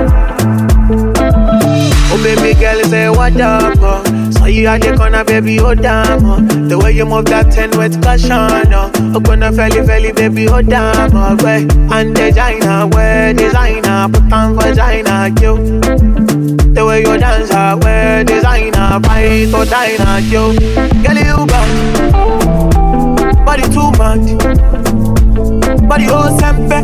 Oh 2.14 2.20
baby 2.22 2.58
girl, 2.58 2.82
say 2.84 3.08
what 3.08 3.40
up, 3.40 3.78
oh. 3.80 4.30
Saw 4.30 4.44
you 4.46 4.66
at 4.66 4.80
the 4.82 4.96
corner, 4.96 5.24
baby, 5.24 5.58
oh 5.60 5.74
damn, 5.74 6.24
oh. 6.24 6.40
The 6.68 6.78
way 6.78 6.92
you 6.92 7.04
move 7.06 7.24
that 7.26 7.50
ten 7.52 7.70
with 7.78 8.02
caution, 8.02 8.30
oh. 8.32 8.90
Open 9.16 9.42
a 9.42 9.52
felly, 9.52 9.86
felly, 9.86 10.12
baby, 10.12 10.48
oh 10.48 10.62
damn, 10.62 11.10
oh. 11.14 11.36
Way 11.42 11.66
and 11.90 12.14
designer, 12.14 12.86
way 12.88 13.32
designer, 13.36 14.08
put 14.12 14.32
on 14.32 14.54
vagina, 14.56 15.30
you. 15.40 16.31
The 16.74 16.84
way 16.86 17.00
you 17.00 17.18
dance, 17.18 17.50
ah, 17.52 17.76
way 17.82 18.24
designer, 18.24 19.00
fight 19.04 19.52
or 19.54 19.64
diner, 19.66 20.20
you. 20.20 20.56
Girl, 21.02 21.18
you 21.18 21.46
bad, 21.46 21.68
body 23.44 23.62
too 23.68 23.90
much, 24.00 24.26
body 25.88 26.06
oh 26.08 26.30
sempe, 26.38 26.78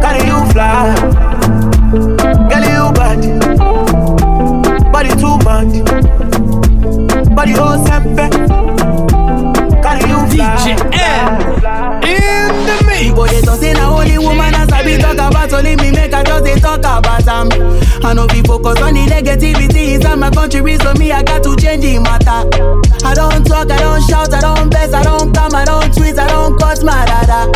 carry 0.00 0.22
you 0.26 0.40
fly. 0.52 0.94
Girl, 2.50 2.66
you 2.68 2.92
bad 2.92 3.22
body 4.92 5.10
too 5.20 5.36
much. 5.44 5.74
Body 7.34 7.54
oh 7.56 7.76
sempe. 7.86 8.26
Carry 9.82 10.08
you 10.10 10.20
fly. 10.30 10.76
in 12.02 12.52
the 12.66 12.76
mix. 12.86 12.98
People 13.02 13.26
they 13.26 13.40
talk 13.42 13.58
say 13.58 13.72
na 13.72 13.84
only 13.96 14.17
woman 14.17 14.17
as 14.17 14.17
I 14.17 14.17
be 14.88 14.96
talk 14.96 15.20
about 15.20 15.52
only 15.52 15.76
me 15.76 15.90
make 15.92 16.14
I 16.14 16.24
just 16.24 16.44
they 16.44 16.56
talk 16.56 16.80
about 16.80 17.24
them. 17.24 17.48
I 18.02 18.14
know 18.14 18.26
we 18.32 18.40
focus 18.42 18.80
on 18.80 18.94
the 18.94 19.04
negativity 19.04 19.94
inside 19.94 20.16
my 20.16 20.30
country, 20.30 20.76
so 20.78 20.94
me 20.94 21.12
I 21.12 21.22
got 21.22 21.42
to 21.44 21.54
change 21.56 21.84
the 21.84 21.98
matter. 22.00 22.48
I 23.04 23.12
don't 23.12 23.44
talk, 23.44 23.70
I 23.70 23.76
don't 23.76 24.02
shout, 24.08 24.32
I 24.32 24.40
don't 24.40 24.70
best, 24.70 24.94
I 24.94 25.02
don't 25.02 25.34
come, 25.34 25.54
I 25.54 25.64
don't 25.64 25.92
tweet, 25.92 26.18
I 26.18 26.26
don't 26.28 26.58
cut 26.58 26.82
my 26.82 27.04
dada. 27.04 27.52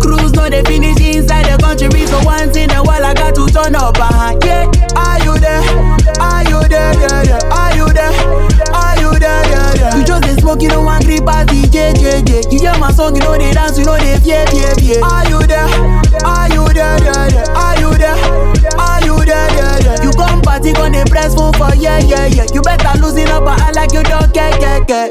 Cruise 0.00 0.32
no 0.32 0.50
they 0.50 0.62
finish 0.64 0.98
inside 1.00 1.46
the 1.46 1.56
country, 1.62 2.06
so 2.06 2.18
once 2.24 2.56
in 2.56 2.70
a 2.70 2.82
while 2.82 3.04
I 3.04 3.14
got 3.14 3.34
to 3.36 3.46
turn 3.46 3.76
up 3.76 3.94
behind. 3.94 4.42
Yeah, 4.44 4.66
are 4.96 5.22
you 5.22 5.38
there? 5.38 6.03
Are 6.20 6.42
you 6.48 6.60
there? 6.68 6.92
Yeah, 7.00 7.22
yeah. 7.22 7.50
Are 7.50 7.74
you 7.76 7.86
there? 7.92 8.12
Are 8.74 8.96
you 9.00 9.10
there? 9.18 9.42
Yeah, 9.50 9.74
yeah. 9.74 9.96
You 9.96 10.04
just 10.04 10.22
dey 10.24 10.34
smoke, 10.36 10.62
you 10.62 10.68
don't 10.68 10.84
want 10.84 11.04
grip 11.04 11.26
as 11.28 11.46
DJ, 11.46 11.92
JJ. 11.94 12.52
You 12.52 12.60
hear 12.60 12.78
my 12.78 12.90
song, 12.92 13.14
you 13.16 13.22
know 13.22 13.36
they 13.36 13.52
dance, 13.52 13.78
you 13.78 13.84
know 13.84 13.96
they 13.98 14.16
fear, 14.20 14.46
fear, 14.48 14.74
fear. 14.76 15.00
Are 15.04 15.26
you 15.28 15.40
there? 15.46 15.66
Are 16.24 16.48
you 16.52 16.64
there? 16.72 16.98
Yeah, 17.02 17.28
yeah. 17.28 17.58
Are 17.58 17.76
you 17.80 17.90
there? 17.98 18.16
Are 18.78 19.00
you 19.04 19.16
there? 19.24 19.48
Yeah, 19.56 19.78
yeah. 19.84 20.02
You 20.02 20.10
come 20.12 20.42
party, 20.42 20.72
gonna 20.72 21.04
press 21.06 21.34
phone 21.34 21.52
for 21.54 21.74
yeah, 21.76 21.98
yeah, 21.98 22.26
yeah. 22.26 22.46
You 22.52 22.62
better 22.62 22.98
loosen 23.00 23.28
up, 23.28 23.44
but 23.44 23.60
I 23.60 23.70
like 23.72 23.92
you 23.92 24.02
don't 24.02 24.32
care, 24.32 24.52
care, 24.58 24.84
care. 24.84 25.10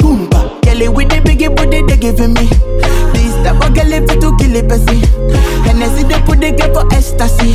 Boomba, 0.00 0.60
girl 0.64 0.92
with 0.92 1.08
the 1.10 1.16
biggie 1.22 1.54
booty 1.54 1.82
they 1.86 1.96
giving 1.96 2.34
me. 2.34 2.46
This 3.12 3.31
type 3.42 3.60
of 3.60 3.74
girl 3.74 3.92
if 3.92 4.06
to 4.06 4.28
kill 4.38 4.56
a 4.56 4.62
person. 4.62 5.00
Hennessy 5.66 6.04
they 6.04 6.20
put 6.22 6.40
the 6.40 6.50
girl 6.52 6.72
for 6.74 6.86
ecstasy. 6.94 7.52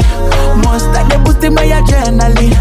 Monster 0.64 1.04
they 1.10 1.18
boosting 1.24 1.54
my 1.54 1.66
adrenaline. 1.68 2.56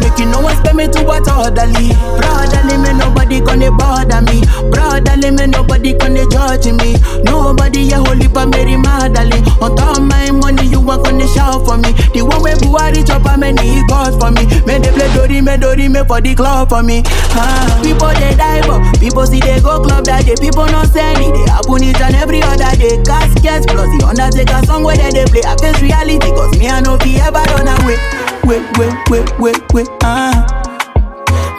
Making 0.00 0.30
no 0.30 0.40
one 0.40 0.56
spend 0.56 0.76
me 0.78 0.86
to 0.88 1.02
what 1.04 1.26
orderly. 1.28 1.92
Brotherly 2.18 2.76
me 2.78 2.92
nobody 2.98 3.40
gonna 3.40 3.70
bother 3.70 4.22
me. 4.22 4.42
Brotherly 4.70 5.30
me 5.30 5.46
nobody 5.46 5.94
gonna 5.94 6.24
judge 6.30 6.66
me. 6.72 6.96
Nobody 7.24 7.90
a 7.92 7.98
holy 8.02 8.28
but 8.28 8.48
Mary 8.50 8.76
Magdalene. 8.76 9.44
On 9.60 9.74
top 9.76 10.00
my 10.00 10.30
money 10.30 10.66
you 10.66 10.80
want 10.80 11.04
gonna 11.04 11.26
shout 11.28 11.64
for 11.66 11.76
me. 11.76 11.92
The 12.14 12.22
one 12.24 12.42
way 12.42 12.54
Buhari 12.58 13.06
chop 13.06 13.26
a 13.26 13.36
many 13.38 13.82
God 13.88 14.18
for 14.18 14.30
me. 14.30 14.46
Me 14.66 14.78
they 14.78 14.90
play 14.92 15.08
Dori 15.14 15.40
me 15.40 15.56
Dori 15.56 15.88
me 15.88 16.00
for 16.06 16.20
the 16.20 16.34
club 16.34 16.68
for 16.68 16.82
me. 16.82 17.02
Ah, 17.36 17.80
people 17.82 18.08
they 18.18 18.34
die 18.34 18.62
but 18.66 18.80
people 19.00 19.26
see 19.26 19.40
they 19.40 19.60
go 19.60 19.82
club 19.82 20.04
that 20.06 20.24
day. 20.24 20.34
People 20.40 20.66
not 20.66 20.88
send 20.88 21.20
it. 21.20 21.32
They 21.34 21.50
happen 21.50 21.82
it 21.84 22.00
and 22.00 22.14
every 22.16 22.42
other 22.42 22.63
day. 22.72 22.96
Caskets 23.04 23.66
plus 23.66 23.88
the 23.92 24.06
Undertaker 24.08 24.64
song 24.66 24.84
where 24.84 24.96
they, 24.96 25.10
they 25.10 25.24
play. 25.26 25.42
I 25.44 25.56
face 25.60 25.80
reality 25.82 26.30
cause 26.32 26.56
me 26.58 26.68
I 26.68 26.80
know 26.80 26.96
fi 26.98 27.20
ever 27.20 27.44
run 27.52 27.68
away. 27.68 27.98
Wait, 28.44 28.64
wait, 28.78 28.94
wait, 29.10 29.28
wait, 29.38 29.60
wait, 29.72 29.88
ah. 30.02 30.32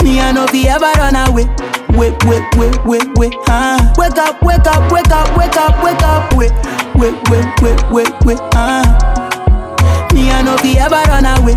Me 0.03 0.19
I 0.19 0.31
know 0.31 0.47
fi 0.47 0.67
ever 0.69 0.91
run 0.97 1.15
away. 1.29 1.45
Wait, 1.97 2.13
wait, 2.25 2.43
wait, 2.57 2.75
wait, 2.85 3.07
wait, 3.15 3.33
ah. 3.47 3.79
Wake 3.97 4.17
up, 4.17 4.41
wake 4.43 4.67
up, 4.67 4.91
wake 4.91 5.07
up, 5.11 5.29
wake 5.37 5.57
up, 5.57 5.73
wake 5.83 6.03
up, 6.03 6.33
wait, 6.35 6.51
wait, 6.95 7.15
wait, 7.29 7.47
wait, 7.61 7.79
wait, 7.91 8.11
wait, 8.25 8.39
ah. 8.53 8.83
Me 10.13 10.31
I 10.31 10.41
know 10.41 10.57
fi 10.57 10.77
ever 10.79 11.01
run 11.09 11.25
away. 11.25 11.55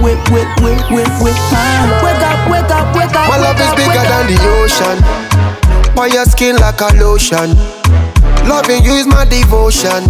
Wait, 0.00 0.16
wait, 0.30 0.48
wait, 0.62 0.80
wait, 0.90 1.10
wait, 1.20 1.36
ah. 1.52 2.00
Wake 2.00 2.22
up, 2.24 2.40
wake 2.50 2.70
up, 2.70 2.94
wake 2.96 3.14
up. 3.16 3.28
My 3.28 3.36
love 3.36 3.56
wake 3.58 3.66
is 3.66 3.74
bigger 3.76 4.04
than 4.06 4.26
the 4.28 4.38
ocean. 4.60 4.98
On 5.98 6.10
your 6.10 6.24
skin 6.24 6.56
like 6.56 6.80
a 6.80 6.94
lotion. 6.96 7.79
Loving 8.48 8.84
you 8.84 8.92
is 8.92 9.06
my 9.06 9.24
devotion. 9.24 10.04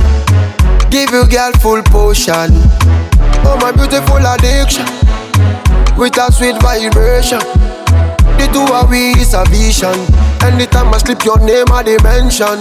Give 0.91 1.11
you 1.11 1.26
girl 1.28 1.53
full 1.61 1.83
potion. 1.83 2.51
Oh 3.47 3.57
my 3.61 3.72
beautiful 3.72 4.18
addiction. 4.18 4.87
With 5.97 6.16
a 6.18 6.33
sweet 6.33 6.61
vibration. 6.62 7.41
The 8.39 8.49
two 8.53 8.64
of 8.72 8.91
we 8.91 9.12
is 9.20 9.35
a 9.35 9.45
vision. 9.49 9.97
Anytime 10.43 10.93
I 10.95 10.99
slip 10.99 11.24
your 11.24 11.39
name 11.41 11.66
I 11.70 11.83
dimension. 11.83 12.59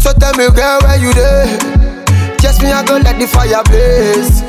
So 0.00 0.12
tell 0.12 0.34
me, 0.36 0.48
girl, 0.54 0.80
where 0.82 0.98
you 1.00 1.12
there? 1.14 1.46
Just 2.38 2.62
me, 2.62 2.72
I 2.72 2.84
go 2.84 2.96
let 2.96 3.18
the 3.18 3.26
fire 3.26 3.62
blaze. 3.64 4.42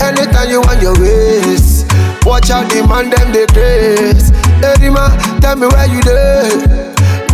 Anytime 0.00 0.50
you 0.50 0.60
want 0.60 0.82
your 0.82 0.98
ways. 1.00 1.84
Watch 2.24 2.50
out, 2.50 2.68
the 2.70 2.86
man, 2.88 3.10
them, 3.10 3.32
they 3.32 3.46
craze. 3.46 4.30
Hey, 4.60 5.40
tell 5.40 5.56
me 5.56 5.66
where 5.66 5.86
you 5.86 6.02
there? 6.02 6.85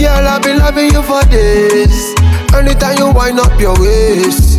Girl, 0.03 0.27
I've 0.27 0.43
been 0.43 0.59
loving 0.59 0.91
you 0.91 0.99
for 1.03 1.23
days. 1.31 2.13
Anytime 2.53 2.99
you 2.99 3.13
wind 3.15 3.39
up 3.39 3.55
your 3.61 3.79
waist. 3.79 4.59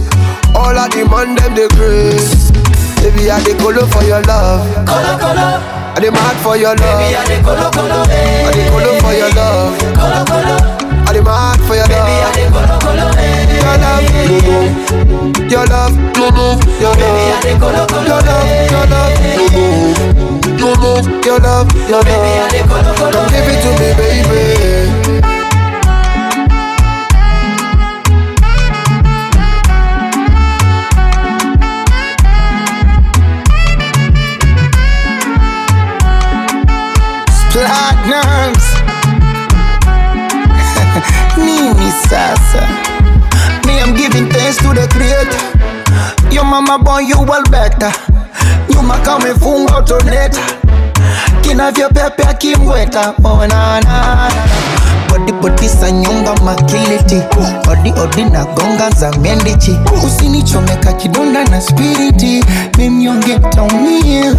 All 0.56 0.72
the 0.72 1.04
man, 1.12 1.36
them, 1.36 1.52
they 1.56 1.68
craze. 1.76 2.52
Baby, 3.04 3.28
I 3.30 3.44
dey 3.44 3.52
colo 3.60 3.84
for 3.92 4.04
your 4.08 4.22
love. 4.24 4.64
Colo, 4.88 5.18
colo. 5.20 5.60
I 5.94 6.00
dey 6.00 6.08
mad 6.10 6.38
for 6.42 6.56
your 6.56 6.72
love. 6.80 6.88
Baby, 7.04 7.16
I 7.20 7.28
dey 7.28 7.42
colo, 7.44 7.68
colo, 7.76 8.04
eh. 8.08 8.48
I 8.48 8.52
dey 8.56 8.70
colo 8.72 8.96
for 9.04 9.12
your 9.14 9.28
love. 9.36 9.76
Colo, 10.00 10.24
colo. 10.24 10.56
I 11.04 11.12
dey 11.12 11.20
mad 11.22 11.60
for 11.68 11.76
your 11.76 11.88
love. 11.92 12.08
Baby, 12.08 12.24
I 12.24 12.32
dey 12.40 12.48
colo, 12.48 12.80
colo, 12.80 13.12
eh. 13.20 13.60
Your 13.60 13.76
love. 15.68 15.92
Your 16.16 16.32
love. 16.32 16.64
Your 16.80 16.96
Baby, 16.96 17.24
I 17.28 17.36
dey 17.44 17.60
colo, 17.60 17.84
love, 17.84 18.08
your 18.08 18.24
love, 18.24 18.48
your 18.72 18.88
love. 18.88 19.20
Your 20.64 20.80
love, 20.80 21.04
your 21.28 21.44
love, 21.44 21.68
your 21.92 22.00
Baby, 22.08 22.32
I 22.40 22.48
dey 22.50 22.64
colo, 22.64 22.88
love. 23.12 23.28
Give 23.28 23.52
it 23.52 23.60
to 23.60 23.70
me, 23.76 23.92
baby. 24.00 24.83
Platinums. 37.54 38.66
Nini 41.38 41.90
sasa? 42.10 42.66
Me 43.66 43.78
I'm 43.80 43.94
giving 43.96 44.26
thanks 44.30 44.58
to 44.58 44.74
the 44.74 44.88
creator. 44.90 45.38
Your 46.34 46.46
mama 46.46 46.80
born 46.84 47.06
you 47.06 47.22
well 47.22 47.44
better. 47.52 47.92
Nyuma 48.70 48.98
kama 48.98 49.30
ifunga 49.30 49.78
utoneta 49.78 50.42
Kinavyopepea 51.42 52.34
kimweta 52.34 53.14
oh, 53.24 53.48
na, 53.48 53.80
na. 53.82 54.32
Body 55.10 55.32
body 55.32 55.70
sa 55.70 55.92
nyumba 55.92 56.36
makiliti 56.36 57.22
Odi 57.72 57.94
odi 58.00 58.24
na 58.26 58.46
gonga 58.46 58.90
za 58.90 59.12
mendichi. 59.12 59.80
Usinichomeka 60.06 60.94
kidonda 60.94 61.44
na 61.44 61.62
spiriti. 61.62 62.44
Mimnyonge 62.78 63.40
taumia 63.40 64.36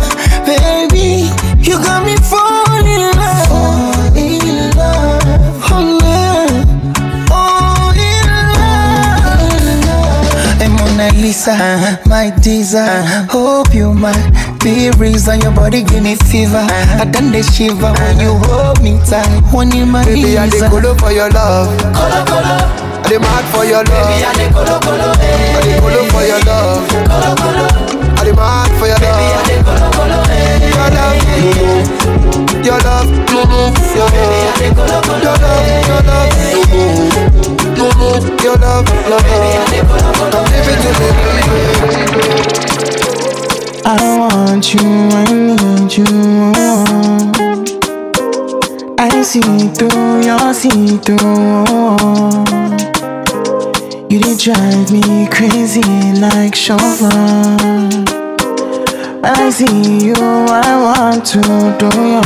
Baby 0.46 1.30
You 1.60 1.78
got 1.78 2.04
me 2.04 2.16
falling 2.16 2.73
in 2.94 3.10
love 3.18 3.46
Fall 3.48 4.16
in 4.16 4.70
love 4.76 5.22
Oh 7.30 7.92
yeah 7.96 8.54
Oh 9.30 9.50
in 9.50 9.80
love 9.86 10.80
Mona 10.80 11.08
Lisa, 11.20 11.54
my 12.06 12.30
teaser 12.42 12.86
Hope 13.30 13.74
you 13.74 13.92
might 13.92 14.30
be 14.62 14.90
reason 14.98 15.40
Your 15.40 15.52
body 15.52 15.82
give 15.82 16.02
me 16.02 16.14
fever 16.16 16.64
I 17.00 17.04
done 17.10 17.30
the 17.32 17.42
shiver 17.42 17.92
when 17.92 18.20
you 18.20 18.34
hold 18.48 18.80
me 18.82 18.98
tight 19.04 19.28
One 19.52 19.74
in 19.76 19.88
my 19.90 20.04
Baby, 20.04 20.38
I 20.38 20.48
dey 20.48 20.68
colo 20.68 20.94
for 20.94 21.12
your 21.12 21.28
love. 21.30 21.68
Colo, 21.94 22.24
colo. 22.24 22.56
I 23.04 23.08
dey 23.08 23.18
mad 23.18 23.44
for 23.52 23.64
your 23.68 23.84
love. 23.84 24.08
Baby, 24.08 24.24
I 24.24 24.32
dey 24.32 24.48
colo, 24.48 24.80
colo, 24.80 25.12
eh. 25.20 25.52
I 25.52 25.60
dey 25.60 25.76
colo 25.80 26.00
for 26.08 26.24
your 26.24 26.40
love. 26.48 26.88
Colo, 26.88 27.36
colo. 27.36 27.68
I 28.16 28.24
dey 28.24 28.32
mad 28.32 28.70
for 28.80 28.86
your 28.88 28.96
love. 29.04 29.12
Baby, 29.12 29.28
I 29.28 29.36
love. 29.36 29.44
dey 29.44 29.60
colo, 29.60 29.86
colo, 29.92 30.18
eh. 30.32 30.72
Your 30.72 30.88
love, 30.96 31.20
Your 32.64 32.78
love. 32.80 33.08
Your 33.28 33.44
love, 33.44 33.76
your 33.94 34.08
love, 34.08 35.06
your 35.20 35.36
love. 35.36 36.32
Your 37.76 37.92
love, 38.00 38.24
your 38.42 38.56
love. 38.56 38.86
dey 39.70 39.82
colo, 39.84 40.10
colo, 40.18 40.40
give 40.48 40.68
it 40.72 40.78
to 40.82 40.90
me. 40.98 41.08
I 43.84 43.88
want 44.18 44.64
you, 44.72 44.86
I 45.12 45.24
need 45.30 45.92
you. 45.92 46.12
I 48.98 49.22
see 49.22 49.68
through 49.76 50.22
your 50.24 50.54
see 50.54 50.96
through. 50.96 52.44
You 54.08 54.18
did 54.20 54.38
drive 54.38 54.90
me 54.90 55.28
crazy 55.30 55.82
like 56.18 56.54
chauffeur. 56.54 58.23
I 59.26 59.48
see 59.48 60.04
you, 60.04 60.14
I 60.18 60.76
want 60.76 61.24
to 61.32 61.40
do 61.80 61.88
you. 61.96 62.20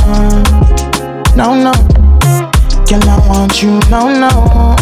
No, 1.37 1.55
no, 1.55 1.71
girl, 2.91 3.09
I 3.09 3.23
want 3.29 3.63
you, 3.63 3.79
no, 3.89 4.11
no. 4.11 4.75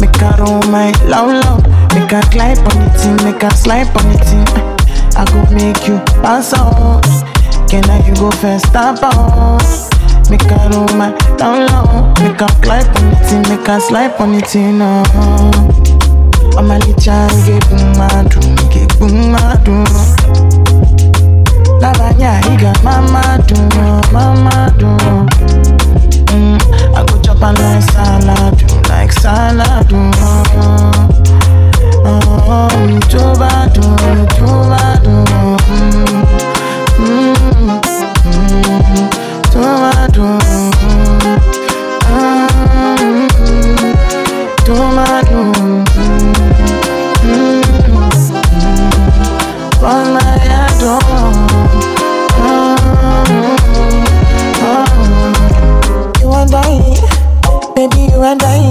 Make 0.00 0.20
a 0.20 0.34
roll 0.42 0.62
my 0.66 0.90
low, 1.06 1.30
low. 1.30 1.58
Make 1.94 2.10
a 2.10 2.22
climb 2.32 2.58
on 2.58 2.82
it, 2.82 3.22
make 3.22 3.42
a 3.44 3.54
slide 3.54 3.86
on 3.96 4.10
it. 4.10 4.26
I 5.16 5.24
go 5.30 5.46
make 5.54 5.86
you 5.86 5.98
pass 6.22 6.52
out. 6.54 7.04
Can 7.70 7.88
I 7.88 8.04
you 8.08 8.16
go 8.16 8.32
first, 8.32 8.66
stop 8.66 8.98
out? 9.04 9.62
Make 10.28 10.50
a 10.50 10.68
roll 10.74 10.88
my 10.98 11.16
down 11.36 11.68
low. 11.70 12.12
Make 12.18 12.40
a 12.40 12.48
climb 12.62 12.88
on 12.96 13.12
it, 13.14 13.48
make 13.48 13.68
a 13.68 13.80
slide 13.80 14.20
on 14.20 14.34
it, 14.34 14.52
no. 14.56 15.04
I'm 16.58 16.70
a 16.70 16.78
little 16.78 17.28
get 17.46 17.68
boom, 17.70 18.00
I 18.00 18.26
do, 18.28 18.40
get 18.74 18.98
boom, 18.98 19.36
I 19.36 19.56
do. 19.62 20.43
Lavanya, 22.14 22.42
he 22.44 22.56
got 22.56 22.82
mama 22.84 23.38
do, 23.46 23.54
mama 24.12 24.72
do. 24.78 24.86
Mm, 26.32 26.58
I 26.94 27.04
go 27.06 27.20
chop 27.22 27.38
a 27.38 27.52
like 27.52 27.82
salad, 27.82 28.58
do 28.58 28.66
like 28.88 29.12
salad, 29.12 29.88
do. 29.88 29.96
Oh, 32.06 33.00
Juba 33.08 33.70
do, 33.74 33.82
Juba 34.36 35.00
do. 35.02 35.24
Mm, 36.98 37.34
mm, 37.58 37.80
mm, 38.24 39.08
Juba 39.52 40.08
do. 40.12 40.26
Mm, 42.04 42.38
do. 45.26 45.42
Mm, 47.22 47.62
mm, 47.64 48.44
Run 49.82 50.14
my 50.14 50.20
head 50.22 50.33
You 50.33 50.33
baby, 57.88 58.12
you 58.12 58.22
and 58.22 58.40
I, 58.42 58.70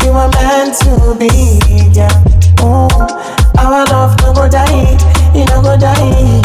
we 0.00 0.10
were 0.10 0.28
meant 0.28 0.74
to 0.80 1.16
be, 1.18 1.60
yeah. 1.92 2.10
Oh, 2.60 2.88
our 3.58 3.84
love 3.86 4.16
no 4.20 4.32
go 4.32 4.48
die, 4.48 4.96
it 5.34 5.48
no 5.48 5.62
go 5.62 5.76
die. 5.76 6.42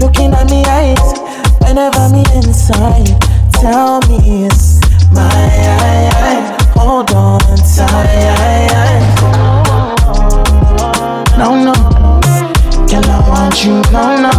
Looking 0.00 0.32
at 0.32 0.50
me 0.50 0.64
eyes, 0.64 1.18
whenever 1.60 2.08
me 2.10 2.24
inside, 2.34 3.16
tell 3.52 4.00
me 4.08 4.46
it's 4.46 4.80
my 5.12 5.28
eye, 5.28 6.10
eye. 6.12 6.56
Hold 6.76 7.10
on 7.12 7.40
tight. 7.40 8.28
No, 11.38 11.54
no, 11.54 11.74
girl, 12.86 13.10
I 13.10 13.28
want 13.28 13.64
you, 13.64 13.80
no, 13.92 14.16
no. 14.20 14.32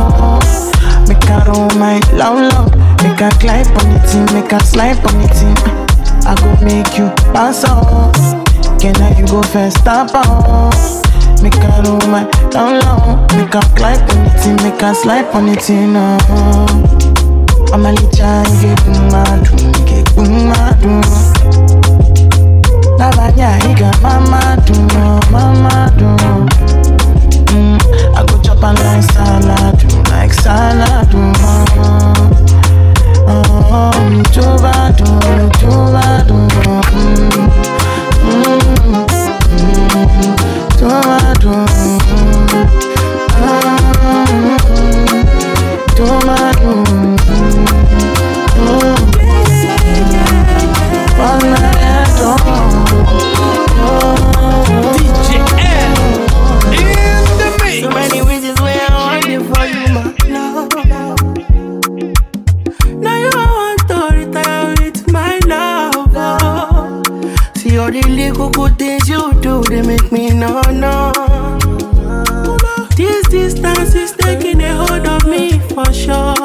Make 1.08 1.30
a 1.30 1.44
roll 1.48 1.70
my 1.80 2.00
low, 2.14 2.36
low. 2.36 2.66
Make 3.02 3.22
a 3.22 3.30
climb 3.40 3.66
on 3.78 3.92
it, 3.96 4.34
make 4.34 4.52
a 4.52 4.60
slide 4.64 5.00
on 5.06 5.22
it. 5.22 5.89
I 6.30 6.36
go 6.36 6.64
make 6.64 6.96
you 6.96 7.10
pass 7.34 7.66
out. 7.66 8.14
Can 8.80 8.96
I 9.02 9.18
you 9.18 9.26
go 9.26 9.42
first, 9.42 9.80
stop 9.80 10.14
out? 10.14 10.70
Make 11.42 11.56
a 11.56 11.82
roll 11.82 11.98
my 12.06 12.30
down 12.52 12.78
low. 12.86 13.26
Make 13.36 13.56
a 13.56 13.62
climb 13.74 13.98
on 13.98 14.28
it, 14.30 14.62
make 14.62 14.80
a 14.84 14.94
slide 14.94 15.26
on 15.34 15.50
it. 15.50 15.68
No. 15.68 16.20
I'm 17.74 17.84
a 17.84 17.92
little 17.92 18.10
I 18.22 18.46
do, 19.42 19.58
get 19.90 20.06
boom, 20.16 20.52
I 20.54 20.78
do. 20.78 21.02
Lavanya, 23.00 23.50
he 23.66 23.74
got 23.74 24.00
mama 24.04 24.62
do, 24.68 24.76
mama 25.32 25.92
do. 25.98 26.10
Mm, 27.50 27.82
I 28.16 28.24
go 28.28 28.40
chop 28.44 28.58
a 28.58 28.72
like 28.78 29.02
salad, 29.02 30.10
like 30.12 30.34
salad, 30.34 31.10
do. 31.10 32.39
Oh, 33.32 34.24
Juba 34.32 34.80
good, 68.32 68.54
good 68.54 68.78
things 68.78 69.08
you 69.10 69.34
do, 69.42 69.62
they 69.64 69.82
make 69.82 70.12
me 70.12 70.34
no, 70.34 70.62
no. 70.72 71.12
This 72.96 73.28
distance 73.30 73.96
is 73.96 74.12
taking 74.12 74.62
a 74.62 74.76
hold 74.76 75.08
of 75.08 75.26
me 75.26 75.60
for 75.74 75.92
sure. 75.94 76.36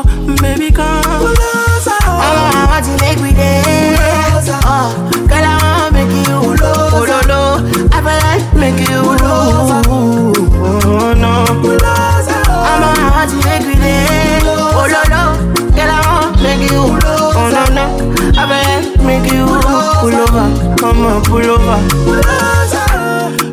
Baby, 0.41 0.71
come. 0.71 1.03
I 1.05 2.67
want 2.71 2.85
to 2.87 2.93
make 3.05 3.21
me 3.21 3.33
dance. 3.33 4.49
Oh, 4.65 4.95
girl, 5.29 5.45
I 5.45 5.59
want 5.63 5.95
to 5.95 6.05
make 6.05 6.29
you 6.29 6.37
oh, 6.63 7.05
no, 7.11 7.21
no. 7.27 7.43
I 7.93 7.99
feel 8.05 8.19
like 8.23 8.45
make 8.55 8.89
you 8.89 9.01
oh, 9.03 9.15
no. 11.19 11.35
A 12.55 12.81
want 13.11 13.31
to 13.31 13.37
make 13.49 13.67
me 13.67 13.75
dance. 13.75 14.45
Oh, 14.47 14.87
no, 14.87 15.01
no. 15.11 15.23
Girl, 15.75 15.91
I 15.91 15.99
want 16.07 16.37
to 16.37 16.43
make 16.43 16.71
you 16.71 16.79
oh, 16.79 17.51
no, 17.53 17.63
no. 17.75 17.85
I 18.37 18.43
feel 18.47 18.63
like 18.71 19.05
make 19.05 19.33
you 19.33 19.45
oh, 19.49 19.99
pull 20.01 20.15
over. 20.15 20.64
On, 21.05 21.23
pull 21.25 21.45
over. 21.45 21.79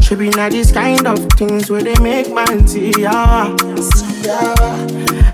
Should 0.02 0.19
be 0.19 0.30
not 0.30 0.52
these 0.52 0.72
kind 0.72 1.06
of 1.06 1.19
things 1.34 1.69
where 1.69 1.82
they 1.84 1.95
make 2.02 2.34
man 2.34 2.68
see 2.68 2.91
ya. 2.98 3.56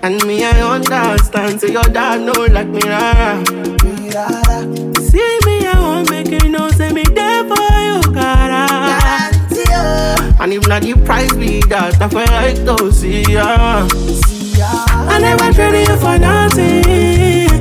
And 0.04 0.26
me, 0.26 0.44
I 0.44 0.62
understand. 0.62 1.62
Say 1.62 1.72
your 1.72 1.84
dad 1.84 2.22
know 2.22 2.46
like 2.52 2.68
me, 2.68 2.82
rara. 2.86 3.44
See 5.02 5.40
me, 5.46 5.68
I 5.68 5.76
won't 5.80 6.10
make 6.10 6.30
you 6.30 6.50
know. 6.50 6.70
Say 6.70 6.92
me 6.92 7.04
there 7.04 7.44
for 7.44 7.56
you, 7.56 8.02
cara. 8.14 8.68
And 10.40 10.54
if 10.54 10.68
not 10.68 10.82
the 10.84 10.94
price 11.06 11.34
be 11.34 11.60
that, 11.70 12.02
I 12.02 12.08
feel 12.10 12.26
like 12.34 12.64
to 12.66 12.92
see 12.92 13.24
ya. 13.34 13.88
I 14.60 15.20
never 15.20 15.52
traded 15.54 15.88
you 15.88 15.98
for 15.98 16.18
nothing. 16.18 16.84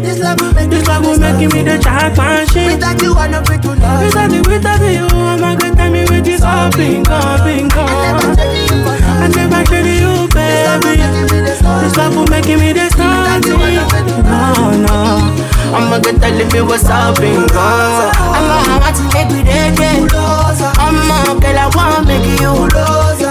This 0.03 0.19
love 0.21 0.41
will 0.41 0.53
make, 0.55 0.71
this 0.71 0.87
love 0.87 1.05
will 1.05 1.19
make 1.19 1.53
me 1.53 1.63
the 1.63 1.79
machine. 2.15 2.73
Without 2.77 3.03
you, 3.03 3.15
I 3.15 3.27
don't 3.29 3.45
break 3.47 3.63
to 3.63 3.75
love. 3.75 4.03
Without 4.05 4.31
you, 4.31 4.43
without 4.47 4.81
you, 4.81 5.07
I'm 5.11 5.43
a 5.43 5.57
good 5.59 5.77
time 5.77 5.93
with 5.93 6.25
this 6.25 6.43
all 6.43 6.67
all 6.67 6.71
pink, 6.71 7.09
I 7.09 7.11
never 9.35 9.65
traded 9.65 10.01
you, 10.01 10.29
baby. 10.31 10.97
This 11.83 11.97
love 11.97 12.15
will 12.15 12.27
make 12.27 12.47
me 12.47 12.73
this 12.73 12.93
starting. 12.93 13.59
No, 14.23 14.71
no. 14.87 15.35
I'm 15.75 15.93
a 15.93 15.99
good 16.01 16.21
telling 16.21 16.49
me 16.53 16.61
what's 16.63 16.85
up, 16.85 17.17
pink, 17.17 17.51
I'm 17.53 18.83
a 18.83 18.93
to 18.95 19.03
make 19.15 19.31
me 19.33 19.43
dead, 19.43 19.77
I'm 20.79 21.11
a 21.11 21.35
girl, 21.41 21.59
I 21.59 21.67
want 21.75 22.07
make 22.07 22.25
you. 22.41 22.69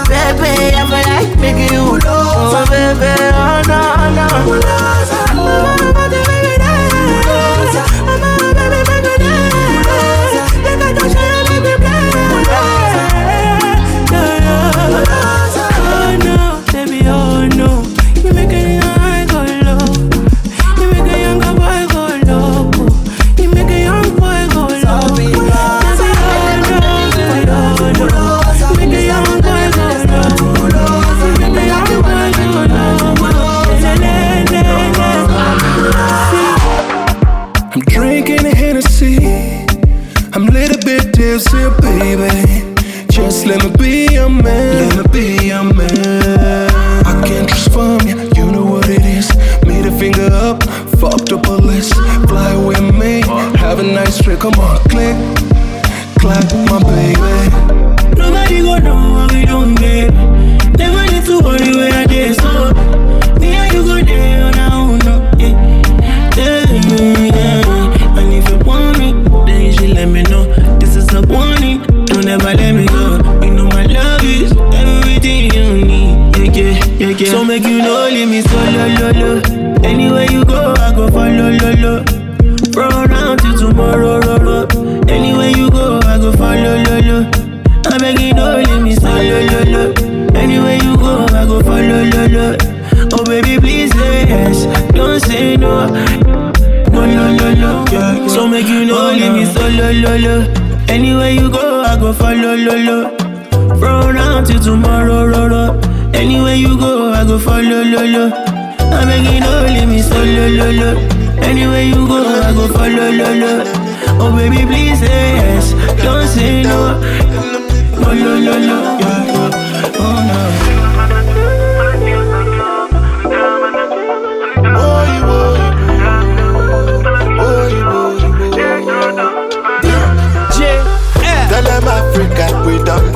Baby, 0.06 0.76
I 0.76 0.78
feel 0.86 1.02
like 1.08 1.32
making 1.40 1.72
you. 1.72 1.98
Oh, 2.04 2.64
baby, 2.68 3.12
oh, 3.34 3.62
no, 3.66 3.80
no. 4.60 5.25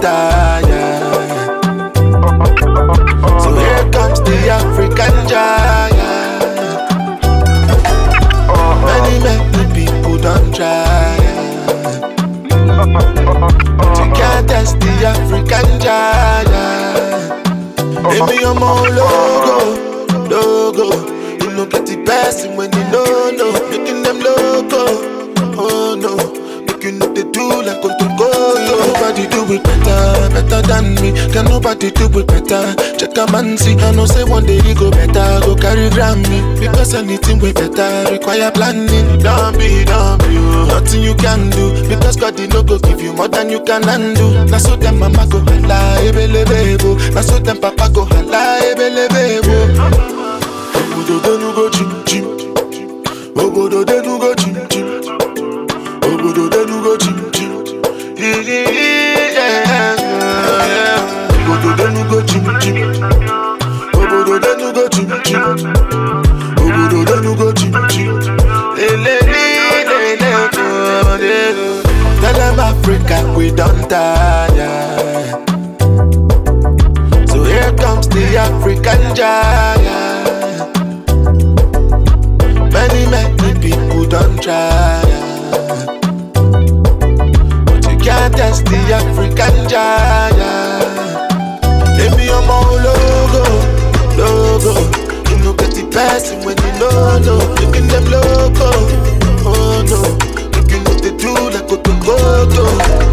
We 0.00 0.06
don't. 0.06 1.40
So 3.42 3.50
here 3.54 3.90
comes 3.92 4.20
the 4.22 4.48
African 4.50 5.28
giant. 5.28 5.98
Many, 8.84 9.18
many 9.22 9.64
people 9.74 10.16
don't 10.18 10.54
try. 10.54 11.16
But 13.76 13.98
you 13.98 14.06
can't 14.14 14.48
test 14.48 14.80
the 14.80 14.92
African 15.06 15.80
giant. 15.80 16.98
Baby, 18.02 18.44
I'm 18.44 18.62
all 18.62 18.88
logo, 18.88 19.59
than 30.70 30.94
me. 31.02 31.10
Can 31.34 31.46
nobody 31.46 31.90
do 31.90 32.06
it 32.06 32.26
better? 32.30 32.62
Check 32.96 33.18
a 33.18 33.26
man 33.32 33.58
see. 33.58 33.74
I 33.74 33.90
know 33.90 34.06
say 34.06 34.22
one 34.22 34.46
day 34.46 34.60
he 34.62 34.72
go 34.74 34.90
better, 34.90 35.42
go 35.44 35.56
carry 35.58 35.90
Grammy. 35.90 36.38
Because 36.60 36.94
anything 36.94 37.40
way 37.40 37.52
better 37.52 38.06
require 38.12 38.50
planning. 38.52 39.18
Don't 39.18 39.58
be, 39.58 39.84
don't 39.84 40.18
be, 40.22 40.38
oh. 40.38 40.66
nothing 40.70 41.02
you 41.02 41.14
can 41.16 41.50
do. 41.50 41.74
Because 41.88 42.16
God 42.16 42.36
did 42.36 42.52
no 42.54 42.62
go 42.62 42.78
give 42.78 43.00
you 43.02 43.12
more 43.12 43.28
than 43.28 43.50
you 43.50 43.60
can 43.64 43.82
undo. 43.88 44.44
Now 44.46 44.58
so 44.58 44.76
them 44.76 44.98
mama 45.00 45.26
go 45.26 45.40
holla, 45.40 45.98
ebele 46.06 46.44
bebo. 46.46 46.94
Now 47.14 47.22
so 47.22 47.38
them 47.40 47.58
papa 47.60 47.90
go 47.92 48.04
holla, 48.04 48.60
ebele 48.62 49.08
bebo. 49.08 49.56
Obodo 50.78 51.18
denu 51.24 51.50
go 51.54 51.70
chim 51.70 52.04
chim. 52.06 52.24
Obodo 53.34 53.84
denu 53.84 54.18
go 54.20 54.34
We 73.50 73.56
don't 73.56 73.88
tire. 73.90 75.24
So 77.26 77.42
here 77.42 77.72
comes 77.74 78.06
the 78.06 78.36
African 78.38 79.14
giant. 79.16 80.22
Many, 82.72 83.10
many 83.10 83.60
people 83.60 84.06
don't 84.06 84.40
try. 84.40 85.02
But 87.66 87.90
you 87.90 87.98
can't 87.98 88.36
test 88.36 88.66
the 88.66 88.78
African 88.94 89.68
giant. 89.68 90.38
Baby, 91.96 92.30
I'm 92.30 92.48
all 92.48 92.76
logo, 92.86 93.44
logo. 94.16 94.74
You 95.28 95.42
know 95.42 95.54
get 95.54 95.74
the 95.74 95.88
person 95.90 96.38
when 96.44 96.56
you 96.56 96.72
know, 96.78 97.18
no. 97.18 97.36
Making 97.58 97.88
them 97.88 98.04
loco, 98.04 98.70
oh 99.44 99.82
no. 99.90 100.00
Looking 100.54 100.84
what 100.84 101.02
they 101.02 101.16
do 101.16 101.34
like 101.50 101.66
to 101.66 102.00
go 102.06 103.09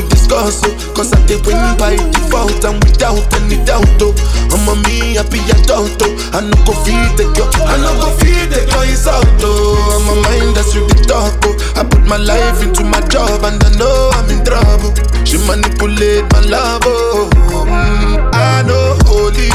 to 0.00 0.08
discuss, 0.08 0.62
oh. 0.64 0.70
Cause 0.94 1.12
I 1.12 1.18
did 1.26 1.44
win 1.46 1.58
by 1.78 1.96
default 2.14 2.62
and 2.64 2.78
without 2.84 3.22
any 3.34 3.58
doubt, 3.64 3.86
oh. 4.00 4.14
I'm 4.54 4.68
a 4.70 4.74
me 4.86 5.14
happy 5.18 5.42
adult, 5.50 5.98
oh. 6.02 6.14
I 6.34 6.40
no 6.46 6.54
go 6.62 6.72
feed 6.86 7.18
the 7.18 7.26
girl, 7.34 7.50
I 7.66 7.76
no 7.82 7.90
go 7.98 8.08
feed 8.22 8.50
the 8.54 8.62
girl 8.70 8.82
insult, 8.86 9.26
oh. 9.42 9.74
I'm 9.98 10.06
a 10.06 10.14
mind 10.22 10.54
that's 10.56 10.74
you 10.74 10.86
the 10.86 10.94
talk, 11.06 11.34
oh. 11.42 11.54
I 11.74 11.82
put 11.84 12.04
my 12.06 12.16
life 12.16 12.62
into 12.62 12.84
my 12.84 13.00
job 13.08 13.42
and 13.42 13.58
I 13.62 13.70
know 13.74 14.10
I'm 14.14 14.30
in 14.30 14.44
trouble. 14.44 14.94
She 15.26 15.36
manipulate 15.46 16.30
my 16.32 16.40
love, 16.46 16.82
oh. 16.86 17.30
Mm, 17.66 18.30
I 18.32 18.62
know 18.62 18.96
holy 19.06 19.50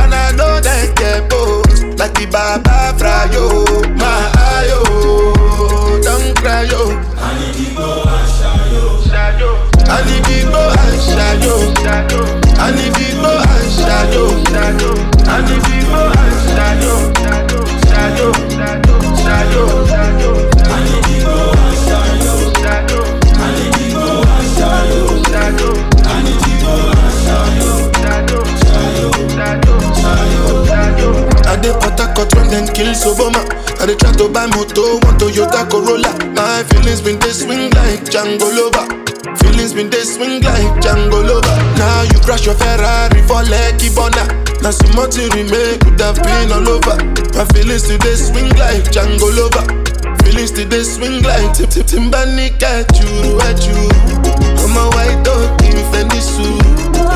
and 0.00 0.14
I 0.14 0.32
know 0.32 0.60
that 0.60 0.96
get 0.96 1.28
both 1.28 1.68
like 2.00 2.14
the 2.14 2.26
Baba 2.32 2.96
Frayo, 2.98 3.60
my 3.60 3.61
shayo. 12.08 12.20
I 12.58 12.70
need 12.74 12.94
to 12.94 13.06
go 13.20 13.30
and 13.30 13.68
shayo. 13.78 14.24
I 15.26 15.40
need 15.46 15.62
to 15.62 15.76
go 15.86 16.00
and 16.20 16.36
shayo. 16.52 16.94
Shayo, 17.88 18.28
shayo, 19.22 19.64
shayo. 19.92 20.32
I 20.64 20.80
need 20.84 21.02
to 21.04 21.14
go 21.24 21.34
and 21.52 21.76
shayo. 21.86 22.34
I 23.34 23.50
need 23.54 23.72
to 23.72 23.84
go 23.92 24.06
and 24.22 24.48
shayo. 24.56 25.70
I 26.02 26.22
need 26.22 26.40
to 26.42 26.52
go 26.62 26.74
and 26.90 27.16
shayo. 27.24 27.70
Shayo, 28.66 29.18
shayo, 29.36 29.74
shayo. 30.66 31.10
I 31.46 31.56
dey 31.56 31.72
Port 32.14 32.34
when 32.34 32.48
them 32.50 32.66
kill 32.74 32.92
Obama. 33.08 33.42
I 33.80 33.86
dey 33.86 33.94
try 33.96 34.12
to 34.12 34.28
buy 34.28 34.46
moto, 34.46 34.98
one 35.06 35.16
Toyota 35.18 35.68
Corolla. 35.70 36.10
My 36.34 36.62
feelings 36.64 37.00
been 37.00 37.18
they 37.18 37.30
swing 37.32 37.70
like 37.70 38.04
Django 38.04 38.48
Lover. 38.56 39.11
Feelings 39.72 39.90
been 39.90 39.90
they 39.90 40.04
swing 40.04 40.42
like 40.42 40.84
Django 40.84 41.24
Lover. 41.24 41.56
Now 41.80 42.02
you 42.02 42.20
crash 42.20 42.44
your 42.44 42.54
Ferrari 42.54 43.22
for 43.24 43.40
Lucky 43.48 43.88
Bona. 43.96 44.28
Now 44.60 44.70
some 44.70 44.92
more 44.92 45.08
to 45.08 45.22
remain 45.32 45.80
could 45.80 46.00
have 46.00 46.16
been 46.20 46.52
all 46.52 46.68
over. 46.68 46.96
My 47.32 47.44
feelings 47.56 47.88
today 47.88 48.16
swing 48.16 48.52
like 48.60 48.84
Django 48.92 49.32
Lover. 49.32 49.64
Feelings 50.24 50.52
today 50.52 50.82
swing 50.84 51.22
like 51.22 51.56
Tip 51.56 51.70
Tip 51.70 51.86
Timbani 51.86 52.52
at 52.60 52.92
you, 53.00 53.40
at 53.48 53.64
you. 53.64 53.88
I'm 54.60 54.76
a 54.76 54.92
white 54.92 55.24
dog 55.24 55.56
in 55.64 55.80
Fendi 55.88 56.20
suit. 56.20 56.60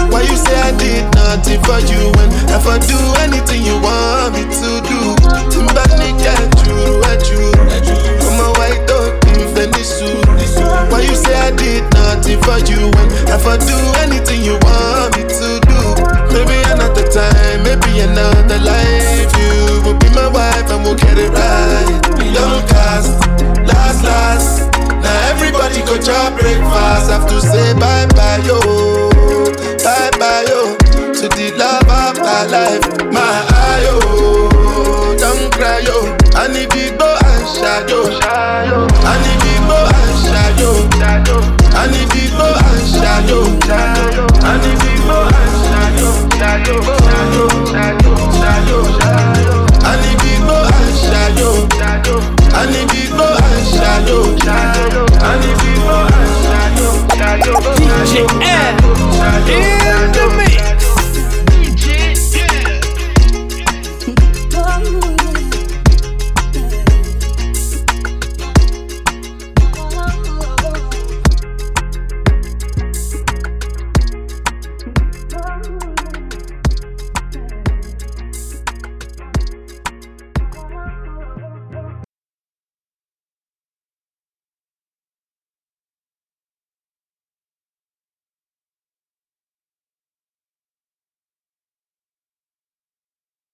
Why 0.09 0.23
you 0.25 0.37
say 0.37 0.57
I 0.57 0.73
did 0.81 1.05
nothing 1.13 1.61
for 1.61 1.81
you 1.85 2.09
when 2.17 2.33
if 2.57 2.65
I 2.65 2.81
do 2.81 2.97
anything 3.21 3.69
you 3.69 3.77
want 3.85 4.33
me 4.33 4.49
to 4.49 4.71
do? 4.81 5.13
Timbani 5.53 6.09
at 6.25 6.57
you, 6.65 7.05
at 7.05 7.21
you. 7.29 7.53
I'm 8.25 8.41
a 8.41 8.49
white 8.57 8.81
dog 8.89 9.13
in 9.29 9.45
Fendi 9.53 9.85
suit. 9.85 10.16
Why 10.97 11.03
you 11.03 11.15
say 11.15 11.37
I 11.37 11.51
did 11.53 11.85
nothing 11.93 12.41
for 12.41 12.57
you 12.65 12.89
when 12.89 13.09
if 13.29 13.45
I 13.45 13.61
do 13.61 13.77
anything 14.01 14.41
you 14.41 14.57
want 14.65 15.13
me 15.13 15.29
to 15.29 15.49
do? 15.69 15.81
Maybe 16.33 16.57
another 16.73 17.05
time, 17.13 17.61
maybe 17.69 18.01
another 18.01 18.57
life. 18.65 19.29
You 19.37 19.85
will 19.85 19.99
be 20.01 20.09
my 20.17 20.29
wife 20.33 20.65
and 20.73 20.81
we'll 20.83 20.97
get 20.97 21.19
it 21.21 21.29
right. 21.37 22.01
Young 22.25 22.65
cast, 22.73 23.13
last, 23.69 24.01
last. 24.09 24.73
Now 25.05 25.29
everybody 25.37 25.85
go 25.85 26.01
chop 26.01 26.33
breakfast. 26.41 27.13
Have 27.13 27.29
to 27.29 27.43
say 27.45 27.75
bye 27.77 28.09
bye 28.17 28.41
yo, 28.49 28.57
bye 29.85 30.09
bye 30.17 30.49
yo 30.49 30.81
to 31.13 31.29
the 31.37 31.53
love 31.61 31.85
of 31.93 32.17
my 32.25 32.49
life. 32.49 32.81
My 33.13 33.37
ayo, 33.69 34.01
don't 35.21 35.53
cry 35.53 35.81
yo. 35.85 36.17
I 36.33 36.49
need 36.49 36.71
to 36.71 36.97
go 36.97 37.17
and 37.21 37.37
ní 41.93 42.03
bíbó 42.13 42.45
à 42.45 42.71
ń 42.75 42.81
ṣayó. 43.01 43.41
a 44.51 44.53
ní 44.63 44.73
bíbó 44.83 45.19
à 45.27 45.43
ń 45.45 45.55
ṣayó. 45.69 46.11
ṣayó 46.41 46.77
ṣayó 47.07 47.45
ṣayó 47.73 48.11
ṣayó 48.41 48.79
ṣayó. 48.99 49.57
a 49.85 49.93
ní 50.03 50.11
bíbó 50.23 50.57
à 50.57 50.79
ń 50.83 50.91
ṣayó. 51.07 51.51
a 52.59 52.63
ní 52.73 52.81
bíbó 52.93 53.27
à 53.27 53.49
ń 53.53 53.65
ṣayó. 53.77 54.19
ṣayó 54.45 55.03
a 55.29 55.33
ní 55.43 55.51
bíbó 55.61 55.97
à 55.97 56.21
ń 56.23 56.33
ṣayó. 56.45 56.89
ṣayó 57.19 57.55
ṣayó. 57.87 58.25